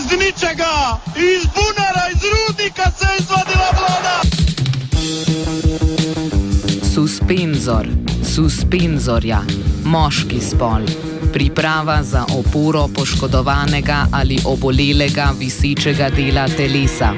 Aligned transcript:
iz 0.00 0.18
ničega, 0.18 1.00
iz 1.16 1.42
bunara, 1.54 2.04
iz 2.12 2.22
rudnika 2.32 2.90
se 2.98 3.06
je 3.06 3.16
izvadila 3.20 3.68
vlada. 3.78 4.20
Suspenzor, 6.94 7.86
suspenzorja, 8.34 9.40
moški 9.84 10.40
spol. 10.40 10.82
Priprava 11.32 12.02
za 12.02 12.24
oporo 12.38 12.88
poškodovanega 12.94 14.06
ali 14.12 14.38
obolelega 14.44 15.32
visečega 15.38 16.10
dela 16.10 16.48
telesa. 16.48 17.12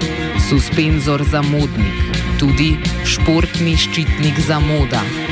Suspenzor 0.48 1.24
za 1.30 1.42
modnik, 1.42 2.18
tudi 2.38 2.76
športni 3.04 3.76
ščitnik 3.76 4.40
za 4.46 4.58
moda. 4.58 5.31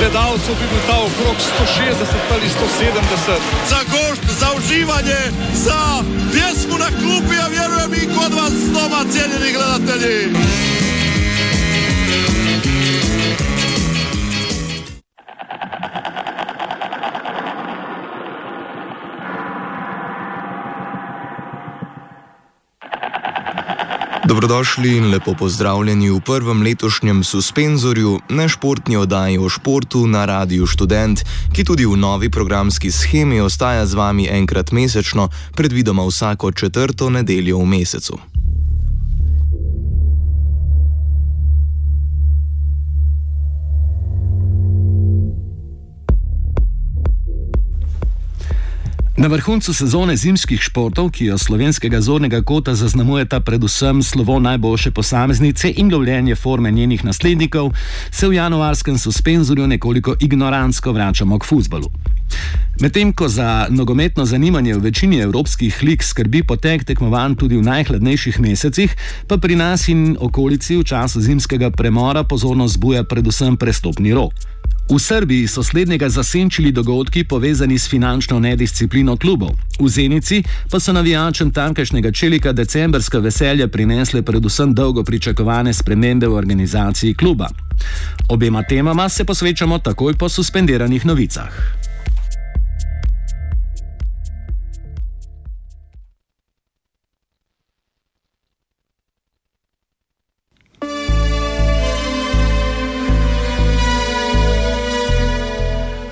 gledalcev, 0.00 0.54
bi 0.60 0.66
bil 0.72 0.82
ta 0.88 0.96
okrog 1.08 1.36
160 1.38 2.34
ali 2.34 2.46
170. 2.48 3.40
Za 3.70 3.80
gošt, 3.92 4.22
za 4.40 4.48
uživanje, 4.58 5.20
za 5.54 5.80
pjesmu 6.32 6.76
na 6.84 6.90
klupi, 7.00 7.34
ja 7.36 7.46
vjerujem 7.56 7.92
i 7.94 8.14
kod 8.16 8.32
vas 8.34 8.54
doma, 8.74 9.00
cijenjeni 9.12 9.52
gledatelji. 9.52 10.20
Dobrodošli 24.30 24.96
in 24.96 25.10
lepo 25.10 25.34
pozdravljeni 25.34 26.10
v 26.10 26.20
prvem 26.20 26.62
letošnjem 26.62 27.24
suspenzorju, 27.24 28.20
nešportni 28.28 28.96
oddaji 28.96 29.38
o 29.38 29.48
športu 29.48 30.06
na 30.06 30.24
Radiu 30.24 30.66
Student, 30.66 31.24
ki 31.52 31.64
tudi 31.64 31.86
v 31.86 31.96
novi 31.98 32.30
programski 32.30 32.92
schemi 32.94 33.40
ostaja 33.40 33.86
z 33.86 33.94
vami 33.94 34.28
enkrat 34.30 34.70
mesečno, 34.70 35.28
predvidoma 35.56 36.06
vsako 36.06 36.52
četrto 36.52 37.10
nedeljo 37.10 37.58
v 37.58 37.66
mesecu. 37.66 38.18
Na 49.20 49.28
vrhuncu 49.28 49.74
sezone 49.76 50.14
zimskih 50.16 50.62
športov, 50.64 51.10
ki 51.12 51.26
jo 51.28 51.34
slovenskega 51.38 51.98
zornega 52.00 52.38
kota 52.40 52.72
zaznamujeta 52.74 53.40
predvsem 53.44 54.02
slovo 54.02 54.38
najboljše 54.40 54.90
posameznice 54.96 55.68
in 55.76 55.92
lovljenje 55.92 56.34
forme 56.34 56.70
njenih 56.70 57.04
naslednikov, 57.04 57.74
se 58.10 58.28
v 58.28 58.34
januarskem 58.34 58.98
suspenzorju 58.98 59.66
nekoliko 59.66 60.14
ignorantsko 60.20 60.92
vračamo 60.92 61.38
k 61.38 61.44
futbalu. 61.44 61.90
Medtem 62.80 63.12
ko 63.12 63.28
za 63.28 63.66
nogometno 63.70 64.24
zanimanje 64.24 64.74
v 64.74 64.80
večini 64.88 65.20
evropskih 65.20 65.82
lig 65.82 66.02
skrbi 66.02 66.42
potek 66.42 66.84
tekmovanj 66.84 67.34
tudi 67.36 67.60
v 67.60 67.66
najhladnejših 67.68 68.40
mesecih, 68.40 68.96
pa 69.28 69.36
pri 69.36 69.56
nas 69.56 69.88
in 69.88 70.16
okolici 70.20 70.76
v 70.76 70.84
času 70.84 71.20
zimskega 71.20 71.70
premora 71.70 72.24
pozornost 72.24 72.74
zbuja 72.74 73.04
predvsem 73.04 73.56
prestopni 73.56 74.14
rok. 74.16 74.32
V 74.90 74.98
Srbiji 74.98 75.46
so 75.46 75.62
slednjega 75.62 76.08
zasenčili 76.08 76.72
dogodki 76.72 77.24
povezani 77.24 77.78
s 77.78 77.88
finančno 77.88 78.40
nedisciplino 78.40 79.16
klubov. 79.16 79.50
V 79.78 79.88
Zenici 79.88 80.42
pa 80.70 80.80
so 80.80 80.92
navijačem 80.92 81.52
tamkajšnjega 81.52 82.12
čelika 82.12 82.52
decembrska 82.52 83.18
veselja 83.18 83.68
prinesle 83.68 84.22
predvsem 84.22 84.74
dolgo 84.74 85.04
pričakovane 85.04 85.72
spremembe 85.72 86.26
v 86.26 86.34
organizaciji 86.34 87.14
kluba. 87.14 87.48
Obema 88.28 88.62
temama 88.62 89.08
se 89.08 89.24
posvečamo 89.24 89.78
takoj 89.78 90.14
po 90.14 90.28
suspendiranih 90.28 91.06
novicah. 91.06 91.89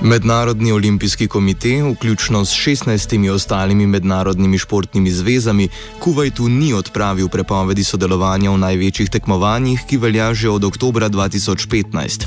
Mednarodni 0.09 0.73
olimpijski 0.73 1.27
komite, 1.27 1.83
vključno 1.83 2.45
s 2.45 2.49
16 2.49 3.31
ostalimi 3.31 3.87
mednarodnimi 3.87 4.59
športnimi 4.59 5.11
zvezami, 5.11 5.69
Kuwaitu 6.01 6.49
ni 6.49 6.73
odpravil 6.73 7.29
prepovedi 7.29 7.85
sodelovanja 7.85 8.51
v 8.51 8.59
največjih 8.59 9.11
tekmovanjih, 9.11 9.81
ki 9.89 9.97
velja 9.97 10.35
že 10.35 10.49
od 10.49 10.65
oktobra 10.65 11.09
2015. 11.09 12.25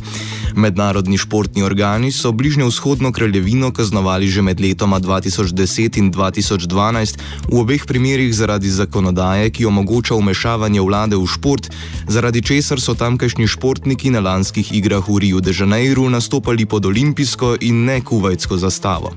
Mednarodni 0.55 1.17
športni 1.17 1.63
organi 1.63 2.11
so 2.11 2.31
bližnjo-vzhodno 2.31 3.11
kraljevino 3.11 3.71
kaznovali 3.71 4.27
že 4.27 4.41
med 4.41 4.61
letoma 4.61 4.99
2010 4.99 5.97
in 5.97 6.11
2012, 6.13 7.17
v 7.49 7.59
obeh 7.59 7.85
primerjih 7.85 8.35
zaradi 8.35 8.69
zakonodaje, 8.69 9.49
ki 9.49 9.65
omogoča 9.65 10.15
umešavanje 10.15 10.81
vlade 10.81 11.15
v 11.15 11.25
šport, 11.27 11.71
zaradi 12.07 12.41
česar 12.41 12.81
so 12.81 12.93
tamkajšnji 12.93 13.47
športniki 13.47 14.09
na 14.09 14.19
lanskih 14.19 14.73
igrah 14.73 15.09
v 15.09 15.17
Rio 15.17 15.39
de 15.39 15.53
Janeiro 15.59 16.09
nastopali 16.09 16.65
pod 16.65 16.85
olimpijsko 16.85 17.55
in 17.61 17.70
ne 17.71 18.01
kuvajtsko 18.01 18.57
zastavo. 18.57 19.11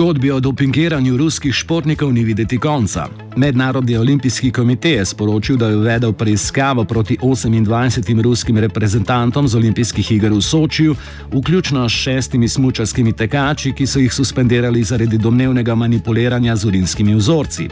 Zgodbi 0.00 0.30
o 0.30 0.40
dopingiranju 0.40 1.16
ruskih 1.16 1.54
športnikov 1.54 2.12
ni 2.12 2.24
videti 2.24 2.58
konca. 2.58 3.06
Mednarodni 3.36 3.96
olimpijski 3.96 4.50
komite 4.50 4.90
je 4.90 5.04
sporočil, 5.04 5.56
da 5.56 5.68
je 5.68 5.76
uvedel 5.76 6.12
preiskavo 6.12 6.84
proti 6.84 7.16
28 7.22 8.22
ruskim 8.22 8.58
reprezentantom 8.58 9.48
z 9.48 9.56
olimpijskih 9.56 10.12
iger 10.12 10.32
v 10.32 10.40
Sočiju, 10.40 10.94
vključno 11.32 11.88
s 11.88 11.92
šestimi 11.92 12.48
smučarskimi 12.48 13.12
tekači, 13.12 13.72
ki 13.72 13.86
so 13.86 13.98
jih 13.98 14.12
suspendirali 14.12 14.84
zaradi 14.84 15.18
domnevnega 15.18 15.74
manipuliranja 15.74 16.56
z 16.56 16.64
urinskimi 16.64 17.14
vzorci. 17.14 17.68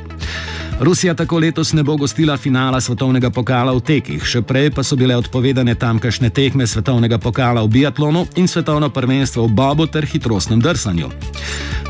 Rusija 0.81 1.15
tako 1.15 1.39
letos 1.39 1.72
ne 1.72 1.83
bo 1.83 1.97
gostila 1.97 2.37
finala 2.37 2.81
svetovnega 2.81 3.31
pokala 3.31 3.72
v 3.75 3.81
tekih, 3.81 4.22
še 4.22 4.44
prej 4.47 4.71
pa 4.71 4.84
so 4.87 4.97
bile 4.97 5.16
odpovedane 5.19 5.75
tamkajšnje 5.75 6.31
tekme 6.31 6.66
svetovnega 6.66 7.19
pokala 7.19 7.65
v 7.66 7.69
biatlonu 7.69 8.27
in 8.37 8.47
svetovno 8.49 8.91
prvenstvo 8.91 9.47
v 9.47 9.55
bobu 9.59 9.87
ter 9.87 10.06
hitrostnem 10.06 10.61
drsanju. 10.62 11.11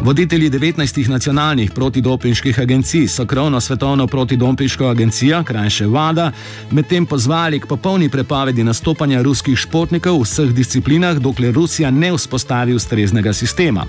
Voditelji 0.00 0.48
19 0.50 1.08
nacionalnih 1.08 1.72
protidopinških 1.76 2.60
agencij 2.60 3.08
so 3.08 3.26
krovno 3.26 3.60
svetovno 3.60 4.06
protidopinško 4.06 4.88
agencijo, 4.88 5.42
krajše 5.44 5.86
VADA, 5.86 6.32
medtem 6.70 7.06
pozvali 7.06 7.60
k 7.60 7.66
popolni 7.66 8.08
prepovedi 8.08 8.64
nastopanja 8.64 9.22
ruskih 9.22 9.58
športnikov 9.58 10.22
v 10.22 10.24
vseh 10.24 10.54
disciplinah, 10.54 11.18
dokler 11.20 11.52
Rusija 11.54 11.90
ne 11.90 12.12
vzpostavi 12.16 12.74
ustreznega 12.74 13.32
sistema. 13.32 13.84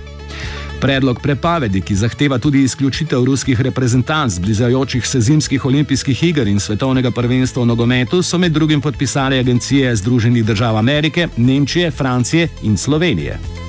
Predlog 0.80 1.20
prepovedi, 1.22 1.82
ki 1.82 1.96
zahteva 1.96 2.38
tudi 2.40 2.64
izključitev 2.64 3.24
ruskih 3.24 3.62
reprezentanc 3.62 4.34
z 4.34 4.40
bližajočih 4.40 5.08
se 5.08 5.22
zimskih 5.22 5.66
olimpijskih 5.66 6.24
iger 6.24 6.48
in 6.48 6.60
svetovnega 6.60 7.12
prvenstva 7.12 7.64
v 7.64 7.66
nogometu, 7.66 8.24
so 8.24 8.38
med 8.38 8.52
drugim 8.52 8.82
podpisali 8.82 9.40
agencije 9.40 9.96
Združenih 9.96 10.46
držav 10.46 10.78
Amerike, 10.78 11.28
Nemčije, 11.38 11.92
Francije 11.92 12.48
in 12.64 12.78
Slovenije. 12.78 13.69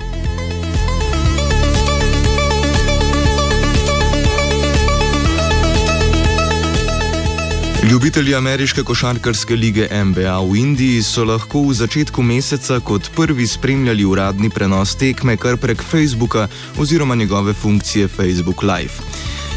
Ljubitelji 7.91 8.35
ameriške 8.35 8.83
košarkarske 8.83 9.57
lige 9.57 9.89
NBA 10.05 10.39
v 10.41 10.57
Indiji 10.57 11.03
so 11.03 11.25
lahko 11.27 11.65
v 11.67 11.73
začetku 11.75 12.23
meseca 12.23 12.77
kot 12.81 13.09
prvi 13.17 13.47
spremljali 13.47 14.05
uradni 14.05 14.51
prenos 14.51 14.95
tekme 14.95 15.35
kar 15.37 15.57
prek 15.57 15.83
Facebooka 15.83 16.47
oziroma 16.79 17.15
njegove 17.15 17.53
funkcije 17.53 18.09
Facebook 18.09 18.63
Live. 18.63 18.95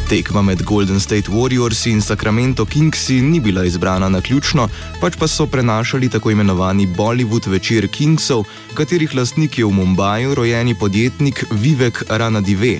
Tekma 0.09 0.41
med 0.41 0.63
Golden 0.63 0.99
State 0.99 1.29
Warriors 1.29 1.85
in 1.91 2.01
Sacramento 2.01 2.65
Kingsi 2.65 3.21
ni 3.21 3.39
bila 3.39 3.65
izbrana 3.65 4.09
na 4.09 4.21
ključno, 4.21 4.69
pač 5.01 5.13
pa 5.19 5.27
so 5.27 5.45
prenašali 5.45 6.09
tako 6.09 6.31
imenovani 6.31 6.87
Bollywood 6.87 7.49
večer 7.49 7.87
Kingsov, 7.87 8.45
katerih 8.73 9.15
lastnik 9.15 9.57
je 9.57 9.65
v 9.65 9.71
Mumbaju 9.71 10.35
rojeni 10.35 10.75
podjetnik 10.75 11.45
Vivek 11.51 12.03
Ranadive. 12.09 12.79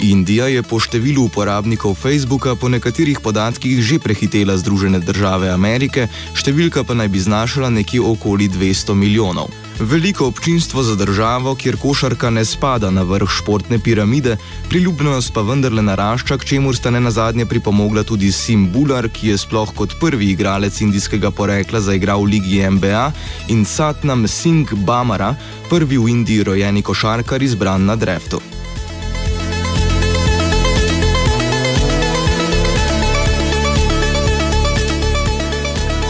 Indija 0.00 0.46
je 0.48 0.62
po 0.64 0.80
številu 0.80 1.26
uporabnikov 1.28 1.92
Facebooka 1.92 2.54
po 2.56 2.72
nekaterih 2.72 3.20
podatkih 3.20 3.84
že 3.84 4.00
prehitela 4.00 4.56
Združene 4.56 4.96
države 4.96 5.52
Amerike, 5.52 6.08
številka 6.32 6.84
pa 6.88 6.96
naj 6.96 7.08
bi 7.12 7.20
znašala 7.20 7.68
nekje 7.68 8.00
okoli 8.00 8.48
200 8.48 8.96
milijonov. 8.96 9.52
Veliko 9.80 10.26
občinstvo 10.28 10.82
za 10.84 10.96
državo, 10.96 11.52
kjer 11.56 11.76
košarka 11.80 12.30
ne 12.30 12.44
spada 12.44 12.90
na 12.90 13.04
vrh 13.04 13.28
športne 13.28 13.78
piramide, 13.80 14.36
priljubljenost 14.68 15.32
pa 15.32 15.44
vendarle 15.44 15.84
narašča, 15.84 16.36
k 16.36 16.48
čemu 16.52 16.72
sta 16.76 16.92
ne 16.92 17.00
nazadnje 17.00 17.44
pripomogla 17.48 18.04
tudi 18.04 18.32
Sim 18.32 18.68
Bular, 18.72 19.08
ki 19.08 19.32
je 19.32 19.40
sploh 19.40 19.72
kot 19.76 19.96
prvi 20.00 20.32
igralec 20.32 20.80
indijskega 20.80 21.32
porekla 21.32 21.80
zaigral 21.80 22.24
v 22.24 22.36
ligi 22.36 22.64
NBA, 22.64 23.04
in 23.52 23.64
Satnam 23.64 24.28
Singh 24.28 24.72
Bamara, 24.84 25.34
prvi 25.68 26.00
v 26.00 26.08
Indiji 26.08 26.44
rojeni 26.44 26.84
košarkar 26.84 27.42
izbran 27.42 27.84
na 27.84 27.96
dreftu. 27.96 28.59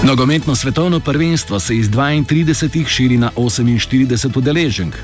Nogometno 0.04 0.54
svetovno 0.54 1.00
prvenstvo 1.00 1.60
se 1.60 1.76
iz 1.76 1.90
32 1.90 2.86
širi 2.86 3.16
na 3.16 3.30
48 3.36 4.38
udeleženk. 4.38 4.94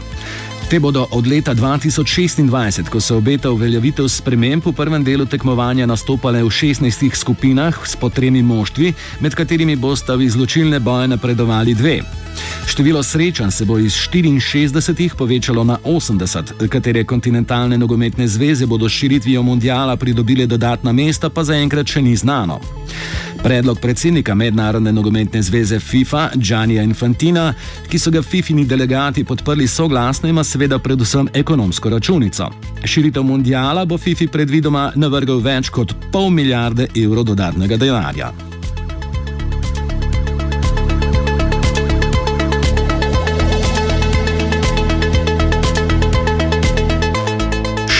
Te 0.70 0.80
bodo 0.80 1.06
od 1.10 1.26
leta 1.26 1.54
2026, 1.54 2.88
ko 2.88 3.00
se 3.00 3.14
obeta 3.14 3.50
uveljavitev 3.50 4.08
sprememb 4.08 4.66
v 4.66 4.72
prvem 4.72 5.04
delu 5.04 5.26
tekmovanja, 5.26 5.86
nastopale 5.86 6.42
v 6.42 6.48
16 6.48 7.14
skupinah 7.14 7.76
s 7.86 7.96
po 7.96 8.08
tremi 8.10 8.42
moštvi, 8.42 8.92
med 9.20 9.34
katerimi 9.34 9.76
bosta 9.76 10.14
v 10.14 10.22
izločilne 10.22 10.80
boje 10.80 11.08
napredovali 11.08 11.74
dve. 11.74 12.00
Število 12.66 13.02
srečanj 13.02 13.50
se 13.50 13.64
bo 13.64 13.78
iz 13.78 13.92
64 13.92 15.14
povečalo 15.14 15.64
na 15.64 15.78
80, 15.84 16.68
katere 16.68 17.04
kontinentalne 17.04 17.78
nogometne 17.78 18.28
zveze 18.28 18.66
bodo 18.66 18.88
s 18.88 18.92
širitvijo 18.92 19.42
mundiala 19.42 19.96
pridobile 19.96 20.46
dodatna 20.46 20.92
mesta, 20.92 21.30
pa 21.30 21.44
zaenkrat 21.44 21.86
še 21.86 22.02
ni 22.02 22.16
znano. 22.16 22.60
Predlog 23.42 23.78
predsednika 23.80 24.34
Mednarodne 24.34 24.92
nogometne 24.92 25.42
zveze 25.42 25.78
FIFA, 25.78 26.30
Džanija 26.36 26.82
Infantina, 26.82 27.54
ki 27.88 27.98
so 27.98 28.10
ga 28.10 28.22
FIFINI 28.22 28.64
delegati 28.66 29.24
podprli 29.24 29.68
soglasno, 29.68 30.28
ima 30.28 30.44
seveda 30.44 30.78
predvsem 30.78 31.28
ekonomsko 31.34 31.90
računico. 31.90 32.50
Širitev 32.84 33.22
mundiala 33.22 33.84
bo 33.84 33.98
FIFI 33.98 34.28
predvidoma 34.28 34.92
navrgal 34.96 35.40
več 35.40 35.70
kot 35.70 35.94
pol 36.12 36.30
milijarde 36.30 36.88
evrov 36.96 37.24
dodatnega 37.24 37.76
denarja. 37.76 38.55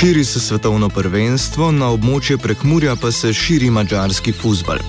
Širi 0.01 0.25
se 0.25 0.41
svetovno 0.41 0.89
prvenstvo, 0.89 1.71
na 1.73 1.87
območje 1.89 2.37
prekmurja 2.37 2.99
pa 3.01 3.09
se 3.13 3.33
širi 3.33 3.71
mačarski 3.73 4.33
futbal. 4.33 4.83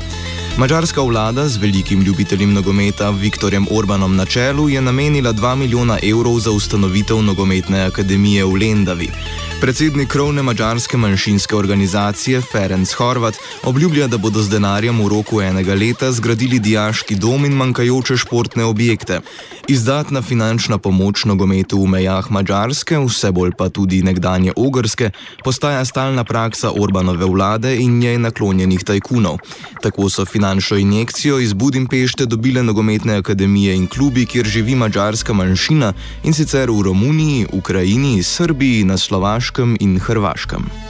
Mačarska 0.57 1.01
vlada 1.01 1.47
z 1.49 1.57
velikim 1.57 2.01
ljubiteljem 2.01 2.53
nogometa 2.53 3.09
Viktorjem 3.09 3.67
Orbanom 3.71 4.15
na 4.15 4.25
čelu 4.25 4.69
je 4.69 4.81
namenila 4.81 5.33
2 5.33 5.55
milijona 5.55 5.99
evrov 6.03 6.39
za 6.39 6.51
ustanovitev 6.51 7.21
nogometne 7.21 7.81
akademije 7.81 8.45
v 8.45 8.53
Lendavi. 8.53 9.09
Predsednik 9.61 10.07
krovne 10.09 10.43
mačarske 10.43 10.97
manjšinske 10.97 11.55
organizacije 11.55 12.41
Ferenc 12.41 12.93
Horvat 12.93 13.35
obljublja, 13.63 14.07
da 14.07 14.17
bodo 14.17 14.41
z 14.41 14.49
denarjem 14.49 15.01
v 15.01 15.07
roku 15.09 15.41
enega 15.41 15.73
leta 15.73 16.11
zgradili 16.11 16.59
diaški 16.59 17.15
dom 17.15 17.45
in 17.45 17.53
manjkajoče 17.57 18.17
športne 18.17 18.65
objekte. 18.65 19.21
Izdatna 19.67 20.21
finančna 20.21 20.77
pomoč 20.77 21.25
nogometu 21.25 21.81
v 21.81 21.87
mejah 21.87 22.31
Mačarske, 22.31 22.99
vse 22.99 23.31
bolj 23.31 23.51
pa 23.57 23.69
tudi 23.69 24.03
nekdanje 24.03 24.53
Ogrske, 24.55 25.09
postaja 25.43 25.85
stalna 25.85 26.23
praksa 26.23 26.71
Orbanove 26.71 27.25
vlade 27.25 27.75
in 27.75 27.97
njej 27.99 28.17
naklonjenih 28.17 28.83
tajkunov. 28.83 29.37
Tako 29.81 30.09
so 30.09 30.25
finančno 30.47 30.77
injekcijo 30.77 31.39
iz 31.39 31.53
Budimpešte 31.53 32.25
dobile 32.25 32.63
nogometne 32.63 33.15
akademije 33.17 33.75
in 33.75 33.87
klubi, 33.87 34.25
kjer 34.25 34.45
živi 34.45 34.75
mačarska 34.75 35.33
manjšina 35.33 35.93
in 36.23 36.33
sicer 36.33 36.71
v 36.71 36.81
Romuniji, 36.81 37.47
Ukrajini, 37.51 38.23
Srbiji, 38.23 38.83
na 38.83 38.97
Slovaškem. 38.97 39.77
In 39.79 39.99
Hrvaškem. 39.99 40.86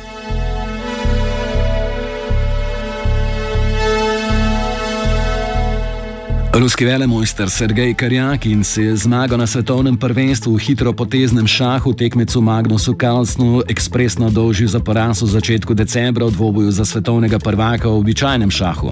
Ruski 6.57 6.85
velemojster 6.85 7.49
Sergej 7.49 7.93
Karjakin 7.93 8.63
se 8.63 8.83
je 8.83 8.95
zmagal 8.95 9.37
na 9.37 9.47
svetovnem 9.47 9.97
prvenstvu 9.97 10.55
v 10.55 10.59
hitropoteznem 10.59 11.47
šahu 11.47 11.93
tekmecu 11.93 12.41
Magnusu 12.41 12.95
Carlsnu 12.97 13.61
ekspresno 13.69 14.29
dolžil 14.29 14.67
za 14.67 14.79
poraz 14.79 15.21
v 15.21 15.27
začetku 15.27 15.73
decembra 15.73 16.25
v 16.25 16.31
dvoboju 16.31 16.71
za 16.71 16.85
svetovnega 16.85 17.37
prvaka 17.39 17.85
v 17.89 18.01
običajnem 18.01 18.49
šahu. 18.49 18.89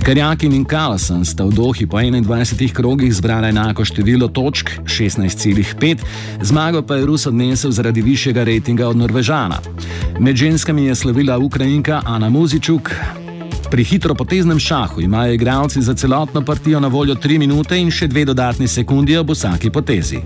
Karjakin 0.00 0.56
in 0.56 0.64
Carlsen 0.64 1.24
sta 1.24 1.44
v 1.44 1.52
Dohi 1.52 1.84
po 1.84 2.00
21 2.00 2.72
krogih 2.72 3.12
zbrala 3.12 3.52
enako 3.52 3.84
število 3.84 4.32
točk, 4.32 4.80
16,5, 4.88 6.00
zmago 6.40 6.80
pa 6.82 6.96
je 6.96 7.06
Rus 7.06 7.26
odnesel 7.26 7.70
zaradi 7.70 8.00
višjega 8.00 8.44
rejtinga 8.44 8.88
od 8.88 8.96
Norvežana. 8.96 9.60
Med 10.16 10.36
ženskami 10.36 10.88
je 10.88 10.94
slavila 10.94 11.36
Ukrajinka 11.38 12.00
Ana 12.06 12.32
Muzičuk. 12.32 12.88
Pri 13.70 13.84
hitropoteznem 13.84 14.58
šahu 14.58 15.00
imajo 15.00 15.32
igralci 15.32 15.82
za 15.82 15.94
celotno 15.94 16.44
partijo 16.44 16.80
na 16.80 16.88
voljo 16.88 17.14
3 17.14 17.38
minute 17.38 17.78
in 17.78 17.90
še 17.90 18.08
2 18.08 18.24
dodatni 18.24 18.68
sekundi 18.68 19.16
ob 19.16 19.30
vsaki 19.30 19.70
potezi. 19.70 20.18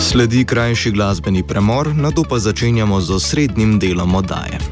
Sledi 0.00 0.44
krajši 0.44 0.90
glasbeni 0.90 1.42
premor, 1.42 1.94
na 1.94 2.10
to 2.10 2.24
pa 2.28 2.38
začenjamo 2.38 3.00
z 3.00 3.14
osrednjim 3.14 3.78
delom 3.78 4.14
oddaje. 4.14 4.67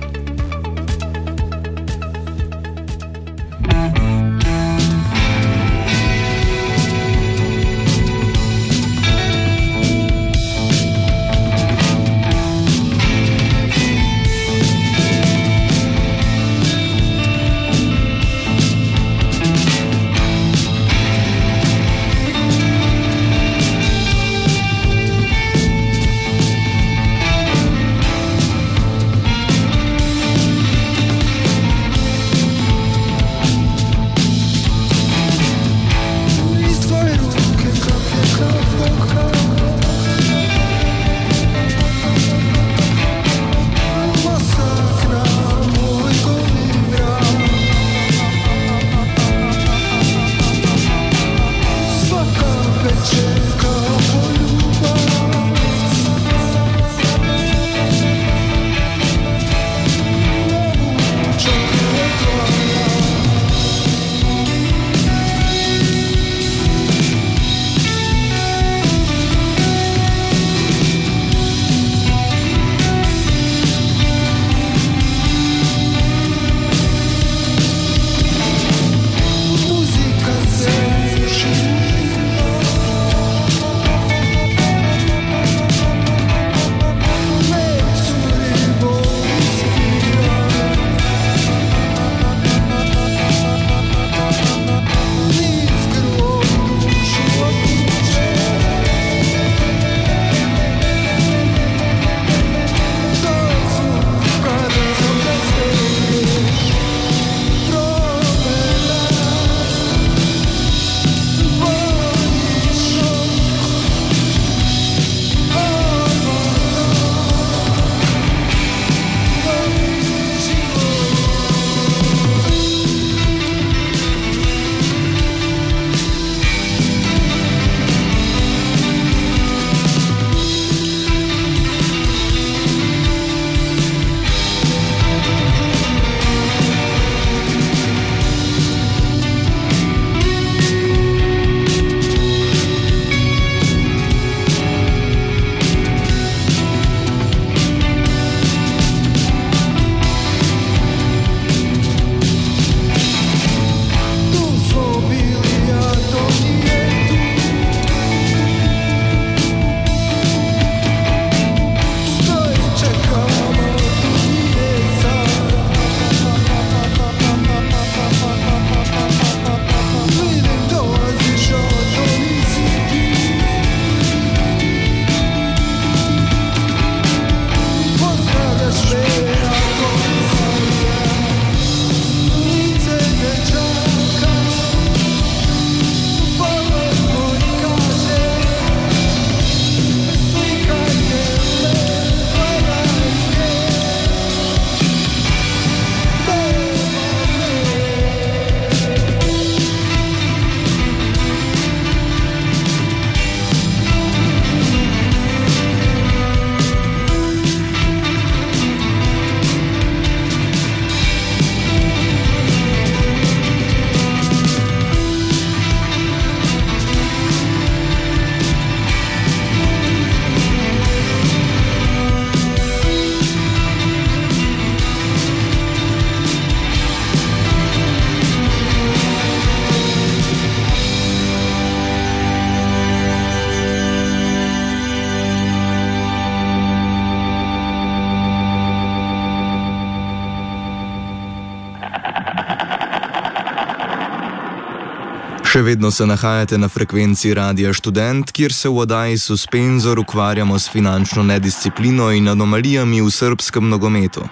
Vedno 245.66 245.90
se 245.90 246.06
nahajate 246.06 246.58
na 246.58 246.68
frekvenci 246.68 247.34
Radia 247.34 247.74
Student, 247.74 248.30
kjer 248.30 248.52
se 248.52 248.68
v 248.68 248.78
oddaji 248.78 249.18
Suspenzor 249.18 249.98
ukvarjamo 249.98 250.58
s 250.58 250.70
finančno 250.70 251.22
nedisciplino 251.22 252.12
in 252.12 252.28
anomalijami 252.28 253.00
v 253.02 253.10
srpskem 253.10 253.68
nogometu. 253.68 254.22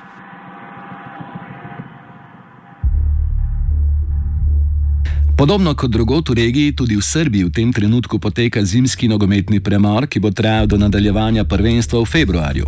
Podobno 5.37 5.75
kot 5.75 5.91
drugot 5.91 6.29
v 6.29 6.35
regiji, 6.35 6.77
tudi 6.77 6.97
v 6.97 7.03
Srbiji 7.03 7.45
v 7.45 7.51
tem 7.51 7.73
trenutku 7.73 8.19
poteka 8.19 8.63
zimski 8.65 9.09
nogometni 9.09 9.61
premor, 9.61 10.07
ki 10.07 10.21
bo 10.21 10.31
trajal 10.31 10.71
do 10.71 10.79
nadaljevanja 10.79 11.45
prvenstva 11.45 11.99
v 11.99 12.07
februarju. 12.07 12.67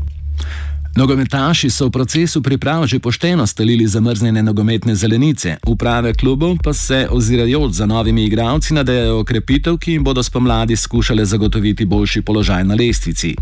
Nogometaši 0.96 1.70
so 1.70 1.86
v 1.86 1.90
procesu 1.90 2.42
priprav 2.42 2.86
že 2.86 2.98
pošteno 2.98 3.46
stalili 3.46 3.86
zamrznjene 3.86 4.42
nogometne 4.42 4.94
zelenice, 4.94 5.56
uprave 5.66 6.14
klubov 6.14 6.56
pa 6.64 6.72
se 6.72 7.08
ozirajoč 7.10 7.72
za 7.72 7.86
novimi 7.86 8.24
igralci 8.24 8.74
nadejajo 8.74 9.20
okrepitev, 9.20 9.76
ki 9.78 9.92
jim 9.92 10.04
bodo 10.04 10.22
spomladi 10.22 10.76
skušale 10.76 11.24
zagotoviti 11.24 11.84
boljši 11.84 12.22
položaj 12.22 12.64
na 12.64 12.74
lestvici. 12.74 13.34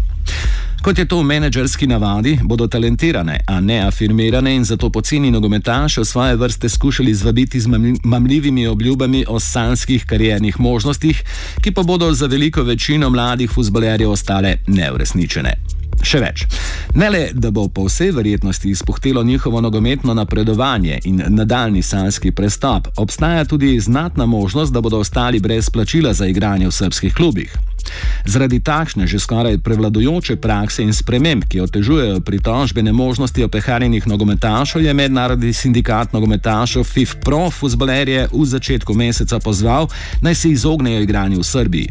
Kot 0.82 0.98
je 0.98 1.04
to 1.04 1.20
v 1.20 1.24
menedžerski 1.24 1.86
navadi, 1.86 2.38
bodo 2.42 2.66
talentirane, 2.66 3.40
a 3.46 3.60
ne 3.60 3.78
afirmirane 3.86 4.56
in 4.56 4.64
zato 4.64 4.90
poceni 4.90 5.30
nogometaše 5.30 6.00
v 6.00 6.04
svoje 6.04 6.36
vrste 6.36 6.68
skušali 6.68 7.14
zvabiti 7.14 7.60
z 7.60 7.66
mamljivimi 8.04 8.66
obljubami 8.66 9.24
o 9.28 9.40
sanskih 9.40 10.04
kariernih 10.06 10.60
možnostih, 10.60 11.22
ki 11.62 11.70
pa 11.70 11.82
bodo 11.82 12.12
za 12.12 12.26
veliko 12.26 12.62
večino 12.62 13.10
mladih 13.10 13.50
futbolerjev 13.50 14.10
ostale 14.10 14.56
neuresničene. 14.66 15.83
Še 16.04 16.20
več. 16.20 16.46
Ne 16.94 17.10
le, 17.10 17.22
da 17.34 17.50
bo 17.50 17.66
po 17.68 17.86
vsej 17.88 18.12
verjetnosti 18.12 18.70
izpuhtelo 18.70 19.24
njihovo 19.24 19.60
nogometno 19.60 20.14
napredovanje 20.14 21.00
in 21.04 21.22
nadaljni 21.28 21.82
sanski 21.82 22.30
prestop, 22.30 22.88
obstaja 22.96 23.44
tudi 23.44 23.80
znatna 23.80 24.26
možnost, 24.26 24.72
da 24.72 24.80
bodo 24.80 24.98
ostali 24.98 25.40
brez 25.40 25.70
plačila 25.70 26.12
za 26.12 26.26
igranje 26.26 26.68
v 26.68 26.72
srpskih 26.72 27.14
klubih. 27.14 27.73
Zaradi 28.24 28.60
takšne 28.60 29.06
že 29.06 29.18
skoraj 29.18 29.58
prevladujoče 29.58 30.36
prakse 30.36 30.82
in 30.82 30.92
sprememb, 30.92 31.44
ki 31.48 31.60
otežujejo 31.60 32.20
pritožbene 32.20 32.92
možnosti 32.92 33.44
opeharjenih 33.44 34.06
nogometašov, 34.06 34.82
je 34.82 34.94
mednarodni 34.94 35.52
sindikat 35.52 36.12
nogometašov 36.12 36.84
FIFPRO 36.84 37.50
futbolerje 37.50 38.28
v 38.32 38.44
začetku 38.44 38.94
meseca 38.94 39.38
pozval, 39.38 39.88
naj 40.20 40.34
se 40.34 40.50
izognejo 40.50 41.02
igranju 41.02 41.40
v 41.40 41.44
Srbiji. 41.44 41.88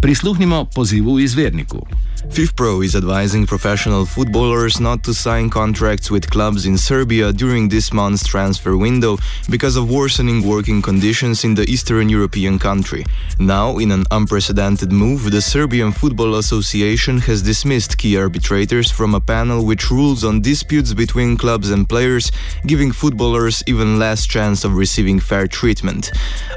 Prisluhnimo 0.00 0.64
pozivu 0.74 1.18
izverniku. 1.20 1.86
FIFPro 2.30 2.82
is 2.84 2.94
advising 2.94 3.46
professional 3.46 4.04
footballers 4.04 4.80
not 4.80 5.02
to 5.02 5.14
sign 5.14 5.48
contracts 5.48 6.10
with 6.10 6.28
clubs 6.28 6.66
in 6.66 6.76
Serbia 6.76 7.32
during 7.32 7.70
this 7.70 7.92
month's 7.92 8.26
transfer 8.26 8.76
window 8.76 9.16
because 9.48 9.78
of 9.78 9.90
worsening 9.90 10.42
working 10.44 10.82
conditions 10.82 11.44
in 11.44 11.54
the 11.54 11.64
Eastern 11.64 12.08
European 12.08 12.58
country. 12.58 13.04
Now, 13.38 13.78
in 13.78 13.90
an 13.92 14.04
unprecedented 14.10 14.92
move, 14.92 15.27
the 15.30 15.42
Serbian 15.42 15.92
Football 15.92 16.36
Association 16.36 17.18
has 17.18 17.42
dismissed 17.42 17.98
key 17.98 18.16
arbitrators 18.16 18.90
from 18.90 19.14
a 19.14 19.20
panel 19.20 19.66
which 19.66 19.90
rules 19.90 20.24
on 20.24 20.40
disputes 20.40 20.94
between 20.94 21.36
clubs 21.36 21.70
and 21.70 21.86
players, 21.88 22.32
giving 22.66 22.92
footballers 22.92 23.62
even 23.66 23.98
less 23.98 24.26
chance 24.26 24.64
of 24.64 24.74
receiving 24.74 25.20
fair 25.20 25.46
treatment. 25.46 26.10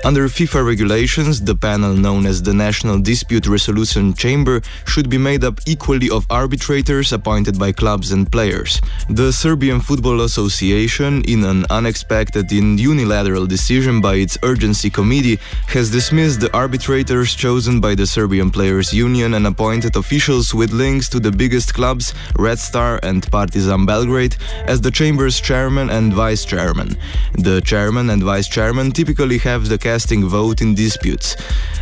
Under 0.06 0.30
FIFA 0.30 0.66
regulations, 0.66 1.42
the 1.42 1.56
panel 1.56 1.94
known 1.94 2.26
as 2.26 2.42
the 2.42 2.54
National 2.54 2.98
Dispute 3.00 3.46
Resolution 3.48 4.14
Chamber 4.14 4.62
should 4.86 5.10
be 5.10 5.18
made 5.18 5.44
up 5.44 5.60
equally 5.66 6.10
of 6.10 6.26
arbitrators 6.30 7.12
appointed 7.12 7.60
by 7.60 7.74
clubs 7.74 8.14
and 8.14 8.32
players. 8.32 8.80
The 9.10 9.34
Serbian 9.34 9.82
Football 9.82 10.22
Association, 10.22 11.24
in 11.24 11.44
an 11.44 11.66
unexpected 11.70 12.52
and 12.54 12.80
unilateral 12.80 13.48
decision 13.48 14.00
by 14.00 14.16
its 14.16 14.38
urgency 14.44 14.90
committee, 14.90 15.40
has 15.68 15.92
dismissed 15.92 16.40
the 16.40 16.56
arbitrators 16.56 17.36
chosen 17.36 17.82
by 17.82 17.96
the 17.96 18.08
Serbian 18.08 18.50
Players 18.50 18.61
Union 18.62 19.34
and 19.34 19.48
appointed 19.48 19.96
officials 19.96 20.54
with 20.54 20.72
links 20.72 21.10
to 21.10 21.20
the 21.20 21.32
biggest 21.32 21.74
clubs, 21.74 22.14
Red 22.38 22.60
Star 22.60 23.00
and 23.02 23.26
Partizan 23.32 23.88
Belgrade, 23.88 24.36
as 24.66 24.80
the 24.82 24.92
chamber's 24.92 25.42
chairman 25.42 25.90
and 25.90 26.14
vice 26.14 26.46
chairman. 26.46 26.96
The 27.34 27.62
chairman 27.62 28.12
and 28.12 28.22
vice 28.22 28.48
chairman 28.48 28.92
typically 28.92 29.40
have 29.40 29.68
the 29.68 29.80
casting 29.80 30.28
vote 30.28 30.62
in 30.62 30.76
disputes. 30.76 31.36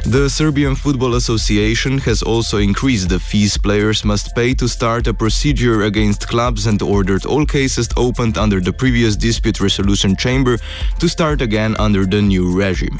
The 0.05 0.29
Serbian 0.29 0.75
Football 0.75 1.15
Association 1.15 1.97
has 1.99 2.23
also 2.23 2.59
increased 2.59 3.09
the 3.09 3.19
fees 3.19 3.57
players 3.57 4.05
must 4.05 4.33
pay 4.33 4.53
to 4.53 4.67
start 4.69 5.07
a 5.07 5.13
procedure 5.13 5.83
against 5.83 6.29
clubs 6.29 6.65
and 6.65 6.81
ordered 6.81 7.25
all 7.25 7.45
cases 7.45 7.89
opened 7.97 8.37
under 8.37 8.61
the 8.61 8.71
previous 8.71 9.17
dispute 9.17 9.59
resolution 9.59 10.15
chamber 10.15 10.57
to 10.99 11.09
start 11.09 11.41
again 11.41 11.75
under 11.77 12.05
the 12.05 12.21
new 12.21 12.57
regime. 12.57 12.97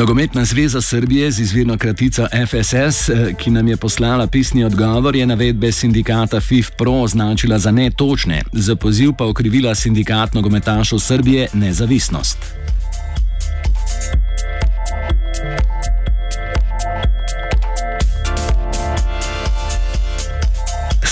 Nogometna 0.00 0.44
zveza 0.44 0.80
Srbije 0.80 1.30
z 1.30 1.40
izvirno 1.40 1.78
kratico 1.78 2.26
FSS, 2.46 3.08
eh, 3.08 3.34
ki 3.38 3.50
nam 3.50 3.68
je 3.68 3.76
poslala 3.76 4.26
pisni 4.26 4.64
odgovor, 4.64 5.16
je 5.16 5.26
navedbe 5.26 5.72
sindikata 5.72 6.40
FIFPRO 6.40 6.92
označila 6.92 7.58
za 7.58 7.70
netočne, 7.70 8.42
za 8.52 8.76
poziv 8.76 9.12
pa 9.18 9.26
okrivila 9.26 9.74
sindikat 9.74 10.34
nogometašov 10.34 10.98
Srbije 10.98 11.48
nezavisnost. 11.52 12.38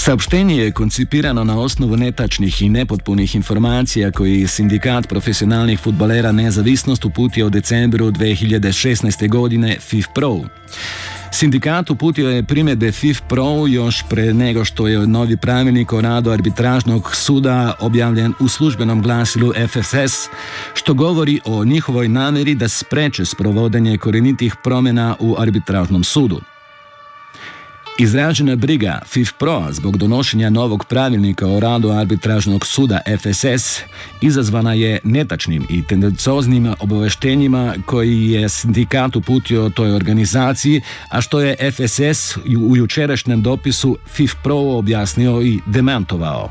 Saobštenje 0.09 0.57
je 0.57 0.73
koncipirano 0.73 1.45
na 1.45 1.61
osnovu 1.61 1.97
netačnih 1.97 2.63
in 2.63 2.73
nepodpunih 2.73 3.35
informacij, 3.35 4.11
ko 4.11 4.25
je 4.25 4.47
sindikat 4.49 5.09
profesionalnih 5.09 5.81
futbolera 5.81 6.33
Nezavisnost 6.33 7.05
uputio 7.05 7.47
v 7.47 7.51
decembru 7.51 8.11
2016. 8.11 9.29
godine 9.29 9.77
FIFPRO. 9.81 10.41
Sindikat 11.31 11.91
uputio 11.91 12.31
je 12.31 12.43
primjedbe 12.43 12.93
FIFPRO 12.93 13.67
još 13.67 14.05
pre 14.11 14.35
nego 14.35 14.65
što 14.65 14.89
je 14.89 15.07
novi 15.07 15.37
pravilnik 15.37 15.93
o 15.93 16.01
radu 16.01 16.31
arbitražnog 16.31 17.17
suda 17.17 17.75
objavljen 17.81 18.33
u 18.41 18.49
službenom 18.49 19.03
glasilu 19.03 19.53
FSS, 19.69 20.29
što 20.75 20.95
govori 20.95 21.41
o 21.45 21.65
njihovoj 21.65 22.09
nameri 22.09 22.55
da 22.55 22.69
spreče 22.69 23.25
sprovodenje 23.25 23.99
korenitih 23.99 24.55
promjena 24.65 25.17
u 25.21 25.37
arbitražnom 25.39 26.05
sudu. 26.05 26.41
Izražena 28.01 28.57
briga 28.57 29.01
FIFPRO 29.07 29.67
zbog 29.71 29.97
donošenja 29.97 30.51
novog 30.51 30.85
pravilnika 30.85 31.47
o 31.47 31.61
radu 31.61 31.91
arbitražnog 31.91 32.67
suda 32.67 33.01
FSS 33.19 33.81
izazvana 34.21 34.73
je 34.73 34.99
netačnim 35.05 35.67
i 35.71 35.87
tendencioznim 35.87 36.75
obaveštenjima 36.81 37.75
koji 37.87 38.31
je 38.31 38.49
sindikat 38.49 39.17
uputio 39.17 39.71
toj 39.71 39.93
organizaciji, 39.93 40.81
a 41.09 41.21
što 41.21 41.41
je 41.41 41.57
FSS 41.73 42.37
u 42.71 42.77
jučerašnjem 42.77 43.43
dopisu 43.43 43.99
FIFPRO 44.07 44.79
objasnio 44.79 45.43
i 45.43 45.61
demantovao. 45.67 46.51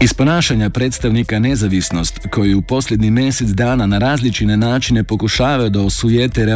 Iz 0.00 0.14
ponašanja 0.14 0.70
predstavnika 0.70 1.38
nezavisnost, 1.38 2.18
koji 2.30 2.54
u 2.54 2.62
posljednji 2.62 3.10
mjesec 3.10 3.48
dana 3.48 3.86
na 3.86 3.98
različne 3.98 4.56
načine 4.56 5.04
pokušavaju 5.04 5.70
da 5.70 5.80
osujete 5.80 6.46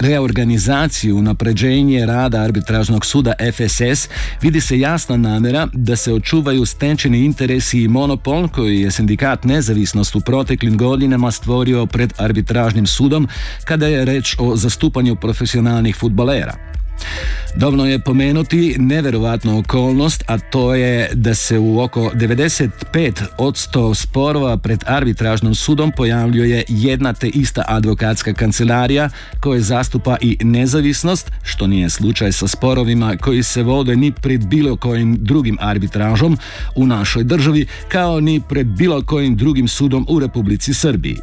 reorganizaciju 0.00 1.22
napređenje 1.22 2.06
rada 2.06 2.40
arbitražnog 2.40 3.06
suda 3.06 3.32
FSS, 3.52 4.08
vidi 4.42 4.60
se 4.60 4.78
jasna 4.78 5.16
namjera 5.16 5.68
da 5.72 5.96
se 5.96 6.12
očuvaju 6.12 6.66
stečeni 6.66 7.24
interesi 7.24 7.82
i 7.82 7.88
monopol 7.88 8.48
koji 8.48 8.80
je 8.80 8.90
sindikat 8.90 9.44
nezavisnost 9.44 10.16
u 10.16 10.20
proteklim 10.20 10.76
godinama 10.76 11.30
stvorio 11.30 11.86
pred 11.86 12.12
arbitražnim 12.16 12.86
sudom 12.86 13.28
kada 13.64 13.86
je 13.86 14.04
reč 14.04 14.36
o 14.38 14.56
zastupanju 14.56 15.16
profesionalnih 15.16 15.96
futbolera. 15.96 16.77
Dovoljno 17.54 17.86
je 17.86 17.98
pomenuti 17.98 18.76
neverovatnu 18.78 19.58
okolnost, 19.58 20.24
a 20.26 20.38
to 20.38 20.74
je 20.74 21.10
da 21.14 21.34
se 21.34 21.58
u 21.58 21.80
oko 21.80 22.10
95 22.14 23.22
od 23.38 23.54
100 23.54 23.94
sporova 23.94 24.56
pred 24.56 24.84
arbitražnom 24.86 25.54
sudom 25.54 25.92
pojavljuje 25.96 26.64
jedna 26.68 27.12
te 27.12 27.28
ista 27.28 27.64
advokatska 27.68 28.32
kancelarija 28.32 29.08
koja 29.40 29.60
zastupa 29.60 30.16
i 30.20 30.38
nezavisnost, 30.40 31.30
što 31.42 31.66
nije 31.66 31.90
slučaj 31.90 32.32
sa 32.32 32.48
sporovima 32.48 33.16
koji 33.16 33.42
se 33.42 33.62
vode 33.62 33.96
ni 33.96 34.12
pred 34.12 34.46
bilo 34.46 34.76
kojim 34.76 35.16
drugim 35.20 35.58
arbitražom 35.60 36.38
u 36.76 36.86
našoj 36.86 37.24
državi, 37.24 37.66
kao 37.88 38.20
ni 38.20 38.40
pred 38.48 38.66
bilo 38.66 39.02
kojim 39.02 39.36
drugim 39.36 39.68
sudom 39.68 40.06
u 40.08 40.18
Republici 40.20 40.74
Srbiji. 40.74 41.18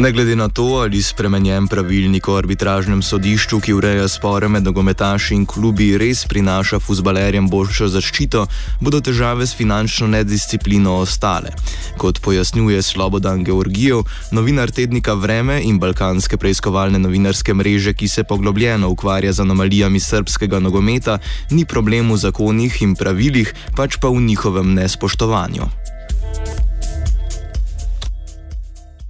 Ne 0.00 0.12
glede 0.12 0.36
na 0.36 0.48
to, 0.48 0.64
ali 0.64 1.02
spremenjen 1.02 1.66
pravilnik 1.68 2.28
o 2.28 2.36
arbitražnem 2.36 3.02
sodišču, 3.02 3.58
ki 3.60 3.74
ureja 3.76 4.06
spore 4.08 4.48
med 4.48 4.64
nogometaši 4.64 5.34
in 5.36 5.42
klubi, 5.46 5.90
res 6.00 6.22
prinaša 6.24 6.78
futbalerjem 6.80 7.50
boljšo 7.52 7.88
zaščito, 7.92 8.46
bodo 8.80 9.02
težave 9.04 9.44
s 9.44 9.52
finančno 9.58 10.08
nedisciplino 10.08 10.94
ostale. 11.02 11.52
Kot 12.00 12.22
pojasnjuje 12.24 12.80
Slobodan 12.82 13.44
Georgijev, 13.44 14.06
novinar 14.32 14.72
tednika 14.72 15.18
Vreme 15.20 15.60
in 15.68 15.76
Balkanske 15.78 16.40
preiskovalne 16.40 16.98
novinarske 16.98 17.54
mreže, 17.54 17.92
ki 17.92 18.08
se 18.08 18.24
poglobljeno 18.24 18.88
ukvarja 18.88 19.36
z 19.36 19.44
anomalijami 19.44 20.00
srpskega 20.00 20.64
nogometa, 20.64 21.18
ni 21.50 21.68
problem 21.68 22.16
v 22.16 22.16
zakonih 22.24 22.82
in 22.88 22.96
pravilih, 22.96 23.52
pač 23.76 24.00
pa 24.00 24.08
v 24.08 24.24
njihovem 24.32 24.72
nespoštovanju. 24.80 25.68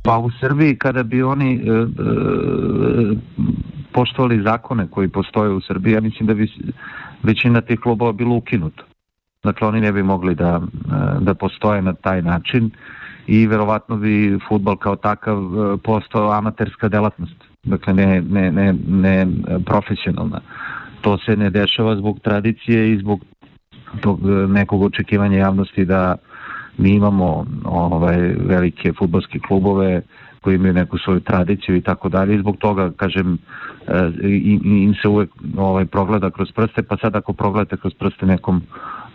Pa 0.02 0.18
u 0.18 0.30
Srbiji 0.30 0.76
kada 0.76 1.02
bi 1.02 1.22
oni 1.22 1.54
e, 1.54 1.58
e, 1.58 1.84
poštovali 3.92 4.42
zakone 4.42 4.86
koji 4.90 5.08
postoje 5.08 5.50
u 5.50 5.60
Srbiji, 5.60 5.92
ja 5.92 6.00
mislim 6.00 6.26
da 6.26 6.34
bi 6.34 6.52
većina 7.22 7.60
tih 7.60 7.80
klubova 7.80 8.12
bilo 8.12 8.36
ukinuto. 8.36 8.84
Dakle, 9.44 9.68
oni 9.68 9.80
ne 9.80 9.92
bi 9.92 10.02
mogli 10.02 10.34
da, 10.34 10.60
e, 10.60 11.20
da 11.20 11.34
postoje 11.34 11.82
na 11.82 11.92
taj 11.92 12.22
način 12.22 12.70
i 13.26 13.46
verovatno 13.46 13.96
bi 13.96 14.38
futbol 14.48 14.76
kao 14.76 14.96
takav 14.96 15.38
e, 15.38 15.76
postao 15.84 16.32
amaterska 16.32 16.88
delatnost. 16.88 17.36
Dakle, 17.62 17.94
ne, 17.94 18.20
ne, 18.20 18.52
ne, 18.52 18.74
ne 18.88 19.26
profesionalna. 19.66 20.40
To 21.00 21.18
se 21.18 21.36
ne 21.36 21.50
dešava 21.50 21.96
zbog 21.96 22.20
tradicije 22.20 22.92
i 22.92 22.98
zbog 22.98 23.20
tog 24.00 24.20
nekog 24.48 24.82
očekivanja 24.82 25.38
javnosti 25.38 25.84
da 25.84 26.16
mi 26.78 26.90
imamo 26.90 27.46
ovaj, 27.64 28.16
velike 28.38 28.92
futbolske 28.98 29.38
klubove 29.38 30.02
koji 30.40 30.54
imaju 30.54 30.72
neku 30.72 30.98
svoju 30.98 31.20
tradiciju 31.20 31.76
i 31.76 31.80
tako 31.80 32.08
dalje. 32.08 32.34
I 32.34 32.38
zbog 32.38 32.56
toga, 32.56 32.90
kažem, 32.96 33.38
eh, 33.86 34.10
im 34.64 34.94
se 35.02 35.08
uvek 35.08 35.30
ovaj, 35.56 35.84
progleda 35.84 36.30
kroz 36.30 36.52
prste, 36.52 36.82
pa 36.82 36.96
sad 36.96 37.16
ako 37.16 37.32
progledate 37.32 37.76
kroz 37.76 37.94
prste 37.94 38.26
nekom 38.26 38.62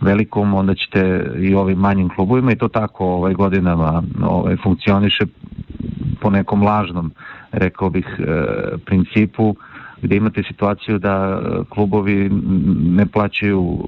velikom, 0.00 0.54
onda 0.54 0.74
ćete 0.74 1.30
i 1.38 1.54
ovim 1.54 1.78
manjim 1.78 2.08
klubovima 2.08 2.52
i 2.52 2.58
to 2.58 2.68
tako 2.68 3.06
ovaj, 3.06 3.34
godinama 3.34 4.02
ovaj, 4.22 4.56
funkcioniše 4.62 5.24
po 6.20 6.30
nekom 6.30 6.62
lažnom, 6.62 7.12
rekao 7.52 7.90
bih, 7.90 8.06
eh, 8.18 8.44
principu, 8.84 9.56
gde 10.02 10.16
imate 10.16 10.42
situaciju 10.42 10.98
da 10.98 11.40
klubovi 11.68 12.30
ne 12.76 13.06
plaćaju 13.06 13.78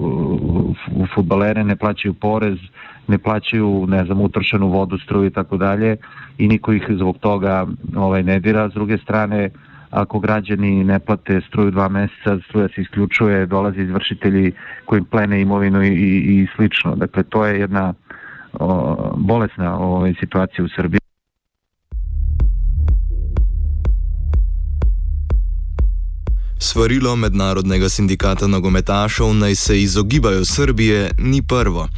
futbalere, 1.14 1.64
ne 1.64 1.76
plaćaju 1.76 2.14
porez, 2.14 2.58
ne 3.08 3.18
plaćaju, 3.18 3.86
ne 3.88 4.04
znam, 4.04 4.20
utrošenu 4.20 4.68
vodu, 4.68 4.98
struju 4.98 5.26
i 5.26 5.30
tako 5.30 5.56
dalje 5.56 5.96
i 6.38 6.48
niko 6.48 6.72
ih 6.72 6.86
zbog 6.98 7.18
toga 7.18 7.66
ovaj, 7.96 8.22
ne 8.22 8.40
dira. 8.40 8.70
S 8.70 8.72
druge 8.74 8.98
strane, 8.98 9.50
ako 9.90 10.18
građani 10.18 10.84
ne 10.84 10.98
plate 10.98 11.40
struju 11.48 11.70
dva 11.70 11.88
meseca, 11.88 12.38
struja 12.48 12.68
se 12.68 12.80
isključuje, 12.80 13.46
dolaze 13.46 13.82
izvršitelji 13.82 14.52
koji 14.84 15.02
plene 15.02 15.40
imovinu 15.40 15.82
i, 15.82 15.88
i, 15.88 16.42
i 16.42 16.46
slično. 16.56 16.96
Dakle, 16.96 17.22
to 17.22 17.46
je 17.46 17.60
jedna 17.60 17.94
o, 18.52 18.96
bolesna 19.16 19.78
ovaj, 19.78 20.14
situacija 20.20 20.64
u 20.64 20.68
Srbiji. 20.68 20.98
Svarilo 26.60 27.16
mednarodnega 27.16 27.88
sindikata 27.88 28.46
nogometašov 28.46 29.34
naj 29.34 29.54
se 29.54 29.80
izogibajo 29.80 30.44
Srbije 30.44 31.10
ni 31.18 31.42
prvo. 31.42 31.88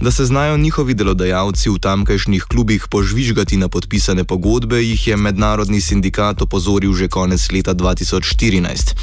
Da 0.00 0.10
se 0.10 0.24
znajo 0.24 0.56
njihovi 0.56 0.94
delodajalci 0.94 1.70
v 1.70 1.78
tamkajšnjih 1.78 2.44
klubih 2.48 2.86
požvižgati 2.90 3.56
na 3.56 3.68
podpisane 3.68 4.24
pogodbe, 4.24 4.82
jih 4.82 5.08
je 5.08 5.16
mednarodni 5.16 5.80
sindikat 5.80 6.42
opozoril 6.42 6.94
že 6.94 7.08
konec 7.08 7.52
leta 7.52 7.74
2014. 7.74 8.96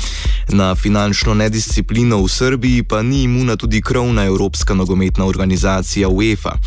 Na 0.50 0.76
finančno 0.76 1.34
nedisciplino 1.34 2.18
v 2.24 2.28
Srbiji 2.28 2.84
pa 2.84 3.02
ni 3.02 3.24
imuna 3.24 3.56
tudi 3.56 3.82
krovna 3.82 4.26
Evropska 4.26 4.74
nogometna 4.74 5.26
organizacija 5.26 6.10
UEFA. 6.10 6.58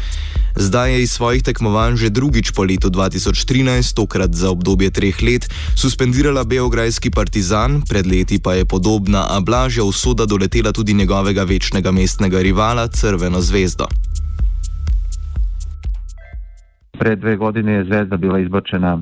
Zdaj 0.57 0.93
je 0.93 1.03
iz 1.03 1.11
svojih 1.11 1.43
tekmovanj 1.43 1.97
že 1.97 2.11
drugič 2.11 2.51
po 2.51 2.63
letu 2.63 2.91
2013, 2.91 3.95
tokrat 3.95 4.35
za 4.35 4.51
obdobje 4.51 4.91
treh 4.91 5.23
let, 5.23 5.51
suspendirala 5.75 6.45
Beograjski 6.45 7.11
partizan, 7.11 7.83
pred 7.83 8.07
leti 8.07 8.39
pa 8.39 8.55
je 8.55 8.65
podobna, 8.65 9.27
a 9.31 9.41
blažja 9.41 9.85
usoda 9.85 10.27
doletela 10.27 10.73
tudi 10.73 10.95
njegovega 10.95 11.43
večnega 11.43 11.91
mestnega 11.91 12.39
rivala 12.43 12.89
Crveno 12.89 13.41
zvezdo. 13.41 13.87
Pre 17.01 17.17
dve 17.17 17.37
godine 17.37 17.73
je 17.73 17.85
Zvezda 17.85 18.17
bila 18.17 18.39
izbačena 18.39 19.01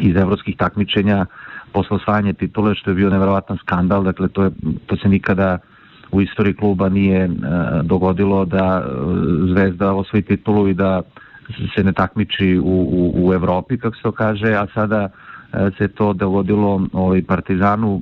iz 0.00 0.16
evropskih 0.16 0.56
takmičenja 0.56 1.26
posle 1.72 1.96
osvajanja 1.96 2.32
titule, 2.32 2.74
što 2.74 2.90
je 2.90 2.94
bio 2.94 3.10
nevjerovatan 3.10 3.56
skandal, 3.56 4.04
dakle 4.04 4.28
to, 4.28 4.44
je, 4.44 4.50
to 4.86 4.96
se 4.96 5.08
nikada 5.08 5.58
u 6.12 6.20
istoriji 6.20 6.54
kluba 6.54 6.88
nije 6.88 7.24
e, 7.24 7.30
dogodilo 7.82 8.44
da 8.44 8.82
e, 8.82 8.88
Zvezda 9.52 9.92
osvoji 9.92 10.22
titulu 10.22 10.68
i 10.68 10.74
da 10.74 11.02
se 11.76 11.84
ne 11.84 11.92
takmiči 11.92 12.58
u, 12.58 12.64
u, 12.64 13.28
u 13.28 13.34
Evropi, 13.34 13.78
kako 13.78 13.96
se 13.96 14.02
to 14.02 14.12
kaže, 14.12 14.54
a 14.54 14.66
sada 14.74 15.08
e, 15.08 15.70
se 15.78 15.88
to 15.88 16.12
dogodilo 16.12 16.86
ovaj, 16.92 17.22
Partizanu. 17.22 18.00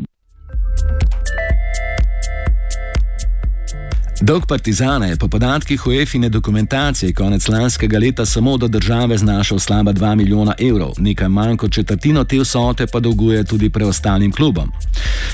Dolg 4.25 4.47
Partizana 4.47 5.07
je 5.07 5.17
po 5.17 5.29
podatkih 5.29 5.87
UEFA-ine 5.87 6.29
dokumentacije 6.29 7.13
konec 7.13 7.49
lanskega 7.49 7.99
leta 7.99 8.27
samo 8.27 8.57
do 8.57 8.69
države 8.69 9.19
znašal 9.19 9.59
slaba 9.59 9.93
2 9.93 10.15
milijona 10.15 10.55
evrov, 10.59 10.93
nekaj 10.99 11.29
manj 11.29 11.57
kot 11.57 11.73
četrtino 11.73 12.25
te 12.25 12.39
vsote 12.39 12.87
pa 12.87 13.01
dolguje 13.01 13.45
tudi 13.45 13.71
preostalim 13.71 14.33
klubom. 14.33 14.71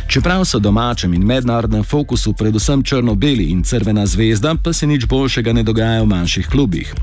Čeprav 0.09 0.44
so 0.44 0.59
domačem 0.59 1.14
in 1.14 1.22
mednarodnem 1.22 1.85
fokusu 1.85 2.33
predvsem 2.33 2.83
črno-beli 2.83 3.44
in 3.44 3.62
crvena 3.62 4.07
zvezda, 4.07 4.55
pa 4.64 4.72
se 4.72 4.87
nič 4.87 5.07
boljšega 5.07 5.53
ne 5.53 5.62
dogaja 5.62 6.03
v 6.03 6.07
manjših 6.07 6.46
klubih. 6.46 6.94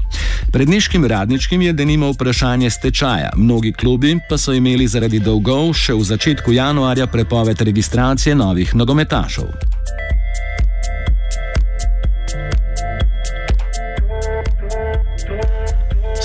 Pred 0.51 0.69
niškim 0.69 1.05
radničkim 1.05 1.61
je 1.61 1.73
denimo 1.73 2.11
vprašanje 2.11 2.69
stečaja, 2.69 3.31
mnogi 3.35 3.71
klubi 3.73 4.19
pa 4.29 4.37
so 4.37 4.53
imeli 4.53 4.87
zaradi 4.87 5.19
dolgov 5.19 5.73
še 5.73 5.93
v 5.93 6.03
začetku 6.03 6.51
januarja 6.51 7.07
prepoved 7.07 7.61
registracije 7.61 8.35
novih 8.35 8.75
nogometašov. 8.75 9.47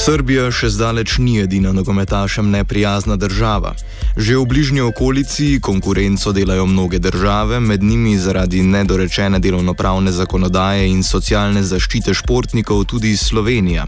Srbija 0.03 0.49
še 0.51 0.67
zdaleč 0.75 1.21
ni 1.23 1.37
edina 1.39 1.71
nogometašem 1.71 2.49
neprijazna 2.51 3.15
država. 3.17 3.77
Že 4.17 4.41
v 4.41 4.47
bližnji 4.51 4.81
okolici 4.83 5.61
konkurenco 5.63 6.33
delajo 6.35 6.67
mnoge 6.67 6.99
države, 6.99 7.61
med 7.61 7.83
njimi 7.83 8.17
zaradi 8.19 8.63
nedorečene 8.63 9.39
delovnopravne 9.39 10.13
zakonodaje 10.13 10.89
in 10.91 11.05
socialne 11.07 11.63
zaščite 11.63 12.15
športnikov 12.19 12.83
tudi 12.91 13.15
Slovenija. 13.17 13.87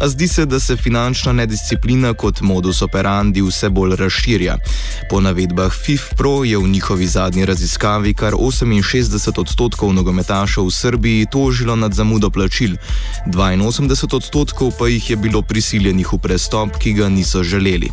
A 0.00 0.08
zdi 0.08 0.28
se, 0.28 0.46
da 0.46 0.60
se 0.60 0.76
finančna 0.76 1.32
nedisciplina 1.32 2.14
kot 2.14 2.40
modus 2.46 2.82
operandi 2.86 3.42
vse 3.42 3.68
bolj 3.68 3.96
razširja. 3.98 4.56
Po 5.10 5.20
navedbah 5.20 5.74
FIFPRO 5.74 6.44
je 6.44 6.62
v 6.62 6.70
njihovi 6.76 7.06
zadnji 7.06 7.44
raziskavi 7.44 8.14
kar 8.14 8.38
68 8.38 9.40
odstotkov 9.40 9.92
nogometašev 9.92 10.70
v 10.70 10.70
Srbiji 10.70 11.26
tožilo 11.26 11.76
nad 11.76 11.92
zamudo 11.92 12.30
plačil, 12.30 12.78
82 13.26 14.14
odstotkov 14.14 14.72
pa 14.78 14.86
jih 14.88 15.10
je 15.10 15.16
bilo 15.16 15.42
pri 15.42 15.55
prisiljenih 15.56 16.12
v 16.12 16.18
prestop, 16.20 16.76
ki 16.76 16.92
ga 17.00 17.08
niso 17.08 17.40
želeli. 17.40 17.88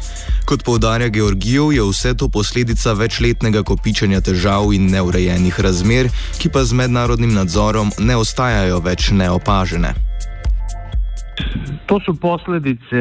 Kot 0.45 0.65
povdarja 0.67 1.07
Georgijev, 1.07 1.71
je 1.71 1.83
vse 1.87 2.11
to 2.19 2.27
posledica 2.27 2.91
večletnega 2.93 3.63
kopičenja 3.63 4.19
težav 4.19 4.73
in 4.75 4.89
neurejenih 4.91 5.59
razmer, 5.63 6.09
ki 6.41 6.51
pa 6.51 6.65
z 6.67 6.75
mednarodnim 6.75 7.31
nadzorom 7.31 7.93
ne 8.03 8.17
ostajajo 8.19 8.81
več 8.83 9.13
neopažene. 9.15 9.93
To 11.87 11.99
su 12.03 12.15
posljedice 12.19 12.99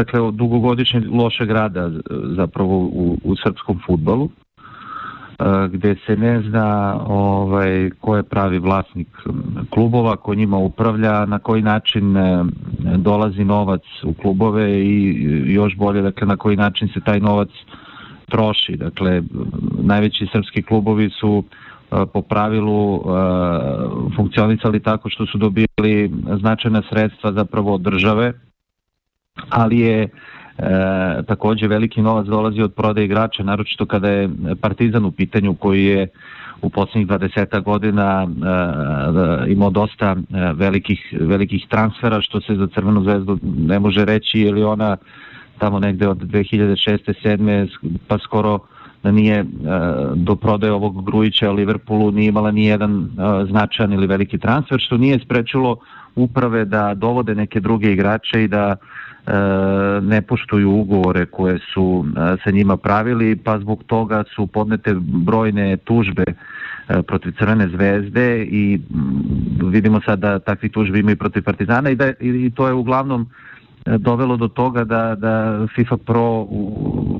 dakle, 0.00 0.20
dugogodišnjeg 0.32 1.04
lošeg 1.12 1.50
rada 1.50 1.90
zapravo 2.36 2.78
u, 2.88 3.18
u 3.24 3.36
srpskom 3.36 3.84
futbolu. 3.86 4.30
Gde 5.70 5.96
se 6.06 6.16
ne 6.16 6.42
zna 6.42 7.00
ovaj, 7.06 7.90
ko 8.00 8.16
je 8.16 8.22
pravi 8.22 8.58
vlasnik 8.58 9.08
klubova, 9.70 10.16
ko 10.16 10.34
njima 10.34 10.56
upravlja, 10.56 11.26
na 11.26 11.38
koji 11.38 11.62
način 11.62 12.16
e, 12.16 12.44
dolazi 12.96 13.44
novac 13.44 13.82
u 14.04 14.14
klubove 14.14 14.80
i 14.80 15.14
još 15.52 15.76
bolje 15.76 16.02
dakle, 16.02 16.26
na 16.26 16.36
koji 16.36 16.56
način 16.56 16.88
se 16.88 17.00
taj 17.00 17.20
novac 17.20 17.48
troši. 18.28 18.76
Dakle, 18.76 19.22
najveći 19.82 20.26
srpski 20.32 20.62
klubovi 20.62 21.10
su 21.10 21.44
e, 21.44 21.96
po 22.12 22.22
pravilu 22.22 22.96
e, 22.96 23.00
funkcionisali 24.16 24.80
tako 24.80 25.10
što 25.10 25.26
su 25.26 25.38
dobili 25.38 26.10
značajna 26.40 26.82
sredstva 26.90 27.32
zapravo 27.32 27.74
od 27.74 27.80
države, 27.80 28.32
ali 29.50 29.78
je 29.78 30.08
E, 30.58 31.22
takođe 31.26 31.68
veliki 31.68 32.02
novac 32.02 32.26
dolazi 32.26 32.62
od 32.62 32.74
prodaje 32.74 33.04
igrača, 33.04 33.42
naročito 33.42 33.86
kada 33.86 34.08
je 34.08 34.30
Partizan 34.60 35.04
u 35.04 35.12
pitanju 35.12 35.54
koji 35.54 35.84
je 35.84 36.08
u 36.62 36.70
posljednjih 36.70 37.08
20 37.08 37.62
godina 37.62 38.24
uh, 38.24 39.50
imao 39.52 39.70
dosta 39.70 40.12
uh, 40.12 40.58
velikih, 40.58 41.14
velikih 41.20 41.66
transfera, 41.68 42.20
što 42.20 42.40
se 42.40 42.54
za 42.54 42.66
Crvenu 42.74 43.02
zvezdu 43.02 43.38
ne 43.42 43.78
može 43.78 44.04
reći, 44.04 44.40
jer 44.40 44.64
ona 44.64 44.96
tamo 45.58 45.78
negde 45.78 46.08
od 46.08 46.18
2006. 46.18 47.14
7. 47.24 47.68
pa 48.08 48.18
skoro 48.18 48.58
da 49.02 49.10
nije 49.10 49.42
uh, 49.42 49.48
do 50.14 50.36
prodaje 50.36 50.72
ovog 50.72 51.04
Grujića 51.04 51.52
Liverpoolu 51.52 52.10
nije 52.10 52.28
imala 52.28 52.50
ni 52.50 52.66
jedan 52.66 52.96
uh, 52.96 53.08
značajan 53.48 53.92
ili 53.92 54.06
veliki 54.06 54.38
transfer, 54.38 54.80
što 54.80 54.96
nije 54.96 55.18
sprečilo 55.18 55.76
uprave 56.14 56.64
da 56.64 56.94
dovode 56.94 57.34
neke 57.34 57.60
druge 57.60 57.92
igrače 57.92 58.44
i 58.44 58.48
da 58.48 58.76
ne 60.02 60.22
poštuju 60.22 60.70
ugovore 60.70 61.26
koje 61.26 61.58
su 61.74 61.82
uh, 61.82 62.04
sa 62.44 62.50
njima 62.50 62.76
pravili, 62.76 63.36
pa 63.36 63.58
zbog 63.58 63.84
toga 63.86 64.24
su 64.34 64.46
podnete 64.46 64.94
brojne 65.00 65.76
tužbe 65.76 66.24
protiv 67.06 67.32
Crvene 67.38 67.68
zvezde 67.68 68.44
i 68.44 68.78
mm, 68.78 69.68
vidimo 69.68 70.00
sad 70.00 70.18
da 70.18 70.38
takvi 70.38 70.68
tužbe 70.68 70.98
imaju 70.98 71.16
protiv 71.16 71.42
Partizana 71.42 71.90
i, 71.90 71.94
da, 71.94 72.12
i 72.20 72.50
to 72.54 72.66
je 72.66 72.72
uglavnom 72.74 73.28
dovelo 73.84 74.36
do 74.36 74.48
toga 74.48 74.84
da, 74.84 75.14
da 75.14 75.66
FIFA 75.74 75.96
Pro 75.96 76.46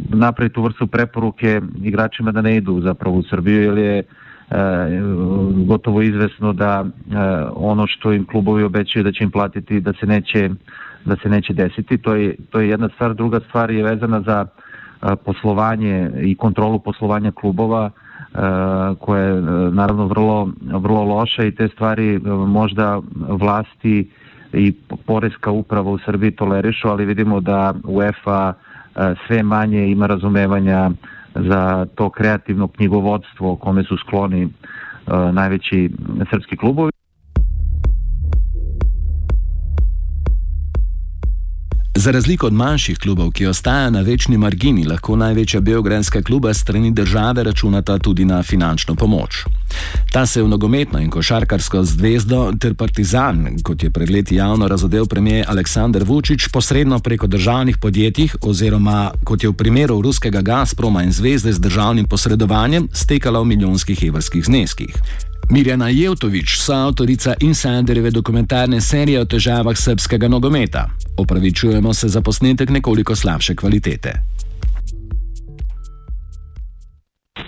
napravi 0.08 0.50
tu 0.50 0.62
vrstu 0.62 0.86
preporuke 0.86 1.60
igračima 1.82 2.32
da 2.32 2.42
ne 2.42 2.56
idu 2.56 2.80
zapravo 2.80 3.16
u 3.16 3.22
Srbiju 3.22 3.62
jer 3.62 3.78
je 3.78 3.98
e, 3.98 4.04
gotovo 5.66 6.02
izvesno 6.02 6.52
da 6.52 6.84
e, 6.84 7.16
ono 7.54 7.86
što 7.86 8.12
im 8.12 8.24
klubovi 8.26 8.62
obećaju 8.62 9.02
da 9.02 9.12
će 9.12 9.24
im 9.24 9.30
platiti 9.30 9.80
da 9.80 9.92
se 10.00 10.06
neće 10.06 10.50
da 11.04 11.16
se 11.22 11.28
neće 11.28 11.52
desiti. 11.52 11.98
To 11.98 12.14
je, 12.14 12.36
to 12.50 12.60
je 12.60 12.68
jedna 12.68 12.88
stvar. 12.94 13.14
Druga 13.14 13.40
stvar 13.40 13.70
je 13.70 13.84
vezana 13.84 14.20
za 14.20 14.46
poslovanje 15.24 16.10
i 16.22 16.34
kontrolu 16.34 16.78
poslovanja 16.78 17.32
klubova 17.32 17.90
koje 18.98 19.26
je 19.26 19.40
naravno 19.72 20.06
vrlo, 20.06 20.48
vrlo 20.62 21.02
loša 21.02 21.44
i 21.44 21.54
te 21.54 21.68
stvari 21.68 22.20
možda 22.46 23.00
vlasti 23.28 24.10
i 24.52 24.72
Poreska 25.06 25.50
uprava 25.50 25.90
u 25.90 25.98
Srbiji 25.98 26.30
tolerišu, 26.30 26.88
ali 26.88 27.04
vidimo 27.04 27.40
da 27.40 27.74
UEFA 27.84 28.52
sve 29.26 29.42
manje 29.42 29.86
ima 29.86 30.06
razumevanja 30.06 30.90
za 31.34 31.86
to 31.94 32.10
kreativno 32.10 32.68
knjigovodstvo 32.68 33.56
kome 33.56 33.84
su 33.84 33.96
skloni 33.96 34.48
najveći 35.32 35.90
srpski 36.30 36.56
klubovi. 36.56 36.92
Za 42.04 42.10
razliko 42.10 42.46
od 42.46 42.52
manjših 42.52 42.98
klubov, 42.98 43.30
ki 43.32 43.46
ostajajo 43.46 43.90
na 43.90 44.00
večni 44.00 44.36
margini, 44.38 44.84
lahko 44.84 45.16
največja 45.16 45.60
beograjska 45.60 46.22
kluba 46.22 46.54
strani 46.54 46.90
države 46.90 47.44
računata 47.44 47.98
tudi 47.98 48.24
na 48.24 48.42
finančno 48.42 48.94
pomoč. 48.94 49.44
Ta 50.12 50.26
se 50.26 50.40
je 50.40 50.44
v 50.44 50.48
nogometno 50.48 51.00
in 51.00 51.10
košarkarsko 51.10 51.84
zvezdo 51.84 52.52
ter 52.60 52.74
partizan, 52.74 53.56
kot 53.62 53.82
je 53.82 53.90
pred 53.90 54.10
leti 54.10 54.36
javno 54.36 54.68
razodel 54.68 55.06
premijer 55.06 55.44
Aleksandr 55.48 56.04
Vučić, 56.04 56.48
posredno 56.52 56.98
preko 56.98 57.26
državnih 57.26 57.78
podjetij 57.78 58.28
oziroma 58.42 59.10
kot 59.24 59.42
je 59.42 59.48
v 59.48 59.52
primeru 59.52 60.02
ruskega 60.02 60.42
Gazproma 60.42 61.02
in 61.02 61.12
zvezde 61.12 61.52
z 61.52 61.60
državnim 61.60 62.04
posredovanjem 62.04 62.88
stekala 62.92 63.40
v 63.40 63.44
milijonskih 63.44 64.04
evrskih 64.04 64.44
zneskih. 64.44 65.33
Mirjana 65.50 65.88
Jevtovič, 65.88 66.58
soavtorica 66.58 67.34
Insiderjeve 67.40 68.10
dokumentarne 68.10 68.80
serije 68.80 69.20
o 69.20 69.24
težavah 69.24 69.76
srpskega 69.76 70.28
nogometa. 70.28 70.86
Opravičujemo 71.18 71.94
se 71.94 72.08
za 72.08 72.20
posnetek 72.20 72.70
nekoliko 72.70 73.16
slabše 73.16 73.56
kvalitete. 73.56 74.12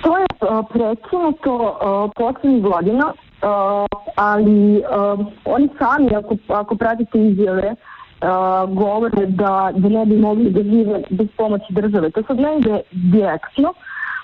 To 0.02 0.18
je 0.18 0.26
uh, 0.40 0.66
prekinuto 0.72 1.54
uh, 1.54 2.10
poslednjih 2.16 2.62
godina, 2.62 3.12
uh, 3.12 3.86
ali 4.16 4.76
uh, 4.76 5.26
oni 5.44 5.68
sami, 5.78 6.14
ako, 6.16 6.36
ako 6.48 6.76
pratite 6.76 7.18
izjave, 7.18 7.74
uh, 7.74 8.74
govore 8.74 9.26
da, 9.26 9.72
da 9.76 9.88
ne 9.88 10.06
bi 10.06 10.16
mogli 10.16 10.50
da 10.50 10.62
žive 10.62 11.02
bez 11.10 11.26
pomoći 11.36 11.70
države. 11.70 12.10
To 12.10 12.34
ne 12.34 12.58
ide 12.58 12.80
direktno, 12.92 13.68
uh, 13.68 13.76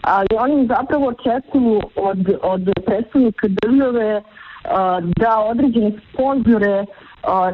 ali 0.03 0.29
oni 0.39 0.67
zapravo 0.67 1.07
očekuju 1.07 1.81
od, 1.97 2.19
od 2.43 2.71
predstavnika 2.87 3.49
države 3.49 4.23
da 5.17 5.39
određene 5.51 5.93
sponzore 6.09 6.85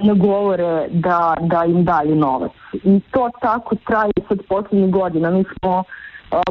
ne 0.02 0.14
govore 0.14 0.88
da, 0.90 1.34
da 1.40 1.64
im 1.64 1.84
daju 1.84 2.14
novac. 2.14 2.52
I 2.72 3.00
to 3.10 3.30
tako 3.40 3.76
traje 3.86 4.12
sad 4.28 4.38
poslednjih 4.48 4.90
godina. 4.90 5.30
Mi 5.30 5.44
smo 5.44 5.84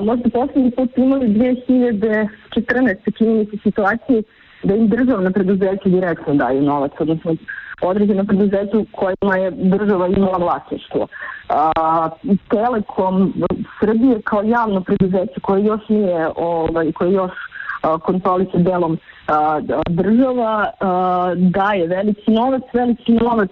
možda 0.01 0.29
poslednji 0.29 0.71
put 0.71 0.97
imali 0.97 1.27
2014. 1.27 3.17
čini 3.17 3.33
mi 3.33 3.45
se 3.45 4.23
da 4.63 4.75
im 4.75 4.87
državne 4.87 5.31
preduzeće 5.31 5.89
direktno 5.89 6.33
daju 6.33 6.61
novac, 6.61 6.91
odnosno 6.99 7.35
određena 7.81 8.23
preduzeća 8.23 8.77
u 8.77 8.85
kojima 8.91 9.35
je 9.37 9.51
država 9.51 10.07
imala 10.07 10.37
vlasništvo. 10.37 11.07
A, 11.49 12.09
Telekom 12.49 13.33
Srbije 13.79 14.21
kao 14.21 14.41
javno 14.43 14.81
preduzeće 14.81 15.39
koje 15.41 15.63
još 15.63 15.81
nije, 15.89 16.29
ovaj, 16.35 16.91
koje 16.91 17.11
još 17.13 17.31
kontroliše 18.03 18.57
delom 18.57 18.97
a, 19.27 19.59
država, 19.89 20.71
a, 20.79 21.33
daje 21.35 21.87
veliki 21.87 22.31
novac, 22.31 22.63
veliki 22.73 23.11
novac 23.13 23.49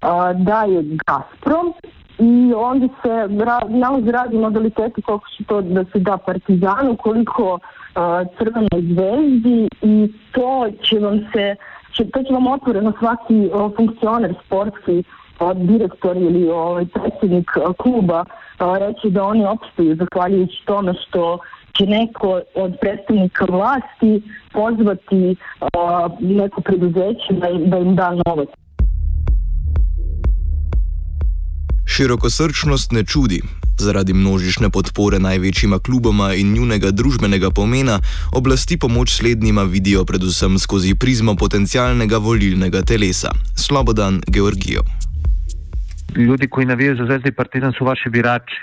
a, 0.00 0.32
daje 0.32 0.82
Gazprom 1.06 1.74
i 2.18 2.52
onda 2.56 2.88
se 3.02 3.44
ra, 3.44 3.60
nalazi 3.68 4.10
razni 4.10 4.38
modaliteti 4.38 5.02
koliko 5.02 5.26
će 5.38 5.44
to 5.44 5.60
da 5.60 5.84
se 5.84 5.98
da 5.98 6.16
Partizanu, 6.16 6.96
koliko 6.96 7.58
Crvenoj 8.38 8.82
zvezdi 8.94 9.68
i 9.82 10.12
to 10.32 10.68
će 10.82 10.98
vam 10.98 11.18
se 11.32 11.56
će, 11.96 12.04
to 12.04 12.22
će 12.22 12.32
vam 12.32 12.46
otvoreno 12.46 12.92
svaki 12.98 13.50
o, 13.52 13.70
funkcioner 13.76 14.34
sportski, 14.46 15.04
o, 15.38 15.54
direktor 15.54 16.16
ili 16.16 16.48
o, 16.50 16.84
predsjednik 16.94 17.50
kluba 17.78 18.24
o, 18.58 18.78
reći 18.78 19.10
da 19.10 19.24
oni 19.24 19.44
opstaju 19.44 19.96
zahvaljujući 19.96 20.62
tome 20.66 20.94
što 21.06 21.38
će 21.78 21.86
neko 21.86 22.40
od 22.54 22.76
predstavnika 22.80 23.44
vlasti 23.44 24.22
pozvati 24.52 25.36
o, 25.74 26.08
neko 26.20 26.60
preduzeće 26.60 27.30
da, 27.30 27.48
da 27.66 27.78
im 27.78 27.96
da 27.96 28.10
novac. 28.26 28.48
Širokosrčnost 31.86 32.92
ne 32.92 33.04
čudi. 33.04 33.63
Zaradi 33.78 34.12
množične 34.14 34.70
podpore 34.70 35.18
največjima 35.18 35.78
kluboma 35.78 36.34
in 36.34 36.52
njunega 36.52 36.90
družbenega 36.90 37.50
pomena 37.50 37.98
oblasti 38.32 38.78
pomoč 38.78 39.16
slednjima 39.16 39.62
vidijo 39.62 40.04
predvsem 40.04 40.58
skozi 40.58 40.94
prizmo 40.94 41.36
potencialnega 41.36 42.18
volilnega 42.18 42.82
telesa. 42.82 43.30
Slobodan 43.56 44.20
Georgijo. 44.28 44.82
Ljudi, 46.16 46.48
ki 46.48 46.64
navijajo 46.64 46.96
za 46.96 47.04
zvezde 47.04 47.32
partizan, 47.32 47.72
so 47.78 47.84
vaši 47.84 48.10
birači. 48.10 48.54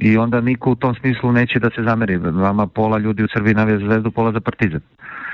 I 0.00 0.16
onda 0.16 0.40
niko 0.40 0.70
u 0.70 0.76
tom 0.76 0.94
smislu 0.94 1.32
neće 1.32 1.58
da 1.58 1.70
se 1.70 1.82
zameri. 1.82 2.16
Vama 2.16 2.66
pola 2.66 2.98
ljudi 2.98 3.24
u 3.24 3.28
Srbiji 3.32 3.54
navija 3.54 3.78
za 3.78 3.84
zvezdu, 3.84 4.10
pola 4.10 4.32
za 4.32 4.40
partizan. 4.40 4.80
I 4.80 5.29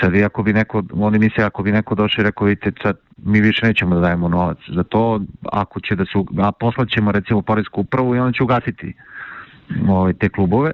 sad, 0.00 0.14
ako 0.14 0.42
bi 0.42 0.52
neko, 0.52 0.82
oni 0.92 1.18
misle, 1.18 1.44
ako 1.44 1.62
bi 1.62 1.72
neko 1.72 1.94
došao 1.94 2.22
i 2.22 2.24
rekao, 2.24 2.46
vidite, 2.46 2.72
sad, 2.82 2.96
mi 3.16 3.40
više 3.40 3.66
nećemo 3.66 3.94
da 3.94 4.00
dajemo 4.00 4.28
novac 4.28 4.58
za 4.74 4.82
to, 4.82 5.20
ako 5.52 5.80
će 5.80 5.96
da 5.96 6.04
se, 6.04 6.12
a 6.38 6.52
poslaćemo 6.52 7.12
recimo 7.12 7.42
Poresku 7.42 7.80
upravu 7.80 8.14
i 8.14 8.18
onda 8.18 8.32
će 8.32 8.42
ugasiti 8.42 8.94
ovaj, 9.88 10.12
te 10.12 10.28
klubove, 10.28 10.72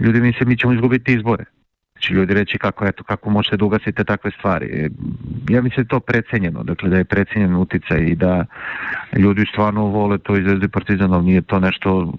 ljudi 0.00 0.20
misle, 0.20 0.46
mi 0.46 0.56
ćemo 0.56 0.72
izgubiti 0.72 1.14
izbore. 1.14 1.44
Znači 1.92 2.14
ljudi 2.14 2.34
reći 2.34 2.58
kako, 2.58 2.84
eto, 2.84 3.04
kako 3.04 3.30
možete 3.30 3.56
da 3.56 3.64
ugasite 3.64 4.04
takve 4.04 4.30
stvari. 4.30 4.66
E, 4.66 4.88
ja 5.48 5.62
mislim 5.62 5.76
da 5.76 5.80
je 5.80 5.88
to 5.88 6.00
precenjeno, 6.00 6.62
dakle 6.62 6.88
da 6.88 6.96
je 6.96 7.04
precenjen 7.04 7.56
uticaj 7.56 7.98
i 7.98 8.14
da 8.14 8.44
ljudi 9.16 9.44
stvarno 9.52 9.84
vole 9.84 10.18
to 10.18 10.36
iz 10.36 10.44
Zvezde 10.44 10.68
Partizanov, 10.68 11.22
nije 11.22 11.42
to 11.42 11.60
nešto 11.60 12.12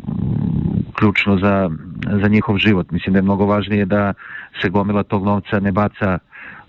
ključno 0.99 1.37
za, 1.37 1.69
za 2.21 2.27
njihov 2.27 2.57
život. 2.57 2.91
Mislim 2.91 3.13
da 3.13 3.17
je 3.19 3.23
mnogo 3.23 3.45
važnije 3.45 3.85
da 3.85 4.13
se 4.61 4.69
gomila 4.69 5.03
tog 5.03 5.25
novca 5.25 5.59
ne 5.59 5.71
baca 5.71 6.19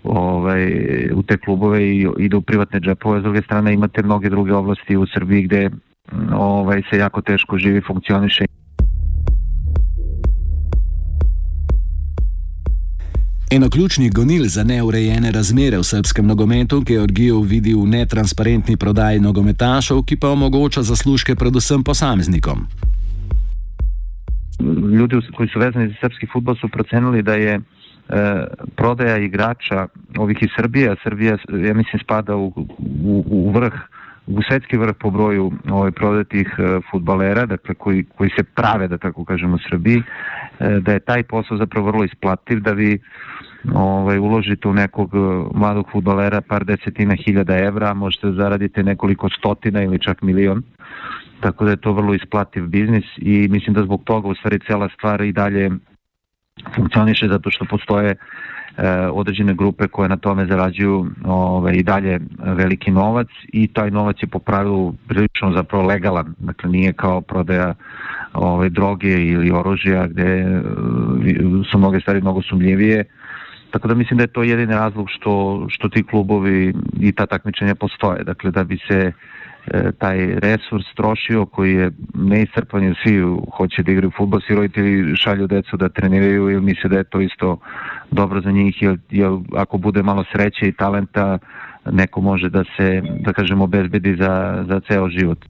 ovaj, 0.03 0.63
u 1.13 1.23
te 1.23 1.37
klubove 1.37 1.83
i 1.83 2.07
ide 2.19 2.35
u 2.35 2.41
privatne 2.41 2.79
džepove. 2.79 3.19
S 3.19 3.23
druge 3.23 3.41
strane 3.41 3.73
imate 3.73 4.03
mnoge 4.03 4.29
druge 4.29 4.53
oblasti 4.53 4.97
u 4.97 5.05
Srbiji 5.05 5.43
gde 5.43 5.69
ovaj, 6.33 6.81
se 6.89 6.97
jako 6.97 7.21
teško 7.21 7.57
živi, 7.57 7.81
funkcioniše. 7.87 8.45
Eno 13.55 13.69
ključnih 13.69 14.13
gonil 14.13 14.43
za 14.47 14.63
neurejene 14.63 15.31
razmere 15.31 15.77
v 15.77 15.83
srpskem 15.83 16.25
nogometu, 16.27 16.81
Georgijev 16.81 17.41
vidi 17.41 17.73
v 17.73 17.85
netransparentni 17.85 18.77
prodaji 18.77 19.19
nogometašov, 19.19 20.03
ki 20.03 20.15
pa 20.15 20.29
omogoča 20.29 20.81
zaslužke 20.81 21.35
predvsem 21.35 21.83
posameznikom. 21.83 22.65
Ljudje, 24.97 25.21
ki 25.21 25.47
so 25.53 25.59
vezani 25.59 25.87
za 25.87 25.95
srpski 26.01 26.27
futbol, 26.33 26.55
so 26.55 26.67
procenili, 26.67 27.21
da 27.21 27.33
je 27.33 27.59
e, 28.09 28.45
prodaja 28.75 29.17
igrača 29.17 29.87
ovih 30.17 30.37
iz 30.41 30.49
Srbije, 30.55 30.91
a 30.91 30.95
Srbija, 31.03 31.37
ja 31.67 31.73
mislim, 31.73 31.99
spada 32.03 32.35
u, 32.35 32.47
u, 33.03 33.23
u 33.27 33.51
vrh 33.51 33.73
u 34.27 34.41
svetski 34.49 34.77
vrh 34.77 34.95
po 34.99 35.09
broju 35.09 35.51
ovaj, 35.69 35.91
prodatih 35.91 36.55
e, 36.57 36.79
futbalera, 36.91 37.45
dakle 37.45 37.75
koji, 37.75 38.03
koji 38.03 38.29
se 38.29 38.43
prave, 38.43 38.87
da 38.87 38.97
tako 38.97 39.25
kažemo, 39.25 39.55
u 39.55 39.59
Srbiji, 39.69 40.03
e, 40.59 40.79
da 40.79 40.93
je 40.93 40.99
taj 40.99 41.23
posao 41.23 41.57
zapravo 41.57 41.87
vrlo 41.87 42.03
isplativ, 42.03 42.59
da 42.59 42.71
vi 42.71 42.99
ovaj, 43.73 44.17
uložite 44.17 44.67
u 44.67 44.73
nekog 44.73 45.15
e, 45.15 45.17
mladog 45.57 45.89
futbalera 45.91 46.41
par 46.41 46.65
desetina 46.65 47.15
hiljada 47.15 47.57
evra, 47.57 47.93
možete 47.93 48.27
da 48.27 48.33
zaradite 48.33 48.83
nekoliko 48.83 49.29
stotina 49.29 49.83
ili 49.83 49.99
čak 49.99 50.21
milion, 50.21 50.63
tako 51.39 51.65
da 51.65 51.71
je 51.71 51.77
to 51.77 51.93
vrlo 51.93 52.13
isplativ 52.13 52.67
biznis 52.67 53.05
i 53.17 53.47
mislim 53.47 53.73
da 53.73 53.83
zbog 53.83 54.03
toga 54.03 54.27
u 54.27 54.35
stvari 54.35 54.59
cela 54.67 54.89
stvar 54.89 55.21
i 55.21 55.31
dalje 55.31 55.71
funkcioniše 56.75 57.27
zato 57.27 57.51
što 57.51 57.65
postoje 57.65 58.09
e, 58.11 58.17
određene 59.11 59.53
grupe 59.53 59.87
koje 59.87 60.09
na 60.09 60.17
tome 60.17 60.45
zarađuju 60.45 61.05
ove, 61.25 61.75
i 61.75 61.83
dalje 61.83 62.19
veliki 62.39 62.91
novac 62.91 63.27
i 63.53 63.67
taj 63.67 63.91
novac 63.91 64.17
je 64.21 64.27
po 64.27 64.39
pravilu 64.39 64.93
prilično 65.07 65.51
zapravo 65.51 65.85
legalan, 65.85 66.33
dakle 66.37 66.69
nije 66.69 66.93
kao 66.93 67.21
prodaja 67.21 67.73
ove, 68.33 68.69
droge 68.69 69.25
ili 69.25 69.51
oružja 69.51 70.07
gde 70.07 70.23
e, 70.23 70.61
su 71.71 71.77
mnoge 71.77 71.99
stvari 71.99 72.21
mnogo 72.21 72.41
sumljivije, 72.41 73.05
Tako 73.73 73.87
da 73.87 73.95
mislim 73.95 74.17
da 74.17 74.23
je 74.23 74.33
to 74.33 74.43
jedini 74.43 74.73
razlog 74.73 75.07
što, 75.09 75.65
što 75.69 75.89
ti 75.89 76.03
klubovi 76.03 76.73
i 76.99 77.11
ta 77.11 77.25
takmičenja 77.25 77.75
postoje. 77.75 78.23
Dakle, 78.23 78.51
da 78.51 78.63
bi 78.63 78.77
se 78.87 78.99
e, 78.99 79.13
taj 79.97 80.17
resurs 80.39 80.85
trošio 80.95 81.45
koji 81.45 81.73
je 81.73 81.91
neiscrpan 82.13 82.83
jer 82.83 82.95
svi 83.03 83.21
hoće 83.57 83.83
da 83.83 83.91
igraju 83.91 84.11
futbol, 84.17 84.41
svi 84.47 84.55
roditelji 84.55 85.15
šalju 85.15 85.47
decu 85.47 85.77
da 85.77 85.89
treniraju 85.89 86.49
ili 86.49 86.61
misle 86.61 86.89
da 86.89 86.97
je 86.97 87.03
to 87.03 87.21
isto 87.21 87.57
dobro 88.11 88.41
za 88.41 88.51
njih 88.51 88.81
jer, 88.81 88.97
jer 89.09 89.31
ako 89.55 89.77
bude 89.77 90.03
malo 90.03 90.23
sreće 90.31 90.67
i 90.67 90.71
talenta 90.71 91.37
neko 91.91 92.21
može 92.21 92.49
da 92.49 92.63
se, 92.77 93.01
da 93.19 93.33
kažemo, 93.33 93.63
obezbedi 93.63 94.15
za, 94.15 94.65
za 94.67 94.79
ceo 94.87 95.09
život. 95.09 95.45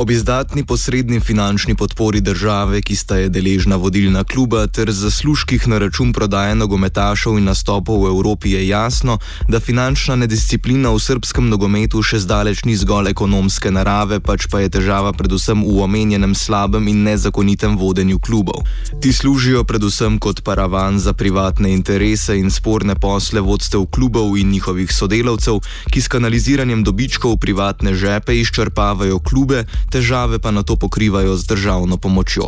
Ob 0.00 0.10
izdatni 0.10 0.64
posredni 0.64 1.20
finančni 1.20 1.74
podpori 1.74 2.20
države, 2.20 2.80
ki 2.82 2.96
sta 2.96 3.16
je 3.16 3.28
deležna 3.28 3.76
vodilna 3.76 4.24
kluba, 4.24 4.66
ter 4.66 4.90
zaslužkih 4.90 5.68
na 5.68 5.78
račun 5.78 6.12
prodaje 6.12 6.54
nogometašov 6.54 7.36
in 7.38 7.44
nastopov 7.44 8.00
v 8.04 8.08
Evropi, 8.08 8.50
je 8.50 8.68
jasno, 8.68 9.18
da 9.48 9.60
finančna 9.60 10.16
nedisciplina 10.16 10.88
v 10.88 11.02
srpskem 11.04 11.50
nogometu 11.52 12.00
še 12.02 12.22
zdaleč 12.24 12.64
ni 12.64 12.78
zgolj 12.80 13.10
ekonomske 13.10 13.68
narave, 13.70 14.22
pač 14.24 14.46
pa 14.48 14.62
je 14.64 14.70
težava 14.78 15.12
predvsem 15.12 15.60
v 15.68 15.76
omenjenem 15.84 16.32
slabem 16.34 16.88
in 16.88 17.04
nezakonitem 17.04 17.76
vodenju 17.76 18.24
klubov. 18.24 18.64
Ti 19.04 19.12
služijo 19.12 19.66
predvsem 19.68 20.16
kot 20.16 20.40
paravan 20.40 20.96
za 20.96 21.12
privatne 21.12 21.74
interese 21.76 22.38
in 22.40 22.48
sporne 22.48 22.96
posle 22.96 23.44
vodstev 23.44 23.84
klubov 23.92 24.32
in 24.40 24.48
njihovih 24.48 24.88
sodelavcev, 24.88 25.60
ki 25.92 26.00
s 26.00 26.08
kanaliziranjem 26.08 26.88
dobičkov 26.88 27.36
v 27.36 27.42
privatne 27.44 27.92
žepe 27.92 28.40
izčrpavajo 28.40 29.20
klube 29.20 29.68
težave 29.90 30.38
pa 30.38 30.50
na 30.50 30.62
to 30.62 30.76
pokrivajo 30.76 31.34
z 31.36 31.46
državno 31.46 31.96
pomočjo. 31.96 32.42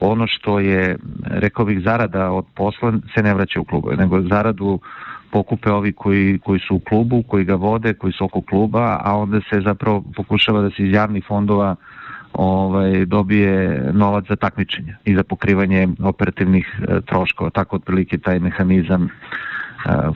Ono 0.00 0.26
što 0.26 0.58
je, 0.60 0.96
rekao 1.24 1.64
bih, 1.64 1.80
zarada 1.84 2.30
od 2.30 2.44
posla 2.56 2.92
se 3.14 3.22
ne 3.22 3.34
vraća 3.34 3.60
u 3.60 3.64
klubu, 3.64 3.90
nego 3.96 4.22
zaradu 4.22 4.80
pokupe 5.30 5.70
ovi 5.70 5.92
koji, 5.92 6.38
koji 6.44 6.60
su 6.60 6.74
u 6.74 6.80
klubu, 6.80 7.22
koji 7.22 7.44
ga 7.44 7.54
vode, 7.54 7.94
koji 7.94 8.12
su 8.12 8.24
oko 8.24 8.42
kluba, 8.42 9.00
a 9.04 9.16
onda 9.16 9.40
se 9.50 9.60
zapravo 9.60 10.04
pokušava 10.16 10.62
da 10.62 10.70
se 10.70 10.82
iz 10.82 10.92
javnih 10.94 11.24
fondova 11.28 11.76
ovaj, 12.32 13.04
dobije 13.04 13.90
novac 13.92 14.24
za 14.28 14.36
takmičenje 14.36 14.96
i 15.04 15.14
za 15.14 15.22
pokrivanje 15.22 15.88
operativnih 16.02 16.80
e, 16.80 17.00
troškova. 17.00 17.50
Tako 17.50 17.76
otprilike 17.76 18.18
taj 18.18 18.38
mehanizam 18.38 19.04
e, 19.04 19.08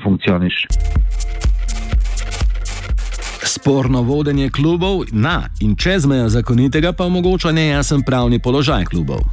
funkcioniše. 0.03 0.69
Sporno 3.51 4.03
vodenje 4.07 4.47
klubov 4.51 5.11
na 5.11 5.51
in 5.59 5.75
čez 5.75 6.07
mejo 6.07 6.29
zakonitega 6.31 6.93
pa 6.95 7.05
omogoča 7.05 7.51
nejasen 7.53 8.03
pravni 8.07 8.39
položaj 8.39 8.85
klubov. 8.85 9.27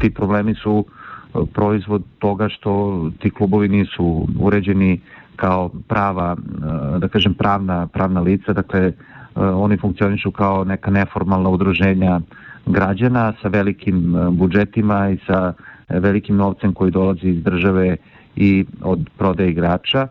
Ti 0.00 0.10
problemi 0.10 0.54
su 0.54 0.84
e, 0.84 1.38
proizvod 1.54 2.02
toga 2.18 2.48
što 2.48 2.72
ti 3.18 3.30
klubovi 3.30 3.68
nisu 3.68 4.28
uređeni 4.38 5.00
kao 5.36 5.70
prava, 5.88 6.36
e, 6.36 6.98
da 6.98 7.08
kažem 7.08 7.34
pravna, 7.34 7.86
pravna 7.86 8.20
lica, 8.20 8.52
dakle 8.52 8.80
e, 8.80 8.92
oni 9.40 9.76
funkcionišu 9.76 10.30
kao 10.30 10.64
neka 10.64 10.90
neformalna 10.90 11.48
udruženja 11.48 12.20
građana 12.66 13.32
sa 13.42 13.48
velikim 13.48 14.16
budžetima 14.30 15.10
i 15.10 15.18
sa 15.26 15.52
velikim 15.88 16.36
novcem 16.36 16.72
koji 16.72 16.90
dolazi 16.90 17.28
iz 17.28 17.42
države 17.42 17.96
i 18.36 18.64
od 18.80 19.08
prodaje 19.18 19.50
igrača 19.50 20.08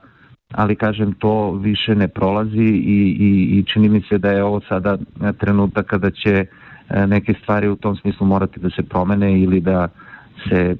ali 0.53 0.75
kažem 0.75 1.13
to 1.13 1.51
više 1.51 1.95
ne 1.95 2.07
prolazi 2.07 2.63
i, 2.63 3.17
i, 3.19 3.59
i 3.59 3.63
čini 3.63 3.89
mi 3.89 4.01
se 4.01 4.17
da 4.17 4.31
je 4.31 4.43
ovo 4.43 4.61
sada 4.69 4.97
trenutak 5.37 5.85
kada 5.85 6.11
će 6.11 6.45
e, 6.89 7.07
neke 7.07 7.33
stvari 7.41 7.67
u 7.67 7.75
tom 7.75 7.95
smislu 7.95 8.27
morati 8.27 8.59
da 8.59 8.69
se 8.69 8.83
promene 8.83 9.41
ili 9.41 9.59
da 9.59 9.87
se 10.49 10.59
e, 10.59 10.75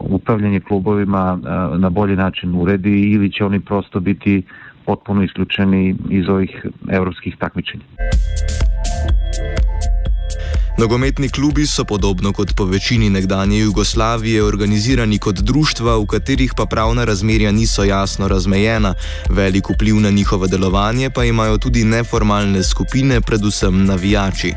upravljanje 0.00 0.60
klubovima 0.60 1.38
e, 1.38 1.78
na 1.78 1.90
bolji 1.90 2.16
način 2.16 2.54
uredi 2.54 3.00
ili 3.00 3.32
će 3.32 3.44
oni 3.44 3.60
prosto 3.60 4.00
biti 4.00 4.42
potpuno 4.86 5.22
isključeni 5.22 5.96
iz 6.10 6.28
ovih 6.28 6.66
evropskih 6.88 7.36
takmičenja. 7.36 7.84
Nogometni 10.80 11.28
klubi 11.28 11.66
so 11.66 11.84
podobno 11.84 12.32
kot 12.32 12.54
po 12.56 12.64
večini 12.64 13.10
nekdanje 13.10 13.58
Jugoslavije 13.58 14.44
organizirani 14.44 15.18
kot 15.18 15.34
društva, 15.36 15.96
v 15.96 16.06
katerih 16.06 16.52
pa 16.56 16.66
pravna 16.66 17.04
razmerja 17.04 17.52
niso 17.52 17.84
jasno 17.84 18.28
razmejena, 18.28 18.94
velik 19.28 19.70
vpliv 19.70 20.00
na 20.00 20.10
njihovo 20.10 20.46
delovanje 20.46 21.10
pa 21.10 21.24
imajo 21.24 21.58
tudi 21.58 21.84
neformalne 21.84 22.64
skupine, 22.64 23.20
predvsem 23.20 23.84
navijači. 23.84 24.54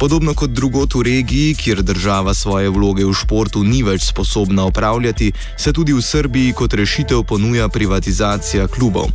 Podobno 0.00 0.34
kot 0.34 0.50
drugot 0.50 0.94
v 0.94 1.02
regiji, 1.02 1.54
kjer 1.54 1.82
država 1.82 2.34
svoje 2.34 2.70
vloge 2.70 3.04
v 3.04 3.14
športu 3.14 3.64
ni 3.64 3.82
več 3.82 4.06
sposobna 4.06 4.64
opravljati, 4.64 5.32
se 5.56 5.72
tudi 5.72 5.92
v 5.92 6.02
Srbiji 6.02 6.52
kot 6.52 6.74
rešitev 6.74 7.22
ponuja 7.22 7.68
privatizacija 7.68 8.66
klubov. 8.66 9.10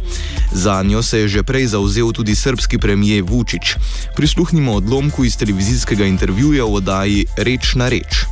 Za 0.51 0.83
njo 0.83 1.03
se 1.03 1.19
je 1.19 1.27
že 1.27 1.43
prej 1.43 1.67
zauzel 1.67 2.11
tudi 2.11 2.35
srpski 2.35 2.77
premijer 2.77 3.23
Vučić. 3.23 3.75
Prisluhnimo 4.15 4.73
odlomku 4.73 5.25
iz 5.25 5.37
televizijskega 5.37 6.05
intervjuja 6.05 6.32
intervjuja 6.33 6.65
v 6.65 6.73
oddaji 6.73 7.25
Reč 7.37 7.75
na 7.77 7.85
reč. 7.93 8.25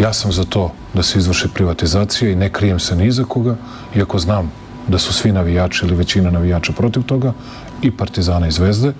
Ja 0.00 0.12
sam 0.12 0.32
za 0.32 0.44
to 0.44 0.72
da 0.94 1.02
se 1.02 1.18
izvrši 1.18 1.48
privatizacija 1.54 2.30
i 2.30 2.36
ne 2.36 2.48
krijem 2.48 2.80
se 2.80 2.96
ni 2.96 3.12
za 3.12 3.24
koga, 3.24 3.56
iako 3.96 4.18
znam 4.18 4.52
da 4.88 4.98
su 4.98 5.12
svi 5.12 5.32
navijači 5.32 5.84
ili 5.84 5.96
većina 5.96 6.30
navijača 6.30 6.72
protiv 6.72 7.02
toga, 7.02 7.32
i 7.82 7.90
Partizana 7.90 8.48
i 8.48 8.50
Zvezde. 8.50 8.92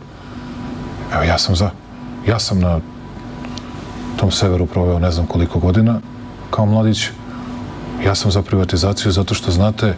Evo, 1.15 1.23
ja 1.23 1.39
sam 1.39 1.57
za. 1.57 1.71
Ja 2.29 2.39
sam 2.39 2.61
na 2.61 2.81
tom 4.17 4.31
severu 4.31 4.67
proveo 4.67 4.99
ne 4.99 5.11
znam 5.11 5.27
koliko 5.27 5.59
godina 5.59 6.01
kao 6.51 6.67
mladić. 6.67 7.09
Ja 8.05 8.15
sam 8.15 8.31
za 8.31 8.43
privatizaciju 8.43 9.13
zato 9.13 9.35
što, 9.35 9.51
znate, 9.51 9.95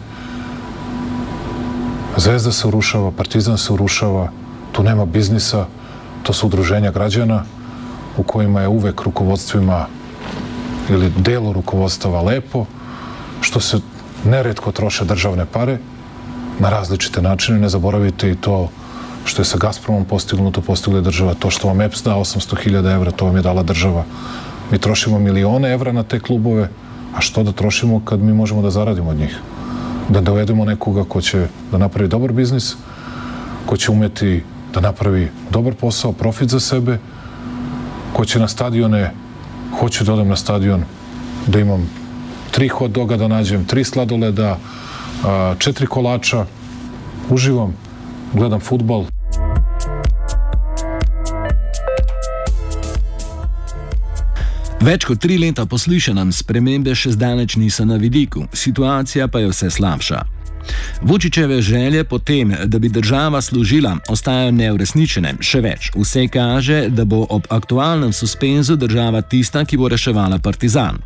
Zvezda 2.17 2.51
se 2.51 2.67
urušava, 2.67 3.11
Partizan 3.11 3.57
se 3.57 3.73
urušava, 3.73 4.31
tu 4.71 4.83
nema 4.83 5.05
biznisa, 5.05 5.67
To 6.23 6.33
su 6.33 6.47
udruženja 6.47 6.91
građana 6.91 7.43
u 8.17 8.23
kojima 8.23 8.61
je 8.61 8.67
uvek 8.67 9.01
rukovodstvima 9.01 9.85
ili 10.89 11.11
delo 11.17 11.53
rukovodstava 11.53 12.21
lepo, 12.21 12.65
što 13.41 13.59
se 13.59 13.79
neretko 14.25 14.71
troše 14.71 15.05
državne 15.05 15.45
pare 15.45 15.77
na 16.59 16.69
različite 16.69 17.21
načine. 17.21 17.59
Ne 17.59 17.69
zaboravite 17.69 18.31
i 18.31 18.35
to 18.35 18.69
što 19.25 19.41
je 19.41 19.45
sa 19.45 19.57
Gazpromom 19.57 20.05
postignuto, 20.05 20.61
postigla 20.61 20.99
je 20.99 21.07
država. 21.07 21.33
To 21.33 21.49
što 21.49 21.67
vam 21.67 21.81
EPS 21.81 22.03
da 22.03 22.15
800.000 22.15 22.93
evra, 22.95 23.11
to 23.11 23.25
vam 23.25 23.35
je 23.35 23.41
dala 23.41 23.63
država. 23.63 24.03
Mi 24.71 24.79
trošimo 24.79 25.19
milione 25.19 25.71
evra 25.73 25.91
na 25.91 26.03
te 26.03 26.19
klubove, 26.19 26.69
a 27.15 27.21
što 27.21 27.43
da 27.43 27.51
trošimo 27.51 28.01
kad 28.05 28.19
mi 28.19 28.33
možemo 28.33 28.61
da 28.61 28.69
zaradimo 28.69 29.09
od 29.09 29.17
njih? 29.17 29.39
Da 30.09 30.21
dovedemo 30.21 30.65
nekoga 30.65 31.03
ko 31.03 31.21
će 31.21 31.47
da 31.71 31.77
napravi 31.77 32.09
dobar 32.09 32.31
biznis, 32.31 32.75
ko 33.65 33.77
će 33.77 33.91
umeti 33.91 34.43
da 34.73 34.79
napravi 34.79 35.29
dobar 35.51 35.73
posao, 35.73 36.13
profit 36.13 36.49
za 36.49 36.59
sebe, 36.59 36.97
ko 38.13 38.25
će 38.25 38.39
na 38.39 38.47
stadione, 38.47 39.11
hoću 39.79 40.03
da 40.03 40.13
odem 40.13 40.27
na 40.27 40.35
stadion, 40.35 40.83
da 41.47 41.59
imam 41.59 41.89
tri 42.51 42.67
hot 42.67 42.91
doga 42.91 43.17
da 43.17 43.27
nađem, 43.27 43.65
tri 43.65 43.83
sladoleda, 43.83 44.57
četiri 45.59 45.87
kolača, 45.87 46.45
uživam, 47.29 47.73
gledam 48.33 48.59
futbal. 48.59 49.05
Več 54.83 55.05
kot 55.05 55.21
tri 55.23 55.37
leta 55.39 55.63
poslušanjem 55.65 56.31
spremembe 56.35 56.91
še 56.95 57.13
zdaleč 57.15 57.55
niso 57.55 57.85
na 57.85 57.95
vidiku, 57.95 58.49
situacija 58.53 59.27
pa 59.31 59.39
je 59.39 59.47
vse 59.53 59.69
slabša. 59.69 60.32
Vučičeve 61.01 61.61
želje 61.61 62.03
po 62.03 62.19
tem, 62.19 62.55
da 62.65 62.79
bi 62.79 62.89
država 62.89 63.41
služila, 63.41 63.97
ostajajo 64.09 64.51
neuresničene. 64.51 65.35
Še 65.39 65.61
več, 65.61 65.91
vse 65.95 66.27
kaže, 66.27 66.89
da 66.89 67.05
bo 67.05 67.25
ob 67.29 67.47
aktualnem 67.49 68.13
suspenzu 68.13 68.75
država 68.75 69.21
tista, 69.21 69.65
ki 69.65 69.77
bo 69.77 69.87
reševala 69.87 70.39
partizan. 70.39 70.99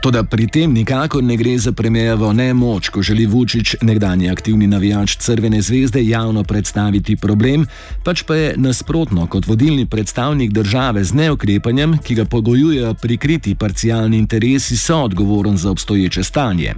Toda 0.00 0.22
pri 0.24 0.46
tem 0.46 0.72
nikakor 0.72 1.24
ne 1.24 1.36
gre 1.36 1.58
za 1.58 1.72
premijevo 1.72 2.32
nemoč, 2.32 2.88
ko 2.88 3.02
želi 3.02 3.26
Vučić, 3.26 3.74
nekdani 3.82 4.30
aktivni 4.30 4.66
navijač 4.66 5.16
Crvene 5.16 5.62
zvezde, 5.62 6.04
javno 6.04 6.44
predstaviti 6.44 7.16
problem, 7.16 7.66
pač 8.04 8.22
pa 8.22 8.34
je 8.34 8.54
nasprotno 8.56 9.26
kot 9.26 9.46
vodilni 9.46 9.86
predstavnik 9.86 10.52
države 10.52 11.04
z 11.04 11.14
neukrepanjem, 11.14 11.98
ki 11.98 12.14
ga 12.14 12.24
pogojujejo 12.24 12.94
prikriti 12.94 13.54
parcialni 13.54 14.18
interesi, 14.18 14.76
so 14.76 15.02
odgovoren 15.02 15.56
za 15.56 15.70
obstoječe 15.70 16.24
stanje. 16.24 16.74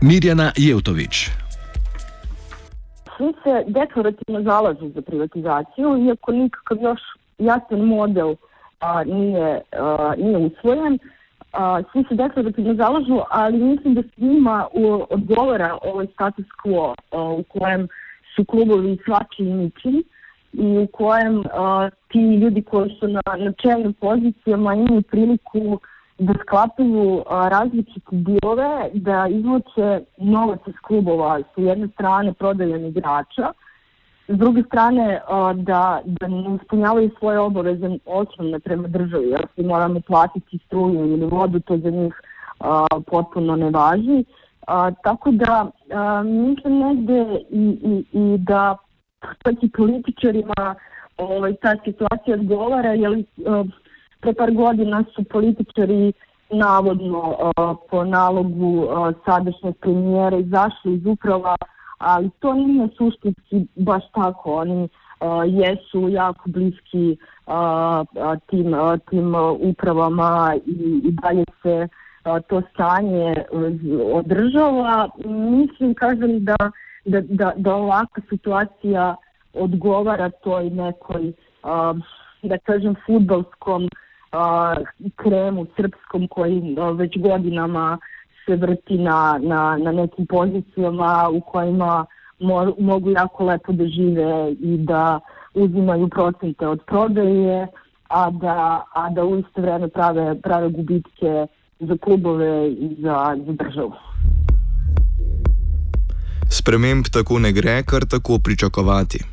Mirjana 0.00 0.52
Jevtovič. 0.56 1.28
Svi 3.18 3.32
se 3.42 3.64
deklarativno 3.66 4.42
zalažu 4.42 4.88
za 4.94 5.02
privatizaciju, 5.02 6.06
iako 6.06 6.32
nikakav 6.32 6.78
još 6.82 7.00
jasan 7.38 7.80
model 7.80 8.34
a, 8.80 9.04
nije, 9.04 9.60
a, 9.72 10.14
nije 10.18 10.36
usvojen. 10.36 10.98
A, 11.52 11.82
svi 11.92 12.04
se 12.08 12.14
deklarativno 12.14 12.74
zalažu, 12.74 13.20
ali 13.30 13.58
mislim 13.58 13.94
da 13.94 14.02
svima 14.14 14.66
u, 14.72 15.04
odgovara 15.10 15.78
ovaj 15.82 16.06
status 16.06 16.46
quo 16.64 16.94
a, 17.10 17.22
u 17.22 17.42
kojem 17.42 17.88
su 18.36 18.44
klubovi 18.44 18.98
svaki 19.04 19.42
i 19.42 19.54
ničim 19.54 20.02
i 20.52 20.78
u 20.78 20.86
kojem 20.86 21.42
a, 21.52 21.90
ti 22.08 22.18
ljudi 22.18 22.62
koji 22.62 22.90
su 23.00 23.08
na, 23.08 23.20
na 23.38 23.52
čelnim 23.52 23.92
pozicijama 23.92 24.74
imaju 24.74 25.02
priliku 25.02 25.80
da 26.18 26.34
sklapaju 26.42 27.24
različite 27.28 28.10
diove, 28.10 28.90
da 28.94 29.26
izvuče 29.30 30.00
novac 30.16 30.60
iz 30.66 30.74
klubova 30.86 31.40
s 31.40 31.52
jedne 31.56 31.88
strane 31.88 32.32
prodajem 32.32 32.86
igrača, 32.86 33.52
s 34.28 34.38
druge 34.38 34.62
strane 34.62 35.20
da, 35.54 36.00
da 36.04 36.28
ne 36.28 36.58
ispunjavaju 36.62 37.10
svoje 37.18 37.38
obaveze 37.38 37.98
osnovne 38.06 38.60
prema 38.60 38.88
državi, 38.88 39.28
jer 39.28 39.46
si 39.54 39.62
moramo 39.62 40.00
platiti 40.00 40.58
struju 40.66 41.06
ili 41.06 41.26
vodu, 41.26 41.60
to 41.60 41.78
za 41.78 41.90
njih 41.90 42.14
a, 42.60 42.86
potpuno 43.06 43.56
ne 43.56 43.70
važi. 43.70 44.24
A, 44.66 44.90
tako 44.90 45.30
da 45.30 45.70
a, 45.92 46.22
mislim 46.22 46.78
negde 46.78 47.40
i, 47.50 47.78
i, 47.82 48.04
i 48.12 48.38
da 48.38 48.76
čak 49.44 49.62
i 49.62 49.70
političarima 49.70 50.74
ovaj, 51.16 51.54
ta 51.54 51.74
situacija 51.84 52.34
odgovara, 52.34 52.92
jer 52.92 53.24
pre 54.20 54.34
par 54.34 54.50
godina 54.50 55.04
su 55.14 55.24
političari 55.24 56.12
navodno 56.50 57.18
uh, 57.18 57.76
po 57.90 58.04
nalogu 58.04 58.82
uh, 58.82 59.14
sadašnjeg 59.24 59.74
premijera 59.80 60.38
izašli 60.38 60.94
iz 60.94 61.06
uprava, 61.06 61.56
ali 61.98 62.30
to 62.38 62.54
nije 62.54 62.88
suštinski 62.98 63.66
baš 63.76 64.02
tako. 64.14 64.54
Oni 64.54 64.82
uh, 64.82 65.28
jesu 65.46 66.08
jako 66.08 66.50
bliski 66.50 67.16
uh, 67.46 68.38
tim, 68.46 68.74
uh, 68.74 68.98
tim 69.10 69.34
upravama 69.60 70.54
i, 70.66 71.00
i 71.04 71.10
dalje 71.22 71.44
se 71.62 71.88
uh, 72.24 72.38
to 72.48 72.62
stanje 72.74 73.34
održava. 74.12 75.08
Mislim, 75.24 75.94
kažem 75.94 76.44
da, 76.44 76.56
da, 77.04 77.20
da, 77.20 77.52
da 77.56 77.74
ovakva 77.74 78.22
situacija 78.28 79.16
odgovara 79.54 80.30
toj 80.30 80.70
nekoj, 80.70 81.32
uh, 81.62 81.96
da 82.42 82.58
kažem, 82.58 82.94
futbalskom 83.06 83.88
a, 84.32 84.74
kremu 85.16 85.66
srpskom 85.76 86.28
koji 86.28 86.76
a, 86.78 86.90
već 86.90 87.18
godinama 87.18 87.98
se 88.46 88.56
vrti 88.56 88.98
na, 88.98 89.38
na, 89.42 89.76
na 89.76 89.92
nekim 89.92 90.26
pozicijama 90.26 91.28
u 91.32 91.40
kojima 91.40 92.06
mo, 92.40 92.74
mogu 92.78 93.10
jako 93.10 93.44
lepo 93.44 93.72
da 93.72 93.86
žive 93.86 94.52
i 94.52 94.76
da 94.78 95.20
uzimaju 95.54 96.08
procente 96.08 96.66
od 96.66 96.80
prodaje, 96.86 97.66
a 98.08 98.30
da, 98.30 98.84
a 98.94 99.10
da 99.10 99.24
u 99.24 99.38
isto 99.38 99.62
vreme 99.62 99.88
prave, 99.88 100.40
prave 100.40 100.68
gubitke 100.68 101.46
za 101.80 101.96
klubove 102.00 102.68
i 102.68 102.96
za, 103.02 103.36
za 103.46 103.52
državu. 103.52 103.92
Sprememb 106.50 107.04
tako 107.12 107.38
ne 107.38 107.52
gre, 107.52 107.82
kar 107.82 108.02
tako 108.10 108.38
pričakovati. 108.44 109.24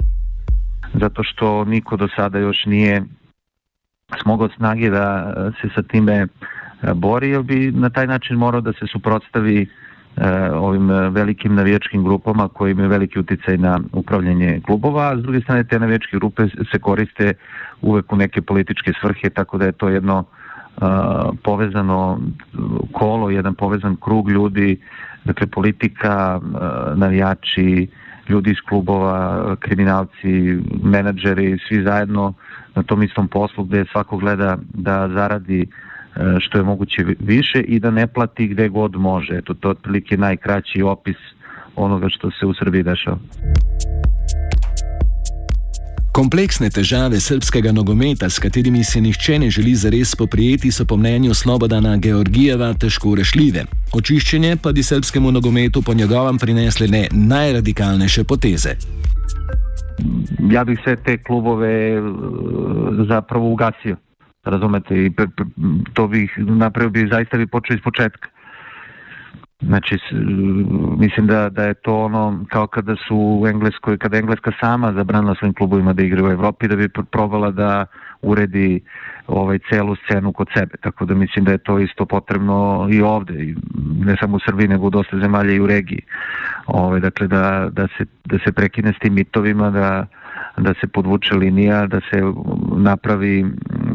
Zato 1.02 1.24
što 1.24 1.66
niko 1.66 1.98
do 1.98 2.08
sada 2.16 2.40
još 2.40 2.66
nije 2.66 3.04
smogao 4.22 4.50
snage 4.50 4.90
da 4.90 5.34
e, 5.38 5.52
se 5.62 5.74
sa 5.76 5.82
time 5.82 6.14
e, 6.14 6.28
bori, 6.94 7.30
jer 7.30 7.44
bi 7.44 7.72
na 7.72 7.90
taj 7.90 8.08
način 8.08 8.38
morao 8.38 8.62
da 8.62 8.74
se 8.74 8.88
suprotstavi 8.92 9.62
e, 9.62 9.68
ovim 10.52 10.90
velikim 10.90 11.56
navijačkim 11.56 12.04
grupama 12.04 12.48
koji 12.48 12.72
imaju 12.72 12.90
veliki 12.90 13.20
uticaj 13.20 13.58
na 13.58 13.80
upravljanje 13.94 14.62
klubova, 14.66 15.12
a 15.12 15.18
s 15.18 15.22
druge 15.22 15.42
strane 15.42 15.64
te 15.64 15.80
navijačke 15.80 16.18
grupe 16.18 16.48
se 16.72 16.80
koriste 16.80 17.34
uvek 17.82 18.14
u 18.14 18.16
neke 18.16 18.42
političke 18.42 18.94
svrhe, 19.02 19.30
tako 19.30 19.58
da 19.58 19.66
je 19.66 19.72
to 19.72 19.90
jedno 19.90 20.24
povezano 21.44 22.20
kolo, 22.92 23.30
jedan 23.30 23.56
povezan 23.56 23.96
krug 23.96 24.30
ljudi, 24.30 24.78
dakle 25.26 25.48
politika, 25.48 26.40
navijači, 26.96 27.88
ljudi 28.30 28.52
iz 28.52 28.58
klubova, 28.70 29.56
kriminalci, 29.60 30.58
menadžeri, 30.84 31.60
svi 31.68 31.84
zajedno 31.84 32.34
na 32.76 32.84
tom 32.84 33.04
istom 33.04 33.28
poslu 33.28 33.64
gde 33.64 33.86
svako 33.92 34.18
gleda 34.18 34.58
da 34.74 35.10
zaradi 35.14 35.62
e, 35.62 35.68
što 36.40 36.58
je 36.58 36.64
moguće 36.64 37.06
više 37.20 37.62
i 37.62 37.80
da 37.80 37.92
ne 37.92 38.08
plati 38.08 38.48
gde 38.48 38.70
god 38.70 38.96
može. 38.96 39.38
Eto, 39.38 39.54
to 39.54 39.68
je 39.68 39.72
otprilike 39.72 40.18
najkraći 40.18 40.82
opis 40.82 41.18
onoga 41.76 42.10
što 42.10 42.32
se 42.32 42.46
u 42.46 42.54
Srbiji 42.54 42.84
dešava. 42.84 43.18
Kompleksne 46.16 46.70
težave 46.72 47.18
srpskega 47.20 47.74
nogometa, 47.76 48.30
s 48.32 48.40
katerimi 48.40 48.84
se 48.88 49.02
nihče 49.04 49.40
ne 49.40 49.50
želi 49.52 49.74
zares 49.76 50.16
poprijeti, 50.16 50.72
so 50.72 50.86
po 50.88 50.96
mnenju 50.98 51.34
Slobodana 51.34 51.98
Georgijeva 51.98 52.70
težko 52.74 53.16
rešljive. 53.20 53.66
Očiščenje 53.92 54.54
pa 54.64 54.72
bi 54.72 54.84
srpskemu 54.84 55.32
nogometu 55.36 55.82
po 55.82 55.94
njegovem 55.94 56.38
prinesle 56.38 56.88
ne 56.88 57.02
najradikalnejše 57.12 58.24
poteze. 58.24 58.78
Ja 60.52 60.64
bih 60.64 60.80
sve 60.84 60.96
te 60.96 61.18
klubove 61.18 62.02
zapravo 63.10 63.52
ugasio. 63.52 63.98
Razumete, 64.46 64.96
i 64.96 65.12
to 65.94 66.08
bih 66.08 66.32
napravio 66.38 66.90
bi 66.90 67.08
zaista 67.12 67.38
bi 67.38 67.48
počeo 67.48 67.76
iz 67.76 67.84
početka. 67.84 68.30
Znači, 69.62 69.98
mislim 70.98 71.28
da, 71.28 71.50
da 71.50 71.64
je 71.64 71.74
to 71.74 71.98
ono 71.98 72.46
kao 72.50 72.68
kada 72.68 72.96
su 73.08 73.18
u 73.42 73.48
Engleskoj, 73.48 73.98
kada 73.98 74.18
Engleska 74.18 74.52
sama 74.60 74.94
zabranila 74.94 75.36
svojim 75.36 75.54
klubovima 75.54 75.94
da 75.94 76.04
igraju 76.04 76.28
u 76.28 76.32
Evropi, 76.32 76.68
da 76.68 76.76
bi 76.76 76.90
probala 77.12 77.52
da 77.52 77.86
uredi 78.22 78.82
ovaj 79.28 79.60
celu 79.70 79.96
scenu 79.96 80.34
kod 80.34 80.48
sebe. 80.58 80.78
Tako 80.82 81.06
da 81.06 81.16
mislim 81.16 81.46
da 81.46 81.52
je 81.52 81.58
to 81.58 81.80
isto 81.80 82.06
potrebno 82.06 82.88
i 82.92 83.02
ovde, 83.02 83.56
ne 84.00 84.16
samo 84.20 84.38
u 84.38 84.40
Srbiji, 84.40 84.68
nego 84.68 84.88
u 84.88 84.90
dosta 84.90 85.20
zemalja 85.20 85.54
i 85.54 85.60
u 85.60 85.68
regiji. 85.68 86.02
Ovaj, 86.66 87.00
dakle, 87.00 87.28
da, 87.28 87.70
da, 87.72 87.88
se, 87.98 88.06
da 88.26 88.40
se 88.46 88.52
prekine 88.52 88.94
s 88.94 89.00
tim 89.00 89.14
mitovima, 89.14 89.70
da, 89.70 90.06
da 90.58 90.74
se 90.82 90.88
podvuče 90.88 91.36
linija, 91.36 91.88
da 91.88 92.00
se 92.00 92.22
napravi 92.78 93.46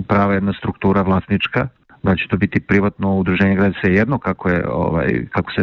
prava 0.09 0.35
jedna 0.35 0.53
struktura 0.53 1.03
vlasnička, 1.03 1.69
da 2.03 2.17
će 2.17 2.29
to 2.29 2.37
biti 2.37 2.61
privatno 2.61 3.17
udruženje 3.17 3.57
gleda 3.57 3.75
se 3.85 3.93
jedno 3.95 4.19
kako 4.19 4.49
je 4.49 4.69
ovaj 4.69 5.27
kako 5.31 5.53
se 5.53 5.63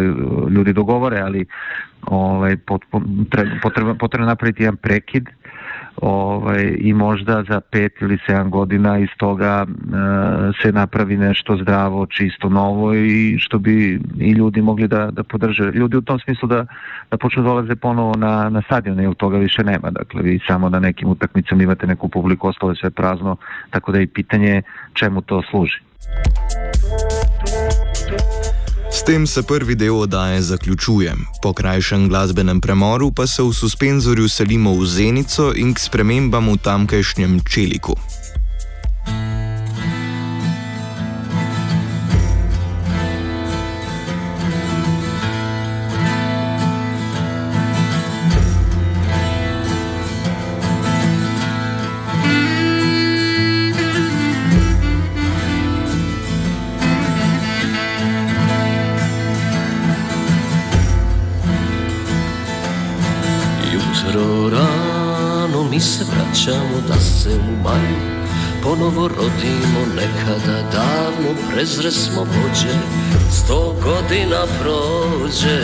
ljudi 0.49 0.73
dogovore 0.73 1.19
ali 1.19 1.45
ovaj 2.01 2.57
potrebno 3.61 3.95
potrebno 3.99 4.27
napraviti 4.27 4.63
jedan 4.63 4.77
prekid 4.77 5.29
ovaj, 6.01 6.75
i 6.79 6.93
možda 6.93 7.43
za 7.49 7.61
pet 7.61 8.01
ili 8.01 8.17
sedam 8.27 8.49
godina 8.49 8.99
iz 8.99 9.09
toga 9.17 9.65
e, 9.67 9.73
se 10.61 10.71
napravi 10.71 11.17
nešto 11.17 11.57
zdravo, 11.61 12.05
čisto, 12.05 12.49
novo 12.49 12.93
i 12.95 13.37
što 13.39 13.59
bi 13.59 14.01
i 14.19 14.31
ljudi 14.31 14.61
mogli 14.61 14.87
da, 14.87 15.11
da 15.11 15.23
podrže. 15.23 15.63
Ljudi 15.63 15.97
u 15.97 16.01
tom 16.01 16.19
smislu 16.19 16.47
da, 16.47 16.65
da 17.11 17.17
počnu 17.17 17.43
da 17.43 17.49
dolaze 17.49 17.75
ponovo 17.75 18.13
na, 18.17 18.49
na 18.49 18.61
stadion, 18.61 18.99
jer 18.99 19.13
toga 19.13 19.37
više 19.37 19.63
nema. 19.63 19.91
Dakle, 19.91 20.21
vi 20.21 20.39
samo 20.47 20.69
na 20.69 20.79
nekim 20.79 21.09
utakmicama 21.09 21.63
imate 21.63 21.87
neku 21.87 22.09
publiku, 22.09 22.47
ostalo 22.47 22.71
je 22.71 22.75
sve 22.75 22.89
prazno, 22.89 23.35
tako 23.69 23.91
da 23.91 23.99
je 23.99 24.07
pitanje 24.07 24.61
čemu 24.93 25.21
to 25.21 25.41
služi. 25.49 25.86
S 28.91 29.03
tem 29.03 29.27
se 29.27 29.43
prvi 29.43 29.75
del 29.75 29.95
oddaje 29.95 30.41
zaključuje. 30.41 31.13
Po 31.41 31.53
krajšem 31.53 32.09
glasbenem 32.09 32.61
premoru 32.61 33.11
pa 33.11 33.27
se 33.27 33.43
v 33.43 33.53
suspenzorju 33.53 34.29
selimo 34.29 34.73
v 34.73 34.85
Zenico 34.85 35.53
in 35.55 35.73
k 35.73 35.79
spremembam 35.79 36.49
v 36.49 36.57
tamkajšnjem 36.57 37.39
Čeliku. 37.45 37.95
Se 67.27 67.35
u 67.35 67.63
maju 67.63 68.17
ponovo 68.63 69.07
rodimo 69.07 69.79
nekada 69.95 70.61
davno 70.71 71.29
prezresmo 71.51 72.21
vođe. 72.21 72.73
Sto 73.31 73.75
godina 73.83 74.45
prođe 74.61 75.59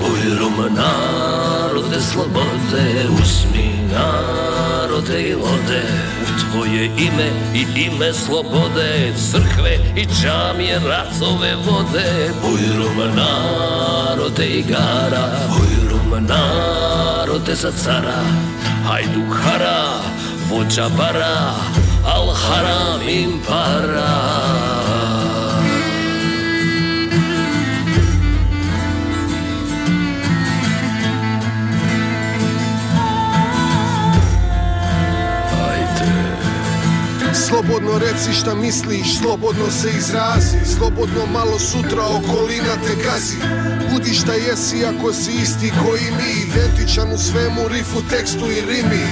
Bujrum 0.00 0.74
narode 0.74 2.00
slobode. 2.12 3.08
Usmi 3.22 3.70
narode 3.92 5.22
i 5.22 5.34
lode 5.34 5.82
U 6.22 6.40
tvoje 6.40 6.84
ime 6.84 7.30
i 7.54 7.80
ime 7.80 8.12
slobode. 8.12 9.12
Crkve 9.30 9.78
i 9.96 10.06
džamije 10.06 10.78
racove 10.78 11.54
vode. 11.66 12.30
Bujrum 12.42 13.16
narode 13.16 14.46
igara 14.46 15.28
Bujrum 15.48 16.26
narode 16.26 17.54
za 17.54 17.72
cara. 17.84 18.22
Hajduhara 18.86 19.92
vođa 19.92 20.21
O 20.54 20.90
para 20.96 21.54
al 22.04 22.28
haram 22.28 23.00
impara. 23.02 24.71
Slobodno 37.52 37.98
reci 37.98 38.32
šta 38.32 38.54
misliš, 38.54 39.18
slobodno 39.18 39.70
se 39.70 39.88
izrazi. 39.98 40.58
Slobodno 40.76 41.26
malo 41.32 41.58
sutra 41.58 42.04
okolina 42.18 42.74
te 42.86 42.94
gazi. 43.04 43.36
Budi 43.90 44.14
šta 44.14 44.34
jesi 44.34 44.84
ako 44.84 45.12
si 45.12 45.32
isti 45.42 45.72
koji 45.82 46.06
mi. 46.18 46.30
Identičan 46.46 47.12
u 47.12 47.18
svemu, 47.18 47.68
rifu, 47.68 48.00
tekstu 48.10 48.46
i 48.50 48.60
rimi. 48.70 49.06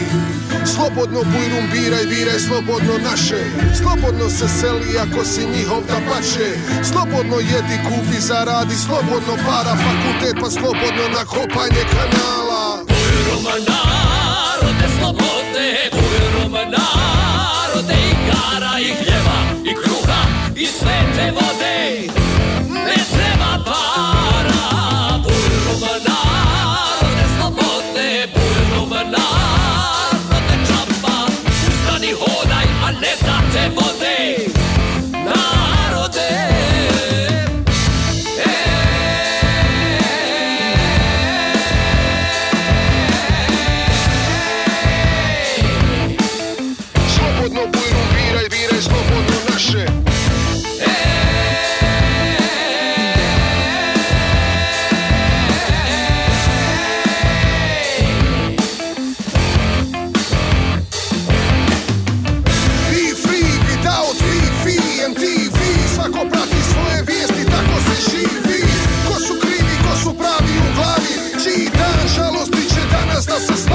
Slobodno 0.74 1.20
bujrum 1.32 1.66
biraj, 1.72 2.05
biraj 2.12 2.38
slobodno 2.49 2.95
naše. 3.11 3.43
Slobodno 3.80 4.30
se 4.30 4.49
seli 4.61 4.99
ako 5.05 5.24
si 5.24 5.43
njihov 5.57 5.80
da 5.91 5.99
pače 6.09 6.49
Slobodno 6.91 7.36
jedi, 7.36 7.76
kupi, 7.88 8.20
zaradi, 8.20 8.76
slobodno 8.86 9.34
para 9.47 9.74
fakultet 9.84 10.36
Pa 10.43 10.51
slobodno 10.51 11.05
na 11.16 11.24
kopanje 11.24 11.84
kanala. 11.95 12.62
Bujrum 12.88 13.45
narode 13.68 14.86
slobode, 14.99 15.68
bujrum 15.93 16.99
narode 17.91 18.03
igara 18.11 18.80
i 18.80 18.84
hljeva 18.84 19.38
i 19.64 19.74
kruha 19.74 20.22
i 20.57 20.66
svete 20.66 21.32
vode 21.32 22.19
Nuestros 73.31 73.69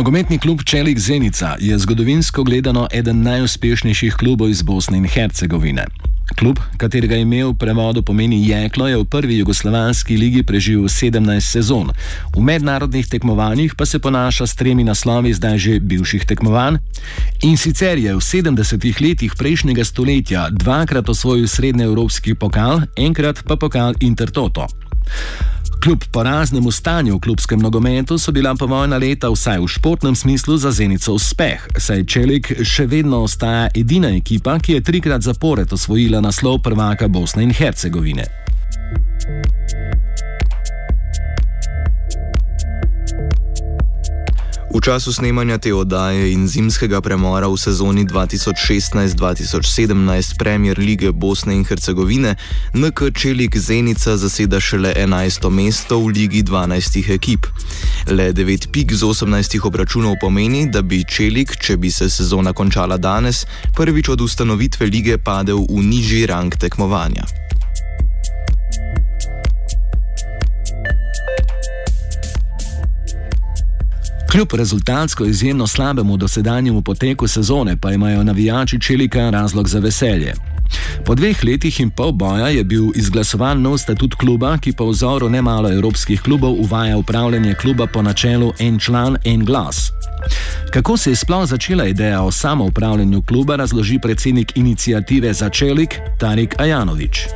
Nogometni 0.00 0.38
klub 0.38 0.62
Čelik 0.64 0.98
Zenica 0.98 1.56
je 1.60 1.78
zgodovinsko 1.78 2.44
gledano 2.44 2.86
eden 2.92 3.20
najuspešnejših 3.22 4.14
klubov 4.16 4.48
iz 4.48 4.62
Bosne 4.62 4.96
in 4.96 5.04
Hercegovine. 5.04 5.84
Klub, 6.40 6.56
katerega 6.80 7.18
ime 7.20 7.44
v 7.44 7.52
prevodu 7.52 8.00
pomeni 8.02 8.48
jeklo, 8.48 8.88
je 8.88 8.96
v 8.96 9.04
prvi 9.04 9.36
jugoslovanski 9.38 10.16
ligi 10.16 10.42
preživel 10.42 10.88
17 10.88 11.40
sezon. 11.40 11.92
V 12.32 12.40
mednarodnih 12.40 13.12
tekmovanjih 13.12 13.76
pa 13.76 13.84
se 13.84 13.98
ponaša 13.98 14.46
s 14.46 14.56
tremi 14.56 14.88
naslovi 14.88 15.34
zdaj 15.36 15.58
že 15.58 15.80
bivših 15.80 16.24
tekmovanj. 16.24 16.80
In 17.44 17.60
sicer 17.60 18.00
je 18.00 18.16
v 18.16 18.24
70-ih 18.24 19.00
letih 19.00 19.36
prejšnjega 19.36 19.84
stoletja 19.84 20.48
dvakrat 20.48 21.08
osvojil 21.08 21.44
srednjeevropski 21.44 22.40
pokal, 22.40 22.88
enkrat 22.96 23.44
pa 23.44 23.60
pokal 23.60 23.92
Intertoto. 24.00 24.64
Kljub 25.80 26.04
poraznemu 26.12 26.70
stanju 26.70 27.16
v 27.16 27.20
klubskem 27.20 27.60
nogometu 27.60 28.18
so 28.18 28.32
bila 28.32 28.54
povojna 28.54 28.98
leta 28.98 29.30
vsaj 29.30 29.60
v 29.60 29.68
športnem 29.68 30.16
smislu 30.16 30.56
za 30.56 30.70
Zenico 30.70 31.14
uspeh, 31.16 31.64
saj 31.78 32.04
Čelik 32.04 32.52
še 32.60 32.84
vedno 32.86 33.22
ostaja 33.24 33.70
edina 33.74 34.10
ekipa, 34.12 34.58
ki 34.58 34.76
je 34.76 34.82
trikrat 34.84 35.24
zapored 35.24 35.72
osvojila 35.72 36.20
naslov 36.20 36.60
prvaka 36.60 37.08
Bosne 37.08 37.48
in 37.48 37.54
Hercegovine. 37.56 38.28
V 44.80 44.88
času 44.88 45.12
snemanja 45.12 45.60
te 45.60 45.76
oddaje 45.76 46.32
in 46.32 46.48
zimskega 46.48 47.04
premora 47.04 47.52
v 47.52 47.56
sezoni 47.60 48.08
2016-2017 48.08 50.40
Premier 50.40 50.80
lige 50.80 51.12
Bosne 51.12 51.52
in 51.52 51.68
Hercegovine 51.68 52.40
NK 52.72 53.12
Čelik 53.12 53.60
Zenica 53.60 54.16
zaseda 54.16 54.56
šele 54.60 54.94
11. 54.96 55.50
mesto 55.52 56.00
v 56.00 56.06
ligi 56.16 56.40
12 56.42 57.12
ekip. 57.12 57.46
Le 58.08 58.32
9 58.32 58.72
pik 58.72 58.96
z 58.96 59.04
18 59.04 59.60
obračunov 59.68 60.16
pomeni, 60.16 60.72
da 60.72 60.80
bi 60.80 61.04
Čelik, 61.04 61.60
če 61.60 61.76
bi 61.76 61.92
se 61.92 62.08
sezona 62.08 62.56
končala 62.56 62.96
danes, 62.96 63.44
prvič 63.76 64.08
od 64.08 64.20
ustanovitve 64.20 64.86
lige 64.88 65.20
padel 65.20 65.60
v 65.68 65.84
nižji 65.84 66.26
rang 66.26 66.56
tekmovanja. 66.56 67.49
Kljub 74.30 74.48
rezultatsko 74.52 75.24
izjemno 75.24 75.66
slabemu 75.66 76.16
dosedanjemu 76.16 76.82
poteku 76.82 77.28
sezone 77.28 77.76
pa 77.76 77.92
imajo 77.92 78.24
navijači 78.24 78.80
Čelika 78.80 79.30
razlog 79.30 79.68
za 79.68 79.78
veselje. 79.78 80.34
Po 81.04 81.14
dveh 81.14 81.44
letih 81.44 81.80
in 81.80 81.90
pol 81.90 82.12
boja 82.12 82.48
je 82.48 82.64
bil 82.64 82.84
izglasovan 82.94 83.62
nov 83.62 83.78
statut 83.78 84.14
kluba, 84.14 84.58
ki 84.58 84.72
po 84.72 84.86
vzoru 84.90 85.28
nemalo 85.28 85.72
evropskih 85.72 86.22
klubov 86.22 86.52
uvaja 86.52 86.96
upravljanje 86.96 87.54
kluba 87.54 87.86
po 87.86 88.02
načelu 88.02 88.52
en 88.58 88.78
član, 88.78 89.16
en 89.24 89.44
glas. 89.44 89.90
Kako 90.72 90.96
se 90.96 91.10
je 91.10 91.16
sploh 91.16 91.48
začela 91.48 91.86
ideja 91.86 92.22
o 92.22 92.30
samoupravljanju 92.30 93.22
kluba, 93.22 93.56
razloži 93.56 93.98
predsednik 94.02 94.56
inicijative 94.56 95.32
Začelik 95.32 95.98
Tarik 96.18 96.60
Ajanovič. 96.60 97.26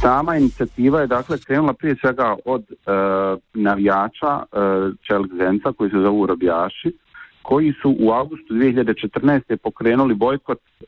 Sama 0.00 0.36
inicijativa 0.36 1.00
je 1.00 1.06
dakle 1.06 1.38
krenula 1.38 1.72
prije 1.72 1.96
svega 2.00 2.36
od 2.44 2.62
e, 2.70 2.74
navijača 3.54 4.42
e, 4.42 4.56
Čelik 5.02 5.32
Zenca 5.32 5.72
koji 5.72 5.90
se 5.90 6.00
zovu 6.00 6.26
Robijaši 6.26 6.92
koji 7.42 7.72
su 7.82 7.96
u 7.98 8.10
augustu 8.10 8.54
2014. 8.54 9.56
pokrenuli 9.56 10.14
bojkot 10.14 10.58
e, 10.58 10.84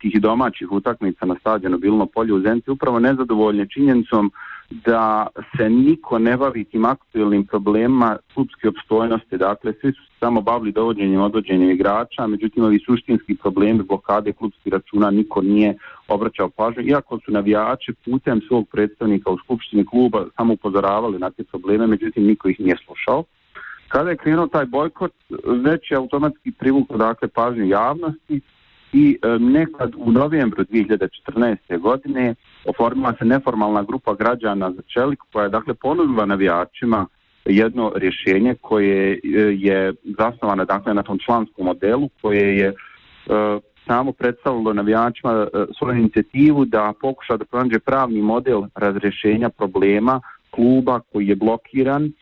tih 0.00 0.20
domaćih 0.20 0.72
utakmica 0.72 1.26
na 1.26 1.36
stadionu 1.40 1.78
Bilno 1.78 2.06
polje 2.06 2.32
u 2.32 2.40
Zenci 2.40 2.70
upravo 2.70 2.98
nezadovoljni 2.98 3.70
činjenicom 3.70 4.32
da 4.70 5.26
se 5.56 5.70
niko 5.70 6.18
ne 6.18 6.36
bavi 6.36 6.64
tim 6.64 6.84
aktualnim 6.84 7.46
problemima 7.46 8.16
klubske 8.34 8.68
opstojnosti, 8.68 9.36
dakle 9.38 9.72
svi 9.80 9.92
su 9.92 10.02
samo 10.20 10.40
bavili 10.40 10.72
dovođenjem 10.72 11.20
odvođenjem 11.20 11.70
igrača, 11.70 12.26
međutim 12.26 12.64
ovi 12.64 12.78
suštinski 12.86 13.36
problemi 13.36 13.82
blokade 13.82 14.32
klubskih 14.32 14.72
računa 14.72 15.10
niko 15.10 15.42
nije 15.42 15.74
obraćao 16.08 16.48
pažnju, 16.48 16.82
iako 16.82 17.18
su 17.24 17.32
navijači 17.32 17.92
putem 18.04 18.40
svog 18.48 18.68
predstavnika 18.68 19.30
u 19.30 19.38
skupštini 19.38 19.86
kluba 19.86 20.24
samo 20.36 20.52
upozoravali 20.52 21.18
na 21.18 21.30
te 21.30 21.44
probleme, 21.44 21.86
međutim 21.86 22.26
niko 22.26 22.48
ih 22.48 22.60
nije 22.60 22.76
slušao. 22.86 23.24
Kada 23.88 24.10
je 24.10 24.16
krenuo 24.16 24.46
taj 24.46 24.66
bojkot, 24.66 25.12
već 25.46 25.90
je 25.90 25.96
automatski 25.96 26.52
privukao 26.52 26.96
dakle 26.96 27.28
pažnju 27.28 27.64
javnosti 27.64 28.40
i 28.92 29.18
e, 29.22 29.38
nekad 29.38 29.92
u 29.96 30.12
novembru 30.12 30.64
2014. 30.64 31.78
godine 31.78 32.34
oformila 32.64 33.14
se 33.18 33.24
neformalna 33.24 33.82
grupa 33.82 34.14
građana 34.14 34.70
za 34.70 34.82
Čelik 34.82 35.18
koja 35.32 35.42
je 35.42 35.48
dakle 35.48 35.74
ponudila 35.74 36.26
navijačima 36.26 37.06
jedno 37.44 37.92
rješenje 37.96 38.54
koje 38.60 39.12
e, 39.12 39.18
je 39.58 39.94
zasnovano 40.18 40.64
dakle 40.64 40.94
na 40.94 41.02
tom 41.02 41.18
članskom 41.18 41.66
modelu 41.66 42.08
koje 42.22 42.56
je 42.56 42.68
e, 42.68 42.74
samo 43.86 44.12
predstavilo 44.12 44.72
navijačima 44.72 45.32
e, 45.32 45.46
svoju 45.78 45.98
inicijativu 45.98 46.64
da 46.64 46.92
pokuša 47.00 47.36
da 47.36 47.44
pronađe 47.44 47.78
pravni 47.78 48.22
model 48.22 48.62
razrješenja 48.74 49.48
problema 49.48 50.20
kluba 50.50 51.00
koji 51.12 51.26
je 51.26 51.36
blokiran 51.36 52.12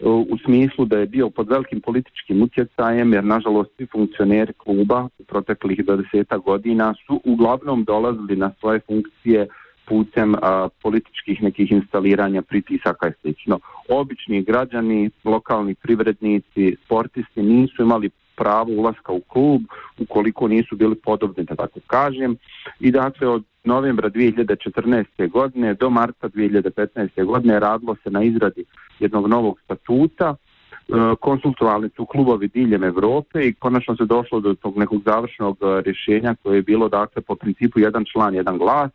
u 0.00 0.38
smislu 0.44 0.84
da 0.84 0.98
je 0.98 1.06
bio 1.06 1.30
pod 1.30 1.48
velikim 1.48 1.80
političkim 1.80 2.42
utjecajem 2.42 3.12
jer 3.12 3.24
nažalost 3.24 3.70
svi 3.76 3.86
funkcioneri 3.86 4.52
kluba 4.52 5.08
u 5.18 5.24
proteklih 5.24 5.78
20 5.78 6.42
godina 6.42 6.94
su 7.06 7.20
uglavnom 7.24 7.84
dolazili 7.84 8.36
na 8.36 8.50
svoje 8.60 8.80
funkcije 8.80 9.48
putem 9.88 10.34
a, 10.34 10.68
političkih 10.82 11.42
nekih 11.42 11.72
instaliranja 11.72 12.42
pritisaka 12.42 13.08
i 13.08 13.12
slično. 13.20 13.58
Obični 13.88 14.42
građani, 14.42 15.10
lokalni 15.24 15.74
privrednici, 15.74 16.76
sportisti 16.84 17.42
nisu 17.42 17.82
imali 17.82 18.10
pravo 18.36 18.72
ulaska 18.72 19.12
u 19.12 19.20
klub 19.20 19.62
ukoliko 19.98 20.48
nisu 20.48 20.76
bili 20.76 20.94
podobni, 20.94 21.44
da 21.44 21.54
tako 21.54 21.80
kažem. 21.86 22.36
I 22.80 22.90
dakle 22.90 23.28
od 23.28 23.44
novembra 23.64 24.10
2014. 24.10 25.30
godine 25.30 25.74
do 25.74 25.90
marta 25.90 26.28
2015. 26.28 27.24
godine 27.24 27.60
radilo 27.60 27.96
se 28.02 28.10
na 28.10 28.22
izradi 28.22 28.64
jednog 28.98 29.28
novog 29.28 29.60
statuta, 29.64 30.34
e, 30.34 30.92
konsultovali 31.20 31.90
su 31.96 32.06
klubovi 32.06 32.48
diljem 32.48 32.84
Europe 32.84 33.40
i 33.40 33.54
konačno 33.54 33.96
se 33.96 34.04
došlo 34.04 34.40
do 34.40 34.54
tog 34.54 34.78
nekog 34.78 35.02
završnog 35.04 35.56
e, 35.60 35.82
rješenja 35.82 36.34
koje 36.42 36.56
je 36.56 36.62
bilo 36.62 36.88
dakle 36.88 37.22
po 37.22 37.34
principu 37.34 37.80
jedan 37.80 38.04
član, 38.12 38.34
jedan 38.34 38.58
glas 38.58 38.90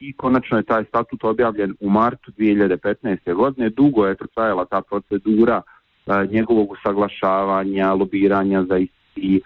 i 0.00 0.12
konačno 0.12 0.56
je 0.56 0.62
taj 0.62 0.84
statut 0.84 1.24
objavljen 1.24 1.74
u 1.80 1.90
martu 1.90 2.32
2015. 2.38 3.34
godine. 3.34 3.70
Dugo 3.70 4.06
je 4.06 4.16
trajala 4.34 4.64
ta 4.64 4.82
procedura 4.82 5.62
njegovog 6.30 6.70
usaglašavanja, 6.70 7.92
lobiranja 7.92 8.62
za 8.62 8.76
isti 8.78 9.40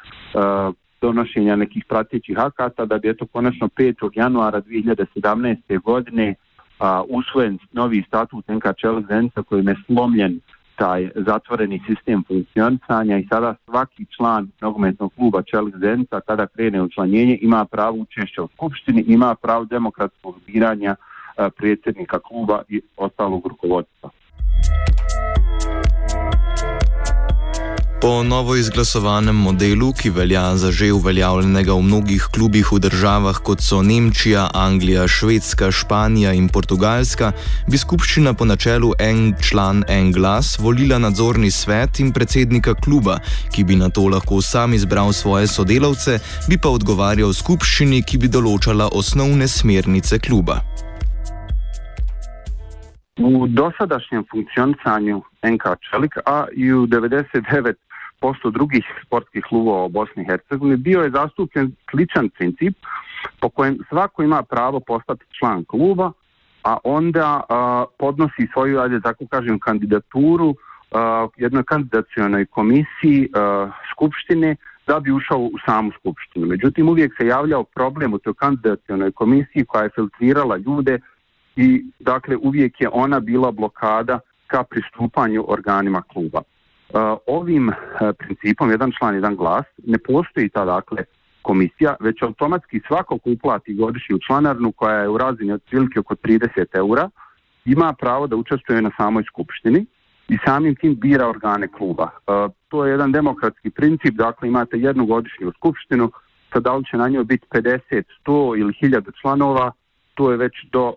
donošenja 1.00 1.56
nekih 1.56 1.84
pratećih 1.88 2.38
akata 2.38 2.84
da 2.84 2.98
bi 2.98 3.08
eto 3.08 3.26
konačno 3.26 3.68
5. 3.68 4.10
januara 4.14 4.60
2017. 4.60 5.82
godine 5.82 6.34
a, 6.78 7.02
usvojen 7.08 7.58
novi 7.72 8.04
statut 8.06 8.48
NK 8.48 8.64
Čelzenca 8.76 9.42
kojim 9.42 9.68
je 9.68 9.76
slomljen 9.86 10.40
taj 10.80 11.08
zatvoreni 11.14 11.82
sistem 11.86 12.24
funkcionisanja 12.28 13.18
i 13.18 13.26
sada 13.30 13.54
svaki 13.64 14.06
član 14.16 14.50
nogometnog 14.60 15.12
kluba 15.14 15.42
Čelik 15.42 15.76
Zenca 15.76 16.20
kada 16.20 16.46
krene 16.46 16.82
učlanjenje 16.82 17.38
ima 17.40 17.64
pravo 17.64 17.96
učešća 17.96 18.42
u 18.42 18.48
skupštini, 18.48 19.04
ima 19.06 19.34
pravo 19.34 19.64
demokratskog 19.64 20.34
biranja 20.46 20.96
predsjednika 21.56 22.18
kluba 22.18 22.62
i 22.68 22.80
ostalog 22.96 23.46
rukovodstva. 23.46 24.10
Po 28.02 28.22
novo 28.22 28.56
izglasovanem 28.56 29.36
modelu, 29.36 29.92
ki 29.92 30.10
velja 30.10 30.56
za 30.56 30.70
že 30.72 30.86
uveljavljenega 30.92 31.74
v 31.76 31.82
mnogih 31.82 32.28
klubih 32.34 32.72
v 32.72 32.78
državah 32.80 33.36
kot 33.44 33.60
so 33.60 33.82
Nemčija, 33.82 34.46
Anglija, 34.54 35.04
Švedska, 35.08 35.68
Španija 35.70 36.32
in 36.32 36.48
Portugalska, 36.48 37.32
bi 37.68 37.76
skupščina 37.76 38.32
po 38.32 38.44
načelu 38.48 38.94
en 38.98 39.34
član, 39.36 39.84
en 39.88 40.12
glas 40.12 40.56
volila 40.58 40.98
nadzorni 40.98 41.50
svet 41.50 42.00
in 42.00 42.12
predsednika 42.12 42.74
kluba, 42.74 43.18
ki 43.52 43.64
bi 43.64 43.76
na 43.76 43.90
to 43.92 44.08
lahko 44.08 44.40
sam 44.40 44.72
izbral 44.72 45.12
svoje 45.12 45.46
sodelavce, 45.46 46.18
bi 46.48 46.56
pa 46.56 46.72
odgovarjal 46.72 47.36
skupščini, 47.36 48.00
ki 48.02 48.18
bi 48.18 48.32
določala 48.32 48.88
osnovne 48.96 49.48
smernice 49.48 50.18
kluba. 50.24 50.62
U 53.20 53.44
dosadašnjem 53.44 54.24
funkcionisanju 54.32 55.20
NK 55.44 55.64
Čelik, 55.90 56.16
a 56.24 56.46
i 56.56 56.72
u 56.72 56.86
99 56.86 57.76
posto 58.20 58.50
drugih 58.50 58.84
sportskih 59.06 59.44
klubova 59.48 59.84
u 59.84 59.88
Bosni 59.88 60.22
i 60.22 60.26
Hercegovini 60.26 60.76
bio 60.76 61.00
je 61.00 61.10
zastupljen 61.10 61.72
sličan 61.90 62.28
princip 62.28 62.76
po 63.40 63.48
kojem 63.48 63.78
svako 63.88 64.22
ima 64.22 64.42
pravo 64.42 64.80
postati 64.80 65.24
član 65.38 65.64
kluba, 65.64 66.12
a 66.64 66.76
onda 66.84 67.42
a, 67.48 67.84
podnosi 67.98 68.48
svoju, 68.52 68.80
ajde 68.80 69.00
tako 69.00 69.26
kažem, 69.26 69.58
kandidaturu 69.58 70.54
a, 70.92 71.28
jednoj 71.36 71.64
kandidacionoj 71.64 72.46
komisiji 72.46 73.28
a, 73.34 73.70
skupštine 73.92 74.56
da 74.86 75.00
bi 75.00 75.12
ušao 75.12 75.38
u 75.38 75.58
samu 75.66 75.90
skupštinu. 75.98 76.46
Međutim, 76.46 76.88
uvijek 76.88 77.12
se 77.18 77.26
javljao 77.26 77.64
problem 77.64 78.14
u 78.14 78.18
toj 78.18 78.34
kandidacionoj 78.34 79.12
komisiji 79.12 79.64
koja 79.64 79.82
je 79.82 79.90
filtrirala 79.94 80.56
ljude 80.56 80.98
i 81.56 81.84
dakle 81.98 82.36
uvijek 82.36 82.80
je 82.80 82.88
ona 82.92 83.20
bila 83.20 83.50
blokada 83.50 84.20
ka 84.46 84.62
pristupanju 84.62 85.44
organima 85.48 86.02
kluba. 86.02 86.40
Ovim 87.26 87.70
principom 88.18 88.70
jedan 88.70 88.92
član, 88.98 89.14
jedan 89.14 89.36
glas 89.36 89.64
ne 89.86 89.98
postoji 89.98 90.48
ta 90.48 90.64
dakle 90.64 91.04
komisija, 91.42 91.96
već 92.00 92.22
automatski 92.22 92.80
svako 92.86 93.18
ko 93.18 93.30
uplati 93.30 93.74
godišnju 93.74 94.18
članarnu 94.26 94.72
koja 94.72 94.94
je 94.94 95.08
u 95.08 95.18
razini 95.18 95.52
od 95.52 95.62
prilike 95.70 96.00
oko 96.00 96.14
30 96.14 96.66
eura 96.74 97.10
ima 97.64 97.92
pravo 97.92 98.26
da 98.26 98.36
učestvuje 98.36 98.82
na 98.82 98.90
samoj 98.96 99.24
skupštini 99.24 99.86
i 100.28 100.38
samim 100.44 100.74
tim 100.74 100.94
bira 100.94 101.28
organe 101.28 101.68
kluba. 101.68 102.10
To 102.68 102.86
je 102.86 102.90
jedan 102.90 103.12
demokratski 103.12 103.70
princip, 103.70 104.14
dakle 104.14 104.48
imate 104.48 104.78
jednu 104.78 105.06
godišnju 105.06 105.52
skupštinu, 105.56 106.10
sad 106.52 106.62
da 106.62 106.74
li 106.76 106.84
će 106.90 106.96
na 106.96 107.08
njoj 107.08 107.24
biti 107.24 107.46
50, 107.50 108.02
100 108.26 108.60
ili 108.60 108.72
1000 108.82 109.20
članova, 109.20 109.72
to 110.14 110.30
je 110.30 110.36
već 110.36 110.52
do 110.72 110.94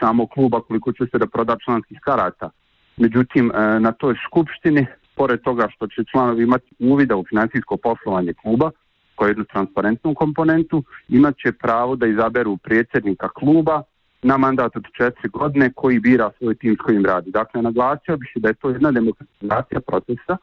samog 0.00 0.30
kluba 0.30 0.60
koliko 0.60 0.92
će 0.92 1.04
se 1.10 1.18
da 1.18 1.26
proda 1.26 1.56
članskih 1.64 1.98
karata. 2.00 2.50
Međutim, 2.96 3.50
uh, 3.50 3.82
na 3.82 3.92
toj 3.92 4.14
skupštini 4.26 4.86
pored 5.20 5.40
toga 5.40 5.68
što 5.74 5.86
će 5.86 6.04
članovi 6.10 6.42
imati 6.42 6.70
uvida 6.78 7.16
u 7.16 7.24
financijsko 7.28 7.76
poslovanje 7.76 8.32
kluba, 8.42 8.70
kao 9.16 9.28
jednu 9.28 9.44
transparentnu 9.44 10.14
komponentu, 10.14 10.84
imat 11.08 11.34
će 11.42 11.52
pravo 11.52 11.96
da 11.96 12.06
izaberu 12.06 12.56
predsjednika 12.56 13.28
kluba 13.28 13.82
na 14.22 14.36
mandat 14.36 14.76
od 14.76 14.84
četiri 14.96 15.28
godine 15.28 15.72
koji 15.74 16.00
bira 16.00 16.30
svoj 16.38 16.54
tim 16.54 16.74
s 16.74 16.84
kojim 16.84 17.04
radi. 17.04 17.30
Dakle, 17.30 17.62
naglasio 17.62 18.16
bih 18.16 18.32
da 18.36 18.48
je 18.48 18.54
to 18.54 18.70
jedna 18.70 18.90
demokratizacija 18.90 19.80
procesa, 19.80 20.36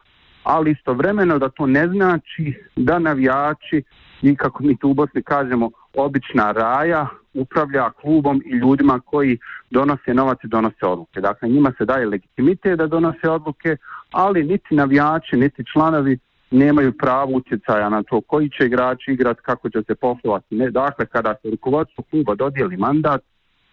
ali 0.48 0.72
istovremeno 0.72 1.40
da 1.40 1.50
to 1.50 1.66
ne 1.66 1.88
znači 1.88 2.54
da 2.76 3.00
navijači 3.00 3.84
i 4.22 4.36
kako 4.36 4.64
mi 4.64 4.78
tu 4.78 4.90
u 4.90 4.94
Bosni 4.94 5.24
kažemo 5.24 5.70
obična 5.96 6.52
raja 6.52 7.08
upravlja 7.34 7.90
klubom 7.90 8.42
i 8.46 8.56
ljudima 8.56 9.00
koji 9.06 9.38
donose 9.70 10.14
novac 10.14 10.38
i 10.44 10.48
donose 10.48 10.86
odluke. 10.86 11.22
Dakle, 11.22 11.50
njima 11.50 11.72
se 11.78 11.86
daje 11.86 12.06
legitimitet 12.06 12.78
da 12.78 12.88
donose 12.88 13.30
odluke, 13.30 13.78
ali 14.12 14.44
niti 14.44 14.76
navijači, 14.76 15.36
niti 15.36 15.64
članovi 15.74 16.20
nemaju 16.52 16.98
pravo 16.98 17.32
utjecaja 17.32 17.90
na 17.90 18.04
to 18.04 18.22
koji 18.22 18.50
će 18.50 18.66
igrači 18.66 19.12
igrati, 19.12 19.42
kako 19.42 19.70
će 19.70 19.84
se 19.88 19.96
poslovati. 19.96 20.56
Ne, 20.56 20.72
dakle, 20.72 21.06
kada 21.06 21.36
se 21.42 21.50
rukovodstvo 21.50 22.04
kluba 22.10 22.36
dodijeli 22.36 22.78
mandat, 22.78 23.22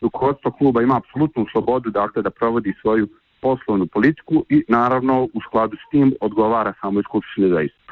rukovodstvo 0.01 0.51
kluba 0.51 0.83
ima 0.83 0.97
apsolutnu 0.97 1.47
slobodu 1.53 1.91
dakle, 1.91 2.23
da 2.23 2.31
provodi 2.31 2.75
svoju 2.81 3.09
poslovnu 3.45 3.87
politiku 3.87 4.45
i 4.49 4.65
naravno 4.69 5.15
u 5.35 5.41
skladu 5.47 5.77
s 5.77 5.91
tim 5.91 6.15
odgovara 6.21 6.73
samoj 6.81 7.03
skupštini 7.03 7.49
za 7.49 7.61
isto. 7.61 7.84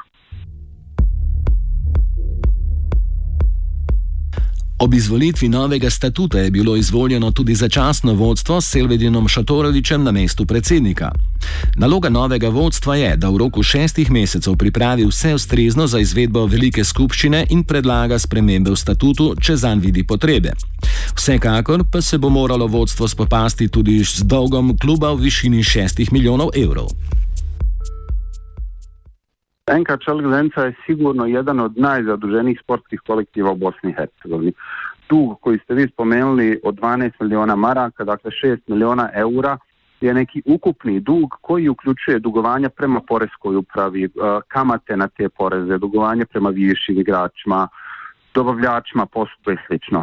Ob 4.83 4.93
izvolitvi 4.93 5.49
novega 5.49 5.89
statuta 5.89 6.39
je 6.39 6.51
bilo 6.51 6.75
izvoljeno 6.75 7.31
tudi 7.31 7.55
začasno 7.55 8.13
vodstvo 8.13 8.61
s 8.61 8.65
Selvedinom 8.65 9.27
Šatorovičem 9.27 10.03
na 10.03 10.11
mestu 10.11 10.45
predsednika. 10.45 11.11
Naloga 11.75 12.09
novega 12.09 12.49
vodstva 12.49 12.95
je, 12.95 13.17
da 13.17 13.29
v 13.29 13.37
roku 13.37 13.63
šestih 13.63 14.11
mesecev 14.11 14.55
pripravi 14.55 15.05
vse 15.05 15.33
ustrezno 15.33 15.87
za 15.87 15.99
izvedbo 15.99 16.45
velike 16.45 16.83
skupščine 16.83 17.45
in 17.49 17.63
predlaga 17.63 18.19
spremembe 18.19 18.71
v 18.71 18.75
statutu, 18.75 19.35
če 19.39 19.55
zanj 19.55 19.79
vidi 19.79 20.03
potrebe. 20.03 20.51
Vsekakor 21.15 21.83
pa 21.91 22.01
se 22.01 22.17
bo 22.17 22.29
moralo 22.29 22.67
vodstvo 22.67 23.07
spopasti 23.07 23.67
tudi 23.67 24.03
z 24.03 24.27
dolgom 24.27 24.77
kluba 24.77 25.13
v 25.13 25.29
višini 25.31 25.63
šestih 25.63 26.11
milijonov 26.11 26.51
evrov. 26.55 26.91
NK 29.71 30.03
Čelik 30.05 30.25
je 30.57 30.73
sigurno 30.85 31.25
jedan 31.25 31.59
od 31.59 31.77
najzaduženijih 31.77 32.59
sportskih 32.63 32.99
kolektiva 33.07 33.51
u 33.51 33.55
Bosni 33.55 33.89
i 33.89 33.93
Hercegovini. 33.93 34.53
Dug 35.09 35.39
koji 35.41 35.59
ste 35.59 35.73
vi 35.73 35.87
spomenuli 35.87 36.59
od 36.63 36.75
12 36.75 37.11
miliona 37.19 37.55
maraka, 37.55 38.03
dakle 38.03 38.31
6 38.43 38.57
miliona 38.67 39.09
eura, 39.13 39.57
je 40.01 40.13
neki 40.13 40.41
ukupni 40.45 40.99
dug 40.99 41.29
koji 41.41 41.69
uključuje 41.69 42.19
dugovanja 42.19 42.69
prema 42.69 42.99
poreskoj 43.07 43.55
upravi, 43.55 44.03
e, 44.03 44.09
kamate 44.47 44.97
na 44.97 45.07
te 45.07 45.29
poreze, 45.29 45.77
dugovanje 45.77 46.25
prema 46.25 46.49
višim 46.49 46.99
igračima, 46.99 47.67
dobavljačima, 48.33 49.05
posudbe 49.05 49.53
i 49.53 49.57
sl. 49.89 49.97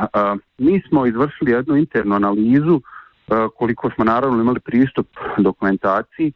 Mi 0.58 0.82
smo 0.88 1.06
izvršili 1.06 1.52
jednu 1.52 1.76
internu 1.76 2.14
analizu 2.14 2.80
koliko 3.56 3.90
smo 3.90 4.04
naravno 4.04 4.42
imali 4.42 4.60
pristup 4.60 5.06
dokumentaciji 5.38 6.32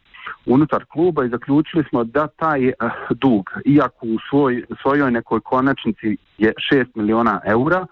unutar 0.47 0.85
kluba 0.85 1.25
i 1.25 1.29
zaključili 1.29 1.85
smo 1.89 2.05
da 2.05 2.27
taj 2.27 2.69
e, 2.69 2.75
dug, 3.11 3.51
iako 3.65 4.07
u 4.07 4.19
svoj, 4.31 4.65
svojoj 4.83 5.11
nekoj 5.11 5.41
konačnici 5.41 6.17
je 6.39 6.53
6 6.73 6.87
miliona 6.95 7.41
eura, 7.45 7.87